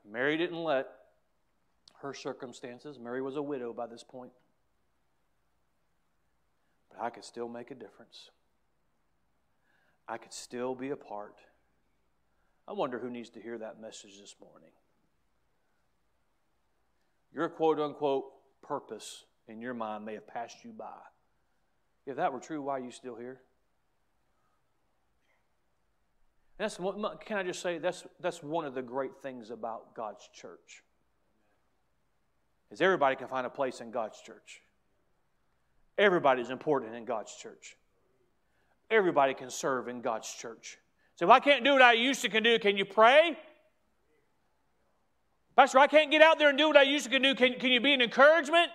Mary 0.08 0.36
didn't 0.36 0.62
let 0.62 0.88
her 2.02 2.12
circumstances, 2.12 2.98
Mary 2.98 3.22
was 3.22 3.36
a 3.36 3.42
widow 3.42 3.72
by 3.72 3.86
this 3.86 4.04
point, 4.04 4.32
but 6.90 7.02
I 7.02 7.10
could 7.10 7.24
still 7.24 7.48
make 7.48 7.70
a 7.70 7.74
difference. 7.74 8.30
I 10.06 10.18
could 10.18 10.32
still 10.34 10.74
be 10.74 10.90
a 10.90 10.96
part. 10.96 11.36
I 12.68 12.72
wonder 12.72 12.98
who 12.98 13.10
needs 13.10 13.30
to 13.30 13.40
hear 13.40 13.56
that 13.58 13.80
message 13.80 14.20
this 14.20 14.34
morning. 14.40 14.70
Your 17.32 17.48
quote 17.48 17.80
unquote 17.80 18.24
purpose 18.62 19.24
in 19.48 19.60
your 19.60 19.74
mind 19.74 20.04
may 20.04 20.14
have 20.14 20.26
passed 20.26 20.64
you 20.64 20.72
by. 20.72 21.00
If 22.06 22.16
that 22.16 22.32
were 22.32 22.40
true, 22.40 22.62
why 22.62 22.74
are 22.78 22.84
you 22.84 22.90
still 22.90 23.16
here? 23.16 23.40
That's 26.58 26.76
can 26.76 27.36
I 27.36 27.42
just 27.42 27.60
say 27.60 27.78
that's 27.78 28.04
that's 28.20 28.42
one 28.42 28.64
of 28.64 28.74
the 28.74 28.82
great 28.82 29.16
things 29.22 29.50
about 29.50 29.94
God's 29.94 30.28
church. 30.32 30.82
Is 32.70 32.80
everybody 32.80 33.16
can 33.16 33.28
find 33.28 33.46
a 33.46 33.50
place 33.50 33.80
in 33.80 33.90
God's 33.90 34.20
church. 34.20 34.62
Everybody's 35.98 36.50
important 36.50 36.94
in 36.94 37.04
God's 37.04 37.34
church. 37.34 37.76
Everybody 38.90 39.34
can 39.34 39.50
serve 39.50 39.88
in 39.88 40.00
God's 40.00 40.32
church. 40.32 40.78
So 41.16 41.26
if 41.26 41.30
I 41.30 41.40
can't 41.40 41.64
do 41.64 41.72
what 41.72 41.82
I 41.82 41.92
used 41.92 42.22
to 42.22 42.28
can 42.28 42.42
do, 42.42 42.58
can 42.58 42.76
you 42.76 42.84
pray? 42.84 43.36
Pastor, 45.56 45.78
I 45.78 45.86
can't 45.86 46.10
get 46.10 46.20
out 46.20 46.38
there 46.38 46.48
and 46.48 46.58
do 46.58 46.66
what 46.66 46.76
I 46.76 46.82
used 46.82 47.04
to 47.04 47.10
can 47.10 47.22
do. 47.22 47.34
Can, 47.34 47.54
can 47.54 47.70
you 47.70 47.80
be 47.80 47.94
an 47.94 48.02
encouragement? 48.02 48.70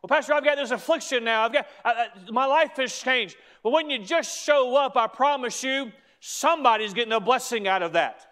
Well, 0.00 0.08
Pastor, 0.08 0.32
I've 0.32 0.44
got 0.44 0.56
this 0.56 0.70
affliction 0.70 1.24
now. 1.24 1.42
I've 1.44 1.52
got 1.52 1.66
I, 1.84 1.90
I, 1.90 2.30
my 2.30 2.46
life 2.46 2.76
has 2.76 2.96
changed. 2.96 3.36
But 3.64 3.72
when 3.72 3.90
you 3.90 3.98
just 3.98 4.44
show 4.44 4.76
up, 4.76 4.96
I 4.96 5.08
promise 5.08 5.64
you, 5.64 5.90
Somebody's 6.20 6.94
getting 6.94 7.12
a 7.12 7.20
blessing 7.20 7.68
out 7.68 7.82
of 7.82 7.92
that. 7.92 8.26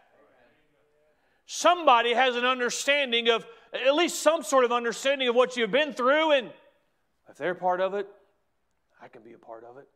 Somebody 1.46 2.12
has 2.12 2.34
an 2.34 2.44
understanding 2.44 3.28
of, 3.28 3.46
at 3.72 3.94
least 3.94 4.20
some 4.20 4.42
sort 4.42 4.64
of 4.64 4.72
understanding 4.72 5.28
of 5.28 5.34
what 5.34 5.56
you've 5.56 5.70
been 5.70 5.92
through, 5.92 6.32
and 6.32 6.50
if 7.28 7.36
they're 7.36 7.54
part 7.54 7.80
of 7.80 7.94
it, 7.94 8.08
I 9.00 9.08
can 9.08 9.22
be 9.22 9.32
a 9.32 9.38
part 9.38 9.64
of 9.64 9.76
it. 9.76 9.86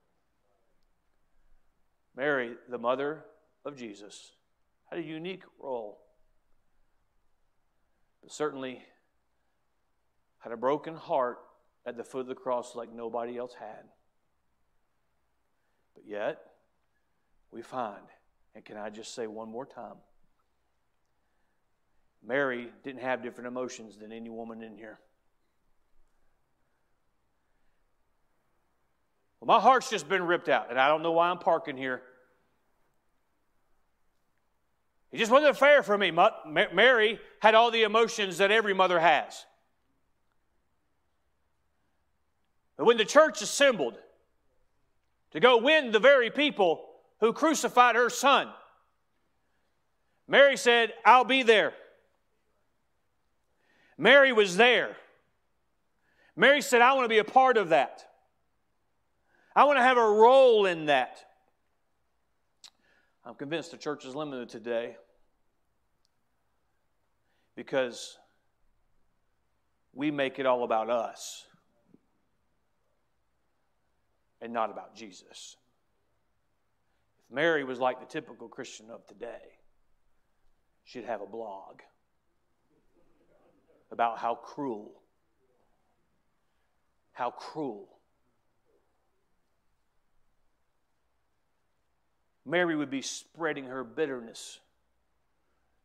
Mary, 2.16 2.54
the 2.68 2.78
mother 2.78 3.24
of 3.64 3.76
Jesus, 3.76 4.32
had 4.88 4.98
a 4.98 5.02
unique 5.02 5.42
role, 5.58 5.98
but 8.22 8.30
certainly 8.30 8.82
had 10.38 10.52
a 10.52 10.56
broken 10.56 10.94
heart 10.94 11.38
at 11.86 11.96
the 11.96 12.04
foot 12.04 12.20
of 12.20 12.26
the 12.26 12.34
cross 12.34 12.76
like 12.76 12.92
nobody 12.92 13.36
else 13.36 13.54
had. 13.58 13.84
But 15.94 16.04
yet, 16.06 16.38
we 17.52 17.62
find, 17.62 18.02
and 18.54 18.64
can 18.64 18.76
I 18.76 18.90
just 18.90 19.14
say 19.14 19.26
one 19.26 19.50
more 19.50 19.66
time? 19.66 19.96
Mary 22.22 22.70
didn't 22.84 23.00
have 23.00 23.22
different 23.22 23.48
emotions 23.48 23.96
than 23.96 24.12
any 24.12 24.28
woman 24.28 24.62
in 24.62 24.76
here. 24.76 24.98
Well, 29.40 29.46
my 29.46 29.60
heart's 29.60 29.88
just 29.88 30.08
been 30.08 30.22
ripped 30.22 30.48
out, 30.48 30.66
and 30.70 30.78
I 30.78 30.88
don't 30.88 31.02
know 31.02 31.12
why 31.12 31.30
I'm 31.30 31.38
parking 31.38 31.76
here. 31.76 32.02
It 35.12 35.18
just 35.18 35.32
wasn't 35.32 35.56
fair 35.56 35.82
for 35.82 35.96
me. 35.96 36.12
Mary 36.72 37.18
had 37.40 37.54
all 37.54 37.70
the 37.70 37.82
emotions 37.82 38.38
that 38.38 38.50
every 38.50 38.74
mother 38.74 39.00
has. 39.00 39.44
But 42.76 42.84
when 42.84 42.96
the 42.96 43.04
church 43.04 43.42
assembled 43.42 43.98
to 45.32 45.40
go 45.40 45.56
win 45.56 45.90
the 45.90 45.98
very 45.98 46.30
people 46.30 46.89
who 47.20 47.32
crucified 47.32 47.96
her 47.96 48.10
son. 48.10 48.48
Mary 50.26 50.56
said, 50.56 50.92
I'll 51.04 51.24
be 51.24 51.42
there. 51.42 51.72
Mary 53.98 54.32
was 54.32 54.56
there. 54.56 54.96
Mary 56.34 56.62
said, 56.62 56.80
I 56.80 56.94
want 56.94 57.04
to 57.04 57.08
be 57.08 57.18
a 57.18 57.24
part 57.24 57.56
of 57.56 57.70
that. 57.70 58.06
I 59.54 59.64
want 59.64 59.78
to 59.78 59.82
have 59.82 59.98
a 59.98 60.08
role 60.08 60.66
in 60.66 60.86
that. 60.86 61.24
I'm 63.26 63.34
convinced 63.34 63.72
the 63.72 63.76
church 63.76 64.06
is 64.06 64.14
limited 64.14 64.48
today 64.48 64.96
because 67.54 68.16
we 69.92 70.10
make 70.10 70.38
it 70.38 70.46
all 70.46 70.64
about 70.64 70.88
us 70.88 71.44
and 74.40 74.52
not 74.52 74.70
about 74.70 74.94
Jesus. 74.94 75.56
Mary 77.30 77.64
was 77.64 77.78
like 77.78 78.00
the 78.00 78.06
typical 78.06 78.48
Christian 78.48 78.90
of 78.90 79.06
today. 79.06 79.58
She'd 80.84 81.04
have 81.04 81.20
a 81.20 81.26
blog 81.26 81.80
about 83.92 84.18
how 84.18 84.34
cruel, 84.34 84.92
how 87.12 87.30
cruel. 87.30 87.88
Mary 92.44 92.74
would 92.74 92.90
be 92.90 93.02
spreading 93.02 93.66
her 93.66 93.84
bitterness. 93.84 94.58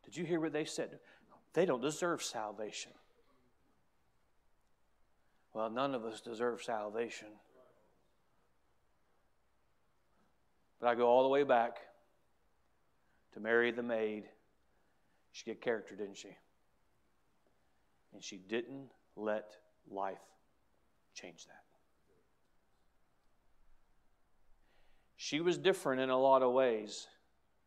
Did 0.04 0.18
you 0.18 0.26
hear 0.26 0.40
what 0.40 0.54
they 0.54 0.66
said? 0.66 1.00
They 1.54 1.66
don't 1.66 1.82
deserve 1.82 2.24
salvation. 2.24 2.92
Well, 5.54 5.70
none 5.70 5.94
of 5.94 6.06
us 6.06 6.22
deserve 6.22 6.64
salvation. 6.64 7.28
But 10.80 10.88
I 10.88 10.96
go 10.96 11.08
all 11.08 11.24
the 11.24 11.30
way 11.30 11.44
back 11.44 11.78
to 13.34 13.40
Mary 13.40 13.72
the 13.72 13.84
maid. 13.84 14.26
She 15.32 15.46
get 15.46 15.62
character, 15.62 15.96
didn't 15.96 16.18
she? 16.18 16.36
And 18.14 18.24
she 18.24 18.38
didn't 18.38 18.92
let 19.16 19.58
life 19.90 20.18
change 21.14 21.46
that. 21.46 21.64
She 25.18 25.42
was 25.42 25.58
different 25.58 26.02
in 26.02 26.10
a 26.10 26.18
lot 26.18 26.44
of 26.44 26.52
ways 26.52 27.08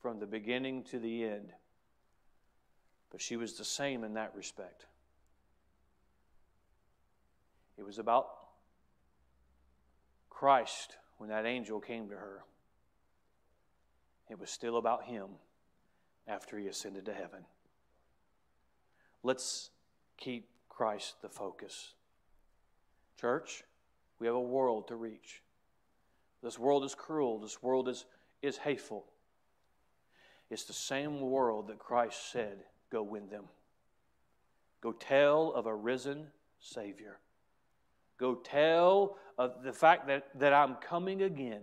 from 0.00 0.20
the 0.20 0.26
beginning 0.26 0.84
to 0.84 0.98
the 0.98 1.24
end, 1.24 1.52
but 3.11 3.20
she 3.20 3.36
was 3.36 3.54
the 3.54 3.64
same 3.64 4.04
in 4.04 4.14
that 4.14 4.32
respect. 4.34 4.86
It 7.76 7.84
was 7.84 7.98
about 7.98 8.28
Christ 10.30 10.96
when 11.16 11.30
that 11.30 11.46
angel 11.46 11.80
came 11.80 12.09
to 12.09 12.14
her. 12.14 12.44
It 14.31 14.39
was 14.39 14.51
still 14.51 14.76
about 14.76 15.05
him 15.05 15.29
after 16.26 16.59
he 16.59 16.66
ascended 16.66 17.07
to 17.07 17.14
heaven. 17.14 17.45
Let's 19.22 19.70
keep 20.16 20.49
Christ 20.68 21.22
the 21.22 21.29
focus. 21.29 21.95
Church, 23.20 23.64
we 24.18 24.26
have 24.26 24.37
a 24.37 24.41
world 24.41 24.89
to 24.89 24.97
reach. 24.97 25.43
This 26.43 26.59
world 26.59 26.85
is 26.85 26.95
cruel. 26.95 27.39
This 27.39 27.62
world 27.62 27.89
is, 27.89 28.05
is 28.43 28.59
hateful. 28.59 29.05
It's 30.51 30.64
the 30.64 30.72
same 30.72 31.20
world 31.20 31.68
that 31.68 31.79
Christ 31.79 32.31
said, 32.31 32.59
Go 32.91 33.03
win 33.03 33.29
them. 33.29 33.45
Go 34.81 34.93
tell 34.93 35.53
of 35.53 35.66
a 35.66 35.74
risen 35.74 36.29
Savior. 36.61 37.18
Go 38.18 38.35
tell 38.37 39.16
of 39.37 39.62
the 39.62 39.72
fact 39.72 40.07
that, 40.07 40.29
that 40.39 40.53
I'm 40.53 40.76
coming 40.76 41.22
again. 41.22 41.62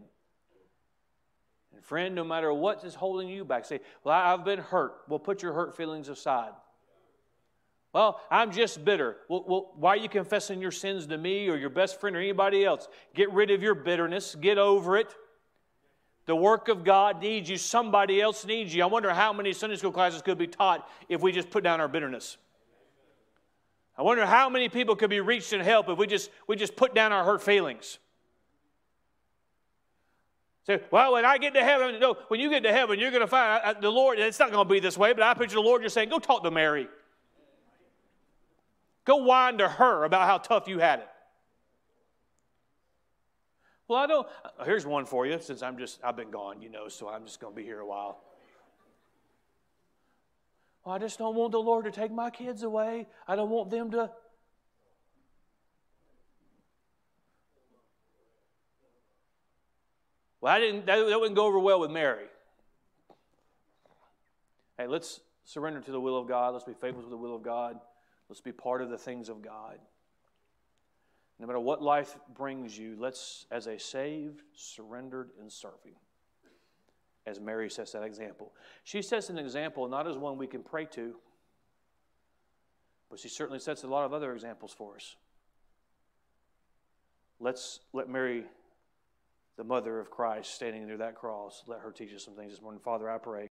And 1.76 1.84
friend, 1.84 2.16
no 2.16 2.24
matter 2.24 2.54
what 2.54 2.84
is 2.84 2.96
holding 2.96 3.28
you 3.28 3.44
back, 3.44 3.66
say, 3.66 3.82
Well, 4.04 4.16
I've 4.16 4.46
been 4.46 4.60
hurt. 4.60 4.94
Well, 5.08 5.20
put 5.20 5.44
your 5.44 5.54
hurt 5.54 5.76
feelings 5.76 6.08
aside. 6.10 6.54
Well, 7.94 8.20
I'm 8.30 8.52
just 8.52 8.84
bitter. 8.84 9.18
Well, 9.30 9.46
well, 9.48 9.72
why 9.76 9.92
are 9.92 9.98
you 9.98 10.10
confessing 10.10 10.62
your 10.62 10.72
sins 10.72 11.08
to 11.08 11.18
me 11.18 11.48
or 11.48 11.56
your 11.56 11.70
best 11.70 12.00
friend 12.00 12.16
or 12.16 12.20
anybody 12.20 12.66
else? 12.66 12.90
Get 13.14 13.32
rid 13.32 13.52
of 13.52 13.62
your 13.62 13.76
bitterness. 13.76 14.36
Get 14.36 14.58
over 14.58 14.98
it. 14.98 15.16
The 16.26 16.36
work 16.36 16.68
of 16.68 16.84
God 16.84 17.22
needs 17.22 17.50
you. 17.50 17.58
Somebody 17.58 18.20
else 18.20 18.46
needs 18.46 18.74
you. 18.74 18.84
I 18.84 18.88
wonder 18.88 19.14
how 19.14 19.32
many 19.32 19.54
Sunday 19.54 19.76
school 19.78 19.92
classes 19.92 20.22
could 20.22 20.38
be 20.38 20.48
taught 20.48 20.90
if 21.08 21.22
we 21.22 21.32
just 21.32 21.50
put 21.50 21.64
down 21.64 21.80
our 21.80 21.88
bitterness. 21.88 22.38
I 23.98 24.02
wonder 24.02 24.26
how 24.26 24.50
many 24.50 24.68
people 24.68 24.96
could 24.96 25.10
be 25.10 25.22
reached 25.22 25.54
and 25.54 25.62
helped 25.62 25.90
if 25.90 25.98
we 25.98 26.08
just, 26.08 26.30
we 26.48 26.58
just 26.58 26.76
put 26.76 26.94
down 26.94 27.14
our 27.14 27.24
hurt 27.24 27.42
feelings. 27.44 28.00
Say, 30.66 30.82
well, 30.90 31.14
when 31.14 31.26
I 31.26 31.38
get 31.38 31.54
to 31.54 31.64
heaven, 31.64 32.00
no, 32.00 32.16
when 32.28 32.40
you 32.40 32.50
get 32.50 32.64
to 32.64 32.72
heaven, 32.72 33.00
you're 33.00 33.12
going 33.12 33.22
to 33.22 33.28
find 33.28 33.62
I, 33.64 33.70
I, 33.70 33.74
the 33.74 33.92
Lord. 33.92 34.18
It's 34.18 34.40
not 34.40 34.52
going 34.52 34.68
to 34.68 34.74
be 34.74 34.80
this 34.80 34.98
way, 34.98 35.14
but 35.14 35.22
I 35.22 35.34
picture 35.36 35.56
the 35.56 35.62
Lord 35.62 35.84
just 35.84 35.94
saying, 35.94 36.10
go 36.10 36.18
talk 36.18 36.44
to 36.44 36.50
Mary. 36.50 36.88
Go 39.06 39.18
whine 39.18 39.60
to 39.60 39.68
her 39.68 40.04
about 40.04 40.28
how 40.28 40.40
tough 40.40 40.68
you 40.68 40.80
had 40.80 41.00
it. 41.00 41.08
Well, 43.88 44.00
I 44.00 44.08
don't. 44.08 44.28
Here's 44.66 44.84
one 44.84 45.06
for 45.06 45.28
you, 45.28 45.40
since 45.40 45.62
I'm 45.62 45.78
just 45.78 46.00
I've 46.04 46.16
been 46.16 46.32
gone, 46.32 46.64
you 46.64 46.70
know, 46.70 46.88
so 46.88 47.08
I'm 47.08 47.24
just 47.24 47.40
going 47.40 47.54
to 47.54 47.56
be 47.56 47.64
here 47.64 47.80
a 47.80 47.86
while. 47.86 48.24
Well, 50.84 50.96
I 50.96 50.98
just 50.98 51.20
don't 51.20 51.36
want 51.36 51.52
the 51.52 51.60
Lord 51.60 51.86
to 51.86 51.92
take 51.92 52.12
my 52.12 52.32
kids 52.32 52.64
away. 52.64 53.06
I 53.28 53.36
don't 53.36 53.52
want 53.52 53.70
them 53.70 53.92
to. 53.92 54.10
Well, 60.46 60.54
I 60.54 60.60
didn't. 60.60 60.86
That, 60.86 61.08
that 61.08 61.20
wouldn't 61.20 61.36
go 61.36 61.48
over 61.48 61.58
well 61.58 61.80
with 61.80 61.90
Mary. 61.90 62.28
Hey, 64.78 64.86
let's 64.86 65.22
surrender 65.44 65.82
to 65.82 65.92
the 65.92 66.00
will 66.00 66.20
of 66.20 66.28
God. 66.28 66.54
Let's 66.54 66.64
be 66.64 66.76
faithful 66.76 67.02
to 67.02 67.10
the 67.10 67.18
will 67.18 67.36
of 67.36 67.42
God. 67.42 67.80
Let's 68.30 68.42
be 68.42 68.52
part 68.52 68.84
of 68.84 68.92
the 68.92 68.98
things 69.00 69.28
of 69.28 69.42
God. 69.42 69.80
No 71.40 71.48
matter 71.48 71.60
what 71.60 71.82
life 71.82 72.16
brings 72.36 72.78
you, 72.78 72.96
let's, 73.00 73.48
as 73.50 73.66
a 73.66 73.80
saved, 73.80 74.44
surrendered, 74.54 75.32
and 75.42 75.52
serving, 75.52 75.96
as 77.26 77.40
Mary 77.40 77.68
sets 77.68 77.94
that 77.94 78.04
example. 78.04 78.54
She 78.84 79.02
sets 79.02 79.32
an 79.32 79.40
example 79.40 79.88
not 79.88 80.08
as 80.08 80.16
one 80.16 80.38
we 80.38 80.46
can 80.46 80.62
pray 80.62 80.86
to, 80.92 81.16
but 83.10 83.18
she 83.18 83.30
certainly 83.30 83.58
sets 83.60 83.82
a 83.82 83.88
lot 83.88 84.06
of 84.06 84.14
other 84.14 84.32
examples 84.32 84.72
for 84.72 84.94
us. 84.94 85.16
Let's 87.40 87.80
let 87.94 88.08
Mary, 88.08 88.44
the 89.58 89.64
mother 89.64 90.00
of 90.00 90.10
Christ, 90.10 90.54
standing 90.54 90.86
near 90.86 90.98
that 90.98 91.16
cross, 91.16 91.64
let 91.68 91.80
her 91.80 91.92
teach 91.92 92.14
us 92.14 92.26
some 92.26 92.36
things 92.36 92.52
this 92.52 92.62
morning. 92.62 92.82
Father, 92.84 93.10
I 93.10 93.18
pray. 93.18 93.50